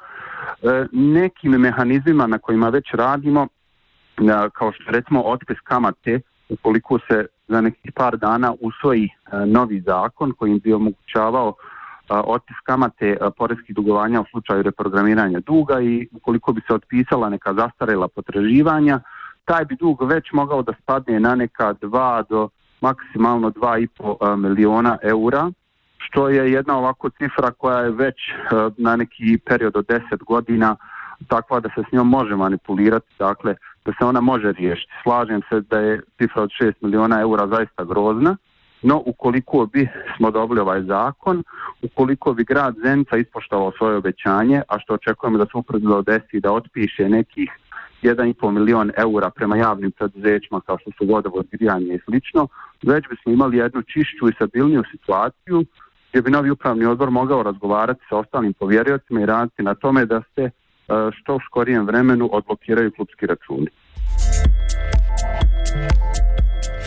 e, 0.62 0.86
nekim 0.92 1.52
mehanizmima 1.52 2.26
na 2.26 2.38
kojima 2.38 2.68
već 2.68 2.90
radimo, 2.92 3.48
kao 4.52 4.72
što 4.72 4.90
recimo 4.90 5.22
otpis 5.22 5.56
kamate, 5.64 6.20
ukoliko 6.48 6.98
se 6.98 7.26
za 7.48 7.60
nekih 7.60 7.92
par 7.94 8.16
dana 8.16 8.54
usvoji 8.60 9.08
novi 9.46 9.80
zakon 9.80 10.32
kojim 10.38 10.58
bi 10.58 10.72
omogućavao 10.72 11.54
otpis 12.20 12.56
kamate 12.64 13.16
poreskih 13.36 13.74
dugovanja 13.74 14.20
u 14.20 14.24
slučaju 14.30 14.62
reprogramiranja 14.62 15.40
duga 15.40 15.80
i 15.80 16.08
ukoliko 16.12 16.52
bi 16.52 16.60
se 16.66 16.74
otpisala 16.74 17.28
neka 17.28 17.54
zastarela 17.54 18.08
potraživanja, 18.08 19.00
taj 19.44 19.64
bi 19.64 19.76
dug 19.76 20.02
već 20.02 20.32
mogao 20.32 20.62
da 20.62 20.72
spadne 20.82 21.20
na 21.20 21.34
neka 21.34 21.74
2 21.74 22.24
do 22.28 22.48
maksimalno 22.80 23.50
2,5 23.50 24.36
miliona 24.36 24.98
eura, 25.02 25.50
što 25.98 26.28
je 26.28 26.52
jedna 26.52 26.78
ovako 26.78 27.10
cifra 27.10 27.50
koja 27.50 27.78
je 27.78 27.90
već 27.90 28.16
na 28.76 28.96
neki 28.96 29.38
period 29.46 29.76
od 29.76 29.86
10 29.86 30.24
godina 30.24 30.76
takva 31.28 31.60
da 31.60 31.68
se 31.68 31.82
s 31.88 31.92
njom 31.92 32.08
može 32.08 32.36
manipulirati, 32.36 33.06
dakle 33.18 33.54
da 33.84 33.92
se 33.98 34.04
ona 34.04 34.20
može 34.20 34.52
riješiti. 34.52 34.92
Slažem 35.02 35.42
se 35.48 35.60
da 35.60 35.78
je 35.78 36.00
cifra 36.18 36.42
od 36.42 36.50
6 36.60 36.72
miliona 36.80 37.20
eura 37.20 37.46
zaista 37.46 37.84
grozna, 37.84 38.36
No, 38.82 39.02
ukoliko 39.06 39.66
bi 39.66 39.88
smo 40.16 40.30
dobili 40.30 40.60
ovaj 40.60 40.82
zakon, 40.82 41.42
ukoliko 41.82 42.32
bi 42.32 42.44
grad 42.44 42.74
Zenica 42.84 43.16
ispoštovao 43.16 43.72
svoje 43.78 43.96
obećanje, 43.96 44.62
a 44.68 44.78
što 44.78 44.94
očekujemo 44.94 45.38
da 45.38 45.44
se 45.44 45.50
upravo 45.54 46.02
desi 46.02 46.40
da 46.40 46.52
otpiše 46.52 47.08
nekih 47.08 47.50
1,5 48.02 48.50
milion 48.50 48.90
eura 48.96 49.30
prema 49.30 49.56
javnim 49.56 49.90
preduzećima 49.90 50.60
kao 50.60 50.78
što 50.78 50.90
su 50.98 51.06
vodovod, 51.06 51.46
grijanje 51.52 51.94
i 51.94 51.98
slično, 52.04 52.48
već 52.82 53.08
bismo 53.08 53.32
imali 53.32 53.56
jednu 53.56 53.82
čišću 53.82 54.28
i 54.28 54.34
stabilniju 54.34 54.82
situaciju 54.90 55.64
gdje 56.10 56.22
bi 56.22 56.30
novi 56.30 56.50
upravni 56.50 56.84
odbor 56.84 57.10
mogao 57.10 57.42
razgovarati 57.42 58.00
sa 58.08 58.16
ostalim 58.16 58.52
povjeriocima 58.52 59.20
i 59.20 59.26
raditi 59.26 59.62
na 59.62 59.74
tome 59.74 60.06
da 60.06 60.22
se 60.34 60.42
e, 60.42 60.50
što 61.12 61.36
u 61.36 61.40
skorijem 61.46 61.86
vremenu 61.86 62.28
odblokiraju 62.32 62.92
klubski 62.92 63.26
računi. 63.26 63.66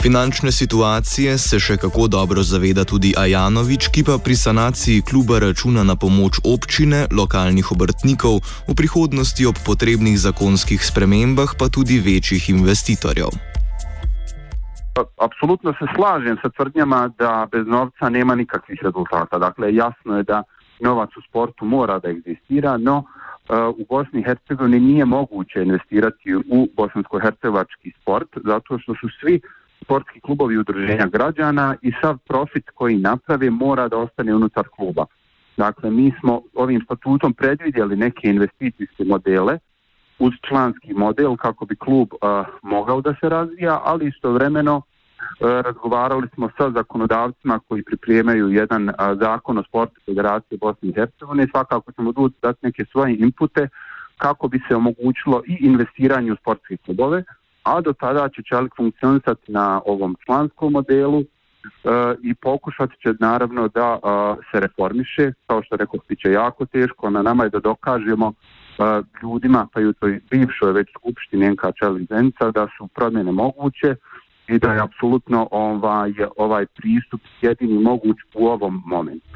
Finančne 0.06 0.52
situacije 0.52 1.38
se 1.38 1.58
še 1.60 1.76
kako 1.82 2.04
dobro 2.08 2.44
zaveda 2.46 2.84
tudi 2.86 3.10
Ajanovič, 3.18 3.88
ki 3.94 4.04
pa 4.06 4.20
pri 4.26 4.36
sanaciji 4.38 5.02
kluba 5.02 5.40
računa 5.42 5.82
na 5.82 5.96
pomoč 6.04 6.38
občine, 6.46 7.00
lokalnih 7.20 7.72
obrtnikov, 7.74 8.38
v 8.70 8.76
prihodnosti 8.78 9.48
ob 9.50 9.58
potrebnih 9.66 10.20
zakonskih 10.26 10.78
spremembah 10.90 11.58
pa 11.58 11.72
tudi 11.74 11.98
večjih 11.98 12.54
investitorjev. 12.54 13.34
Apsolutno 15.18 15.74
se 15.82 15.90
slažem 15.96 16.38
sa 16.38 16.54
tvrdnjama 16.54 17.02
da 17.18 17.50
bez 17.50 17.66
novca 17.66 18.06
nema 18.10 18.38
nikakvih 18.38 18.86
rezultata. 18.86 19.42
Dakle, 19.42 19.74
jasno 19.74 20.22
je 20.22 20.24
da 20.24 20.44
novac 20.86 21.18
u 21.18 21.26
sportu 21.26 21.66
mora 21.66 21.98
da 21.98 22.14
egzistira, 22.14 22.78
no 22.78 23.02
uh, 23.02 23.74
u 23.74 23.86
Bosni 23.90 24.22
i 24.22 24.24
Hercegovini 24.30 24.80
nije 24.80 25.06
moguće 25.06 25.66
investirati 25.66 26.36
u 26.36 26.70
bosansko-hercevački 26.78 27.98
sport 28.02 28.30
zato 28.46 28.78
što 28.78 28.94
su 29.02 29.10
svi 29.20 29.42
sportski 29.86 30.20
klubovi 30.20 30.58
udruženja 30.58 31.06
građana 31.06 31.76
i 31.82 31.92
sav 32.02 32.18
profit 32.18 32.70
koji 32.74 32.98
naprave 32.98 33.50
mora 33.50 33.88
da 33.88 33.98
ostane 33.98 34.36
unutar 34.36 34.68
kluba. 34.76 35.06
Dakle, 35.58 35.92
mi 35.92 36.14
smo 36.20 36.42
ovim 36.54 36.82
statutom 36.86 37.34
predvidjeli 37.34 37.96
neke 37.96 38.28
investicijske 38.30 39.04
modele 39.06 39.60
uz 40.20 40.34
članski 40.48 40.94
model 40.94 41.36
kako 41.36 41.66
bi 41.66 41.76
klub 41.76 42.08
uh, 42.14 42.20
mogao 42.62 43.02
da 43.02 43.16
se 43.20 43.30
razvija, 43.30 43.82
ali 43.84 44.08
istovremeno 44.08 44.76
uh, 44.78 44.84
razgovarali 45.40 46.28
smo 46.34 46.50
sa 46.58 46.72
zakonodavcima 46.72 47.60
koji 47.68 47.84
pripremaju 47.84 48.50
jedan 48.50 48.90
uh, 48.90 48.96
zakon 49.20 49.58
o 49.58 49.64
sportu 49.64 50.02
Federacije 50.06 50.58
Bosne 50.58 50.90
i 50.90 50.94
Hercegovine 50.94 51.44
i 51.44 51.52
svakako 51.52 51.92
ćemo 51.92 52.14
dati 52.42 52.60
neke 52.62 52.86
svoje 52.92 53.16
inpute 53.20 53.68
kako 54.18 54.48
bi 54.48 54.62
se 54.68 54.76
omogućilo 54.76 55.42
i 55.48 55.58
investiranje 55.60 56.32
u 56.32 56.36
sportske 56.36 56.78
klubove, 56.78 57.24
a 57.66 57.82
do 57.82 57.94
tada 57.94 58.30
će 58.30 58.42
Čelik 58.50 58.74
funkcionisati 58.78 59.52
na 59.52 59.82
ovom 59.86 60.16
članskom 60.26 60.72
modelu 60.72 61.22
e, 61.22 61.26
i 62.24 62.36
pokušat 62.36 62.90
će 63.02 63.14
naravno 63.20 63.68
da 63.68 64.00
a, 64.04 64.36
se 64.52 64.60
reformiše, 64.60 65.32
kao 65.48 65.64
što 65.64 65.76
rekao, 65.76 66.00
bit 66.10 66.20
će 66.20 66.32
jako 66.32 66.66
teško, 66.66 67.10
na 67.10 67.22
nama 67.22 67.44
je 67.44 67.50
da 67.50 67.60
dokažemo 67.60 68.34
a, 68.80 69.02
ljudima, 69.24 69.68
pa 69.74 69.82
i 69.82 69.86
u 69.86 69.94
toj 69.94 70.22
bivšoj 70.32 70.72
već 70.72 70.88
skupštini 71.00 71.50
NK 71.50 71.62
Čelik 71.80 72.10
Zenica, 72.10 72.52
da 72.52 72.68
su 72.78 72.88
promjene 72.88 73.32
moguće 73.32 73.96
i 74.48 74.60
da 74.60 74.74
je 74.74 74.82
apsolutno 74.82 75.48
ovaj, 75.52 76.14
ovaj 76.38 76.66
pristup 76.66 77.22
jedini 77.42 77.80
moguć 77.84 78.18
u 78.34 78.48
ovom 78.48 78.84
momentu. 78.86 79.30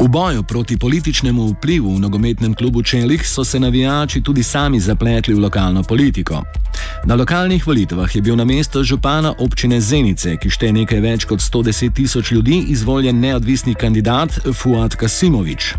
V 0.00 0.08
boju 0.08 0.42
proti 0.42 0.76
političnemu 0.78 1.46
vplivu 1.46 1.94
v 1.94 2.00
nogometnem 2.00 2.54
klubu 2.54 2.82
Čelik 2.82 3.26
so 3.26 3.44
se 3.44 3.60
navijači 3.60 4.22
tudi 4.22 4.42
sami 4.42 4.80
zapletli 4.80 5.34
v 5.34 5.38
lokalno 5.38 5.82
politiko. 5.82 6.42
Na 7.04 7.14
lokalnih 7.14 7.66
volitvah 7.66 8.16
je 8.16 8.22
bil 8.22 8.36
na 8.36 8.44
mesto 8.44 8.84
župana 8.84 9.34
občine 9.38 9.80
Zenice, 9.80 10.36
ki 10.36 10.50
šteje 10.50 10.72
nekaj 10.72 11.00
več 11.00 11.24
kot 11.24 11.40
110 11.40 11.94
tisoč 11.94 12.30
ljudi, 12.30 12.64
izvoljen 12.68 13.20
neodvisni 13.20 13.74
kandidat 13.74 14.38
Fuad 14.54 14.94
Kasimovič. 14.94 15.74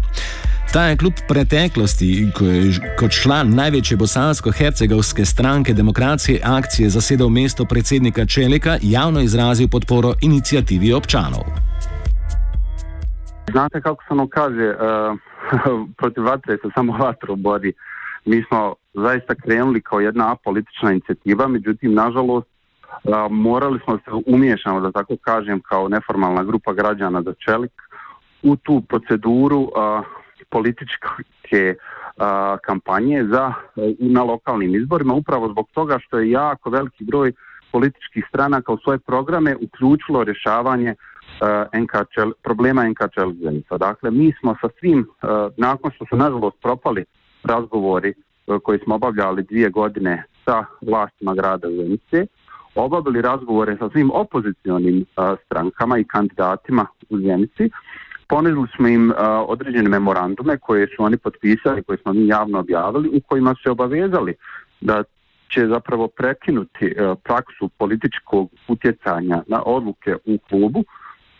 Ta 0.73 0.83
je 0.83 0.97
kljub 0.97 1.13
preteklosti, 1.27 2.27
ko 2.35 2.45
je 2.45 2.75
kot 2.99 3.11
član 3.11 3.55
največje 3.55 3.97
bosansko-hercegovske 3.97 5.25
stranke 5.25 5.73
demokracije 5.73 6.41
akcije 6.43 6.89
zasedal 6.89 7.29
mesto 7.29 7.65
predsednika 7.65 8.25
Čelika, 8.25 8.77
javno 8.81 9.21
izrazil 9.21 9.67
podporo 9.67 10.13
inicijativi 10.21 10.93
občanov. 10.93 11.58
Znate 13.51 13.81
kako 13.81 14.03
se 14.03 14.13
ono 14.13 14.27
kaže, 14.27 14.75
uh, 14.75 15.17
protiv 15.97 16.23
vatre 16.23 16.57
se 16.57 16.69
samo 16.75 16.97
vatro 16.97 17.35
bodi. 17.35 17.73
Mi 18.25 18.43
smo 18.47 18.75
zaista 18.93 19.35
krenuli 19.35 19.81
kao 19.81 19.99
jedna 19.99 20.31
apolitična 20.31 20.91
inicijativa, 20.91 21.47
međutim, 21.47 21.93
nažalost, 21.93 22.47
uh, 23.03 23.13
morali 23.29 23.79
smo 23.83 23.97
se 23.97 24.11
umiješamo, 24.25 24.79
da 24.79 24.91
tako 24.91 25.17
kažem, 25.21 25.59
kao 25.59 25.87
neformalna 25.87 26.43
grupa 26.43 26.73
građana 26.73 27.21
za 27.21 27.33
čelik 27.45 27.71
u 28.43 28.55
tu 28.55 28.81
proceduru 28.81 29.59
uh, 29.59 29.71
političkih 30.49 30.99
političke 31.49 31.75
a, 32.17 32.57
kampanje 32.63 33.25
za, 33.31 33.53
na 33.99 34.23
lokalnim 34.23 34.75
izborima, 34.75 35.13
upravo 35.13 35.49
zbog 35.49 35.67
toga 35.73 35.99
što 35.99 36.19
je 36.19 36.31
jako 36.31 36.69
veliki 36.69 37.03
broj 37.03 37.33
političkih 37.71 38.25
stranaka 38.29 38.73
u 38.73 38.77
svoje 38.77 38.99
programe 38.99 39.55
uključilo 39.55 40.23
rješavanje 40.23 40.95
NK 41.73 41.91
Čel, 42.13 42.31
problema 42.43 42.89
NK 42.89 42.99
Čelizenica. 43.13 43.77
Dakle, 43.77 44.11
mi 44.11 44.33
smo 44.39 44.55
sa 44.61 44.69
svim, 44.79 44.99
uh, 44.99 45.29
nakon 45.57 45.91
što 45.91 46.05
su 46.05 46.15
nažalost 46.15 46.57
propali 46.61 47.05
razgovori 47.43 48.13
uh, 48.47 48.57
koji 48.63 48.79
smo 48.79 48.95
obavljali 48.95 49.43
dvije 49.43 49.69
godine 49.69 50.23
sa 50.45 50.65
vlastima 50.81 51.33
grada 51.33 51.67
Zenice, 51.67 52.25
obavili 52.75 53.21
razgovore 53.21 53.77
sa 53.77 53.89
svim 53.89 54.11
opozicionim 54.13 55.05
strankama 55.45 55.97
i 55.97 56.03
kandidatima 56.03 56.85
u 57.09 57.17
Zenici, 57.17 57.69
ponudili 58.27 58.67
smo 58.75 58.87
im 58.87 59.13
određene 59.47 59.89
memorandume 59.89 60.57
koje 60.57 60.87
su 60.87 61.03
oni 61.03 61.17
potpisali, 61.17 61.83
koje 61.83 61.97
smo 61.97 62.13
mi 62.13 62.27
javno 62.27 62.59
objavili, 62.59 63.09
u 63.09 63.21
kojima 63.27 63.55
su 63.55 63.61
se 63.63 63.71
obavezali 63.71 64.33
da 64.81 65.03
će 65.53 65.67
zapravo 65.67 66.07
prekinuti 66.07 66.95
praksu 67.23 67.69
političkog 67.77 68.49
utjecanja 68.67 69.43
na 69.47 69.63
odluke 69.65 70.15
u 70.25 70.37
klubu, 70.49 70.83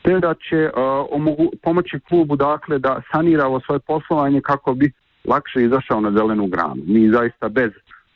te 0.09 0.19
da 0.19 0.33
će 0.33 0.69
uh, 0.69 1.49
pomoći 1.63 1.99
klubu 1.99 2.35
dakle 2.35 2.79
da 2.79 3.01
sanira 3.11 3.47
ovo 3.47 3.59
svoje 3.59 3.79
poslovanje 3.79 4.41
kako 4.41 4.73
bi 4.73 4.91
lakše 5.25 5.63
izašao 5.63 6.01
na 6.01 6.11
zelenu 6.11 6.47
granu. 6.47 6.81
Mi 6.85 7.09
zaista 7.09 7.49
bez 7.49 7.71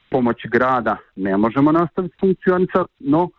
pomoći 0.09 0.47
grada 0.47 0.97
ne 1.15 1.37
možemo 1.37 1.71
nastaviti 1.71 2.15
funkcionisati, 2.19 2.93
no 2.99 3.23
uh, 3.23 3.29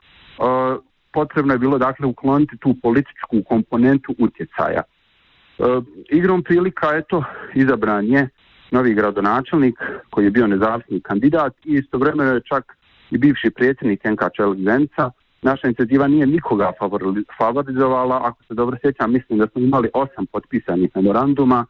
potrebno 1.13 1.53
je 1.53 1.59
bilo 1.59 1.79
dakle 1.79 2.07
ukloniti 2.07 2.57
tu 2.57 2.77
političku 2.83 3.43
komponentu 3.49 4.15
utjecaja. 4.19 4.83
Uh, 4.83 5.85
igrom 6.11 6.43
prilika 6.43 6.97
eto 6.97 7.25
izabran 7.55 8.07
je 8.07 8.29
novi 8.71 8.95
gradonačelnik 8.95 9.79
koji 10.11 10.25
je 10.25 10.31
bio 10.31 10.47
nezavisni 10.47 11.01
kandidat 11.01 11.53
i 11.65 11.73
istovremeno 11.75 12.35
je 12.35 12.41
čak 12.41 12.77
i 13.11 13.19
bivši 13.19 13.51
predsjednik 13.51 14.05
NK 14.05 14.21
Čelik 14.37 14.65
Zenica. 14.65 15.11
Naša 15.45 15.67
inicijativa 15.67 16.07
nije 16.07 16.27
nikoga 16.27 16.73
favorizovala, 17.39 18.21
ako 18.25 18.45
se 18.45 18.55
dobro 18.55 18.77
sjećam, 18.83 19.13
mislim 19.13 19.39
da 19.39 19.47
smo 19.53 19.61
imali 19.61 19.89
osam 19.95 20.27
potpisanih 20.27 20.91
memoranduma 20.95 21.67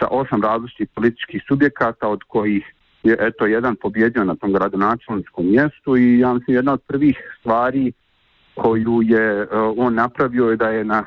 sa 0.00 0.06
osam 0.10 0.42
različitih 0.42 0.88
političkih 0.94 1.42
subjekata 1.48 2.08
od 2.08 2.20
kojih 2.28 2.64
je 3.02 3.16
eto 3.20 3.46
jedan 3.46 3.76
pobjedio 3.76 4.24
na 4.24 4.34
tom 4.34 4.52
gradonačelničkom 4.52 5.46
mjestu 5.50 5.96
i 5.96 6.18
ja 6.18 6.34
mislim 6.34 6.56
jedna 6.56 6.72
od 6.72 6.80
prvih 6.86 7.16
stvari 7.40 7.92
koju 8.54 9.00
je 9.02 9.42
uh, 9.42 9.48
on 9.76 9.94
napravio 9.94 10.50
je 10.50 10.56
da 10.56 10.68
je 10.68 10.84
na 10.84 11.04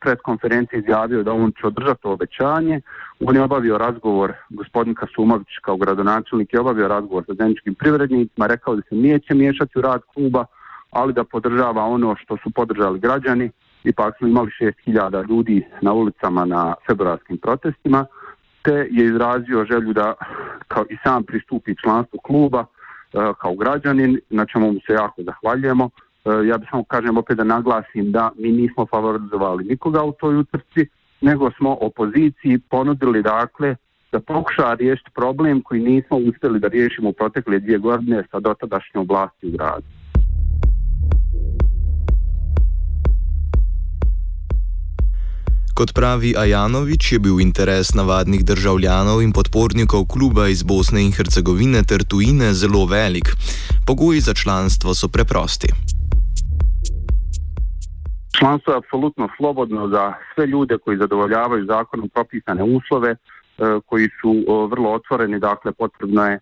predkonferenciji 0.00 0.78
izjavio 0.80 1.22
da 1.22 1.32
on 1.32 1.52
će 1.60 1.66
održati 1.66 2.00
obećanje. 2.04 2.80
On 3.20 3.36
je 3.36 3.42
obavio 3.42 3.78
razgovor, 3.78 4.32
gospodin 4.50 4.94
Kasumović 4.94 5.48
kao 5.62 5.76
gradonačelnik 5.76 6.52
je 6.52 6.60
obavio 6.60 6.88
razgovor 6.88 7.24
sa 7.26 7.34
zemljičkim 7.34 7.74
privrednicima, 7.74 8.46
rekao 8.46 8.76
da 8.76 8.82
se 8.88 8.94
neće 8.94 9.34
miješati 9.34 9.78
u 9.78 9.82
rad 9.82 10.00
kluba, 10.14 10.44
ali 10.90 11.12
da 11.12 11.24
podržava 11.24 11.84
ono 11.84 12.16
što 12.16 12.36
su 12.42 12.50
podržali 12.50 12.98
građani. 12.98 13.50
Ipak 13.84 14.18
smo 14.18 14.28
imali 14.28 14.50
6000 14.60 15.28
ljudi 15.28 15.66
na 15.80 15.92
ulicama 15.92 16.44
na 16.44 16.74
februarskim 16.86 17.38
protestima, 17.38 18.06
te 18.62 18.72
je 18.72 19.04
izrazio 19.04 19.64
želju 19.64 19.92
da 19.92 20.14
kao 20.68 20.84
i 20.90 20.96
sam 21.04 21.22
pristupi 21.22 21.74
članstvu 21.82 22.18
kluba 22.22 22.60
uh, 22.60 23.36
kao 23.40 23.54
građanin, 23.54 24.20
na 24.30 24.46
čemu 24.46 24.72
mu 24.72 24.80
se 24.86 24.92
jako 24.92 25.22
zahvaljujemo 25.22 25.90
ja 26.24 26.58
bih 26.58 26.68
samo 26.70 26.84
kažem 26.84 27.18
opet 27.18 27.36
da 27.36 27.44
naglasim 27.44 28.12
da 28.12 28.30
mi 28.38 28.52
nismo 28.52 28.86
favorizovali 28.86 29.64
nikoga 29.64 30.02
u 30.02 30.12
toj 30.12 30.36
utrci, 30.36 30.86
nego 31.20 31.50
smo 31.50 31.78
opoziciji 31.80 32.58
ponudili 32.70 33.22
dakle 33.22 33.76
da 34.12 34.20
pokuša 34.20 34.74
riješiti 34.74 35.10
problem 35.14 35.62
koji 35.62 35.80
nismo 35.80 36.16
uspjeli 36.16 36.60
da 36.60 36.68
riješimo 36.68 37.08
u 37.08 37.12
protekle 37.12 37.58
dvije 37.58 37.78
godine 37.78 38.24
sa 38.30 38.40
dotadašnjom 38.40 39.06
vlasti 39.08 39.46
u 39.46 39.50
gradu. 39.50 39.86
Kot 45.74 45.92
pravi 45.94 46.34
Ajanovič, 46.36 47.12
je 47.12 47.18
bil 47.18 47.40
interes 47.40 47.94
navadnih 47.94 48.44
državljanov 48.44 49.22
in 49.22 49.32
podpornikov 49.32 50.06
kluba 50.10 50.48
iz 50.48 50.62
Bosne 50.62 51.04
in 51.06 51.12
Hercegovine 51.12 51.82
ter 51.86 52.02
tujine 52.02 52.50
zelo 52.54 52.86
velik. 52.86 53.28
Pogoji 53.86 54.20
za 54.20 54.34
članstvo 54.34 54.94
so 54.94 55.08
preprosti. 55.08 55.68
Članstvo 58.38 58.72
je 58.72 58.78
apsolutno 58.78 59.28
slobodno 59.36 59.88
za 59.88 60.12
sve 60.34 60.46
ljude 60.46 60.78
koji 60.84 60.98
zadovoljavaju 60.98 61.66
zakonom 61.66 62.08
propisane 62.08 62.62
uslove, 62.62 63.16
koji 63.86 64.08
su 64.20 64.32
vrlo 64.70 64.92
otvoreni, 64.92 65.38
dakle 65.38 65.72
potrebno 65.72 66.24
je 66.26 66.40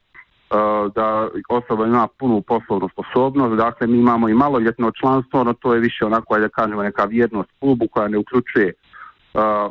da 0.94 1.28
osoba 1.48 1.86
ima 1.86 2.08
punu 2.18 2.42
poslovnu 2.42 2.88
sposobnost, 2.88 3.56
dakle 3.56 3.86
mi 3.86 3.98
imamo 3.98 4.28
i 4.28 4.34
maloljetno 4.34 4.90
članstvo, 4.90 5.44
no 5.44 5.52
to 5.52 5.74
je 5.74 5.80
više 5.80 6.04
onako, 6.04 6.38
da 6.38 6.48
kažemo, 6.48 6.82
neka 6.82 7.04
vjernost 7.04 7.50
klubu 7.60 7.88
koja 7.88 8.08
ne 8.08 8.18
uključuje 8.18 8.72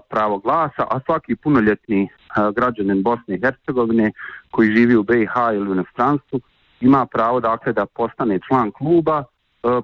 pravo 0.09 0.37
glasa, 0.37 0.83
a 0.91 0.99
svaki 1.05 1.35
punoljetni 1.35 2.09
građanin 2.55 3.03
Bosne 3.03 3.35
i 3.35 3.39
Hercegovine 3.39 4.11
koji 4.51 4.75
živi 4.75 4.95
u 4.95 5.03
BiH 5.03 5.31
ili 5.53 5.69
u 5.69 5.73
inostranstvu 5.73 6.39
ima 6.81 7.05
pravo 7.05 7.39
dakle 7.39 7.73
da 7.73 7.85
postane 7.85 8.39
član 8.47 8.71
kluba 8.71 9.23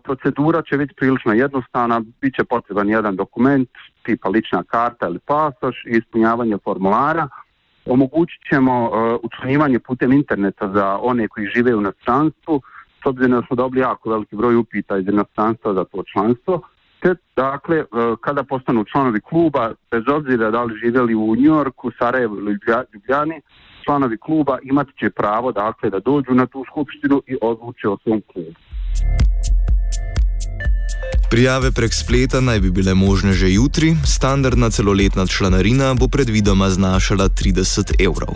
procedura 0.04 0.62
će 0.62 0.78
biti 0.78 0.94
prilično 0.94 1.34
jednostavna, 1.34 2.02
bit 2.22 2.36
će 2.36 2.44
potreban 2.44 2.90
jedan 2.90 3.16
dokument, 3.16 3.70
tipa 4.04 4.30
lična 4.30 4.64
karta 4.64 5.08
ili 5.08 5.20
pasoš 5.20 5.86
i 5.86 5.98
ispunjavanje 5.98 6.58
formulara. 6.64 7.28
Omogućit 7.86 8.42
ćemo 8.50 8.90
uh, 8.90 9.20
učlanjivanje 9.24 9.80
putem 9.80 10.12
interneta 10.12 10.72
za 10.74 10.98
one 11.02 11.28
koji 11.28 11.48
žive 11.56 11.76
u 11.76 11.80
inostranstvu, 11.80 12.62
s 13.04 13.06
obzirom 13.06 13.32
da 13.32 13.48
smo 13.48 13.56
dobili 13.56 13.82
jako 13.82 14.10
veliki 14.10 14.36
broj 14.36 14.56
upita 14.56 14.98
iz 14.98 15.08
inostranstva 15.08 15.74
za 15.74 15.84
to 15.84 16.04
članstvo. 16.14 16.62
Te, 17.00 17.16
dakle, 17.36 17.78
uh, 17.80 18.18
kada 18.22 18.44
postanu 18.44 18.86
članovi 18.86 19.22
kluba, 19.22 19.74
bez 19.92 20.04
obzira 20.08 20.52
da 20.52 20.64
li 20.64 20.80
živjeli 20.84 21.16
u 21.16 21.36
Njorku, 21.36 21.92
Sarajevu 22.00 22.38
ili 22.38 22.58
Ljubljani, 22.94 23.42
članovi 23.86 24.18
kluba 24.18 24.58
imat 24.64 24.88
će 25.00 25.10
pravo 25.10 25.52
dakle, 25.52 25.90
da 25.90 26.00
dođu 26.00 26.34
na 26.34 26.46
tu 26.46 26.66
skupštinu 26.72 27.22
i 27.28 27.38
odluče 27.42 27.90
o 27.90 27.98
svom 28.04 28.22
klubu. 28.34 28.52
Prijave 31.32 31.72
prek 31.72 31.94
spleta 31.94 32.42
naj 32.42 32.60
bi 32.60 32.70
bile 32.72 32.94
možne 32.94 33.34
že 33.34 33.54
jutri, 33.54 33.96
standardna 34.06 34.70
celoletna 34.70 35.28
članarina 35.28 35.94
bo 35.94 36.08
predvidoma 36.08 36.70
znašala 36.70 37.30
30 37.30 38.04
evrov. 38.04 38.36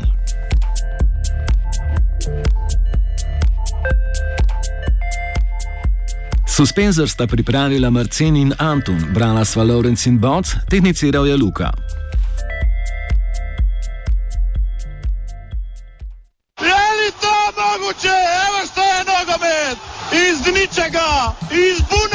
Suspenzor 6.48 7.10
sta 7.10 7.28
pripravila 7.28 7.90
Marcin 7.90 8.36
in 8.36 8.54
Antun, 8.58 9.04
brala 9.14 9.46
sva 9.46 9.64
Lorenz 9.64 10.08
in 10.08 10.20
Boc, 10.20 10.56
tehniciral 10.70 11.28
je 11.28 11.38
Luka. 11.38 11.72
Je 16.62 16.86
li 16.98 17.12
to 17.22 17.36
moguće? 17.60 18.16
Evo 18.48 18.60
što 18.72 18.82
je 18.82 19.00
nogomet! 19.12 19.78
Iz 20.14 20.54
ničega, 20.54 21.36
iz 21.52 21.82
bunara, 21.90 22.15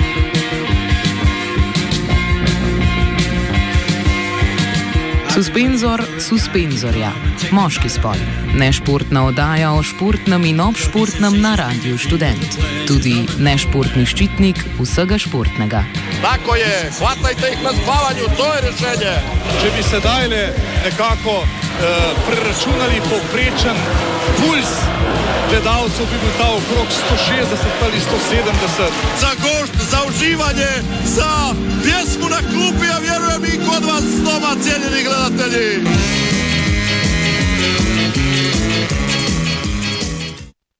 Suspenzor, 5.31 6.01
suspenzorja, 6.19 7.11
moški 7.55 7.87
spol. 7.89 8.19
Nešportna 8.59 9.21
oddaja 9.29 9.69
o 9.71 9.79
športnem 9.79 10.43
in 10.49 10.59
obšportnem 10.59 11.37
na 11.39 11.53
Radiu 11.55 11.95
Student. 11.95 12.57
Tudi 12.83 13.13
nešportni 13.39 14.03
ščitnik 14.03 14.59
vsega 14.75 15.15
športnega. 15.23 15.85
Tako 16.19 16.57
je, 16.59 16.73
hvatajte 16.97 17.53
jih 17.53 17.63
na 17.63 17.71
spavanju, 17.79 18.27
to 18.35 18.49
je 18.51 18.61
rešenje. 18.67 19.13
Če 19.61 19.71
bi 19.77 19.85
sedaj 19.87 20.27
le 20.33 20.43
nekako 20.83 21.37
eh, 21.45 22.03
preračunali 22.27 22.99
poprečen 23.07 23.79
puls 24.41 24.75
gledalcev, 25.51 26.05
bi 26.11 26.17
bil 26.23 26.33
ta 26.39 26.47
okrog 26.59 26.87
160 26.89 27.83
ali 27.85 27.99
170. 27.99 28.91
Za 29.21 29.31
gošt, 29.43 29.73
za 29.91 29.99
uživanje, 30.09 30.71
za 31.17 31.31
pjesmu 31.83 32.27
na 32.35 32.41
klupi, 32.51 32.87
a 32.95 32.97
vjerujem 33.07 33.43
i 33.45 33.55
kod 33.67 33.83
vas 33.85 34.05
doma, 34.25 34.51
cijenjeni 34.63 35.03
gledatelji. 35.03 36.30